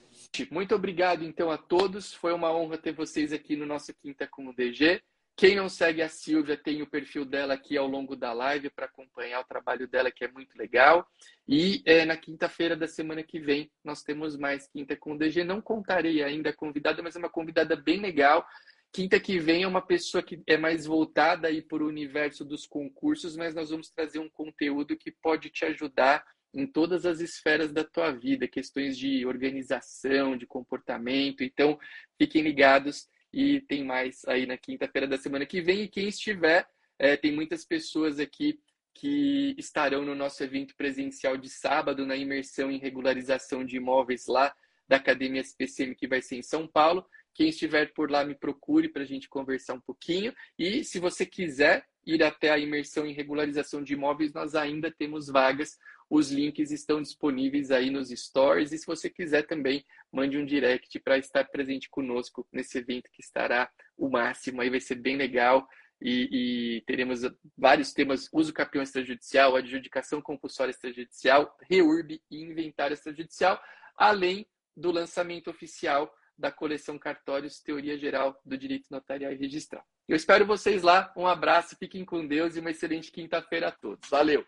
muito 0.51 0.75
obrigado 0.75 1.23
então 1.23 1.49
a 1.49 1.57
todos. 1.57 2.13
Foi 2.13 2.33
uma 2.33 2.51
honra 2.55 2.77
ter 2.77 2.93
vocês 2.93 3.33
aqui 3.33 3.55
no 3.55 3.65
nosso 3.65 3.93
Quinta 4.01 4.27
com 4.27 4.47
o 4.47 4.53
DG. 4.53 5.01
Quem 5.39 5.55
não 5.55 5.69
segue 5.69 6.01
a 6.01 6.09
Silvia 6.09 6.57
tem 6.57 6.81
o 6.81 6.85
perfil 6.85 7.23
dela 7.23 7.53
aqui 7.53 7.77
ao 7.77 7.87
longo 7.87 8.13
da 8.13 8.33
live 8.33 8.69
para 8.69 8.87
acompanhar 8.87 9.39
o 9.39 9.45
trabalho 9.45 9.87
dela, 9.87 10.11
que 10.11 10.25
é 10.25 10.27
muito 10.27 10.53
legal. 10.57 11.07
E 11.47 11.81
é, 11.85 12.03
na 12.03 12.17
quinta-feira 12.17 12.75
da 12.75 12.89
semana 12.89 13.23
que 13.23 13.39
vem 13.39 13.71
nós 13.81 14.03
temos 14.03 14.35
mais 14.35 14.67
Quinta 14.67 14.97
com 14.97 15.13
o 15.13 15.17
DG. 15.17 15.45
Não 15.45 15.61
contarei 15.61 16.21
ainda 16.21 16.49
a 16.49 16.53
convidada, 16.53 17.01
mas 17.01 17.15
é 17.15 17.19
uma 17.19 17.29
convidada 17.29 17.73
bem 17.77 18.01
legal. 18.01 18.45
Quinta 18.91 19.17
que 19.17 19.39
vem 19.39 19.63
é 19.63 19.67
uma 19.67 19.81
pessoa 19.81 20.21
que 20.21 20.43
é 20.45 20.57
mais 20.57 20.85
voltada 20.85 21.47
aí 21.47 21.61
para 21.61 21.85
o 21.85 21.87
universo 21.87 22.43
dos 22.43 22.67
concursos, 22.67 23.37
mas 23.37 23.55
nós 23.55 23.69
vamos 23.69 23.89
trazer 23.89 24.19
um 24.19 24.29
conteúdo 24.29 24.97
que 24.97 25.09
pode 25.09 25.49
te 25.49 25.63
ajudar 25.63 26.21
em 26.53 26.67
todas 26.67 27.05
as 27.05 27.21
esferas 27.21 27.71
da 27.71 27.85
tua 27.85 28.11
vida, 28.11 28.45
questões 28.45 28.97
de 28.97 29.25
organização, 29.25 30.35
de 30.35 30.45
comportamento. 30.45 31.45
Então, 31.45 31.79
fiquem 32.17 32.41
ligados 32.41 33.07
e 33.31 33.61
tem 33.61 33.83
mais 33.83 34.25
aí 34.27 34.45
na 34.45 34.57
quinta-feira 34.57 35.07
da 35.07 35.17
semana 35.17 35.45
que 35.45 35.61
vem. 35.61 35.83
E 35.83 35.87
quem 35.87 36.07
estiver, 36.07 36.67
é, 36.97 37.15
tem 37.15 37.31
muitas 37.31 37.65
pessoas 37.65 38.19
aqui 38.19 38.59
que 38.93 39.55
estarão 39.57 40.03
no 40.03 40.15
nosso 40.15 40.43
evento 40.43 40.75
presencial 40.75 41.37
de 41.37 41.49
sábado, 41.49 42.05
na 42.05 42.15
imersão 42.15 42.69
em 42.69 42.79
regularização 42.79 43.63
de 43.63 43.77
imóveis 43.77 44.27
lá 44.27 44.53
da 44.87 44.97
Academia 44.97 45.41
SPCM, 45.41 45.95
que 45.95 46.07
vai 46.07 46.21
ser 46.21 46.37
em 46.37 46.41
São 46.41 46.67
Paulo. 46.67 47.05
Quem 47.33 47.49
estiver 47.49 47.93
por 47.93 48.11
lá, 48.11 48.25
me 48.25 48.35
procure 48.35 48.89
para 48.89 49.03
a 49.03 49.05
gente 49.05 49.29
conversar 49.29 49.75
um 49.75 49.79
pouquinho. 49.79 50.33
E 50.57 50.83
se 50.83 50.99
você 50.99 51.25
quiser 51.25 51.85
ir 52.05 52.23
até 52.23 52.49
a 52.49 52.57
imersão 52.57 53.05
em 53.05 53.13
regularização 53.13 53.83
de 53.83 53.93
imóveis, 53.93 54.33
nós 54.33 54.55
ainda 54.55 54.91
temos 54.91 55.27
vagas. 55.27 55.77
Os 56.09 56.31
links 56.31 56.71
estão 56.71 57.01
disponíveis 57.01 57.69
aí 57.69 57.89
nos 57.89 58.09
stories. 58.09 58.71
E 58.71 58.77
se 58.77 58.85
você 58.85 59.09
quiser 59.09 59.45
também, 59.45 59.85
mande 60.11 60.37
um 60.37 60.45
direct 60.45 60.99
para 60.99 61.17
estar 61.17 61.45
presente 61.45 61.89
conosco 61.89 62.47
nesse 62.51 62.79
evento 62.79 63.11
que 63.11 63.21
estará 63.21 63.69
o 63.95 64.09
máximo. 64.09 64.61
Aí 64.61 64.69
vai 64.69 64.79
ser 64.79 64.95
bem 64.95 65.15
legal. 65.17 65.67
E, 66.01 66.77
e, 66.77 66.81
teremos 66.81 67.21
vários 67.57 67.93
temas: 67.93 68.29
uso 68.33 68.53
campeão 68.53 68.81
extrajudicial, 68.81 69.55
adjudicação 69.55 70.21
compulsória 70.21 70.71
extrajudicial, 70.71 71.55
reurb 71.69 72.21
e 72.31 72.41
inventário 72.41 72.93
extrajudicial, 72.93 73.61
além 73.97 74.47
do 74.75 74.91
lançamento 74.91 75.49
oficial 75.49 76.11
da 76.37 76.51
coleção 76.51 76.97
Cartórios 76.97 77.59
Teoria 77.59 77.97
Geral 77.97 78.39
do 78.45 78.57
Direito 78.57 78.87
Notarial 78.89 79.33
e 79.33 79.35
Registral. 79.35 79.83
Eu 80.07 80.15
espero 80.15 80.45
vocês 80.45 80.81
lá. 80.81 81.13
Um 81.17 81.27
abraço, 81.27 81.75
fiquem 81.77 82.05
com 82.05 82.25
Deus 82.25 82.55
e 82.55 82.61
uma 82.61 82.71
excelente 82.71 83.11
quinta-feira 83.11 83.67
a 83.67 83.71
todos. 83.71 84.09
Valeu! 84.09 84.45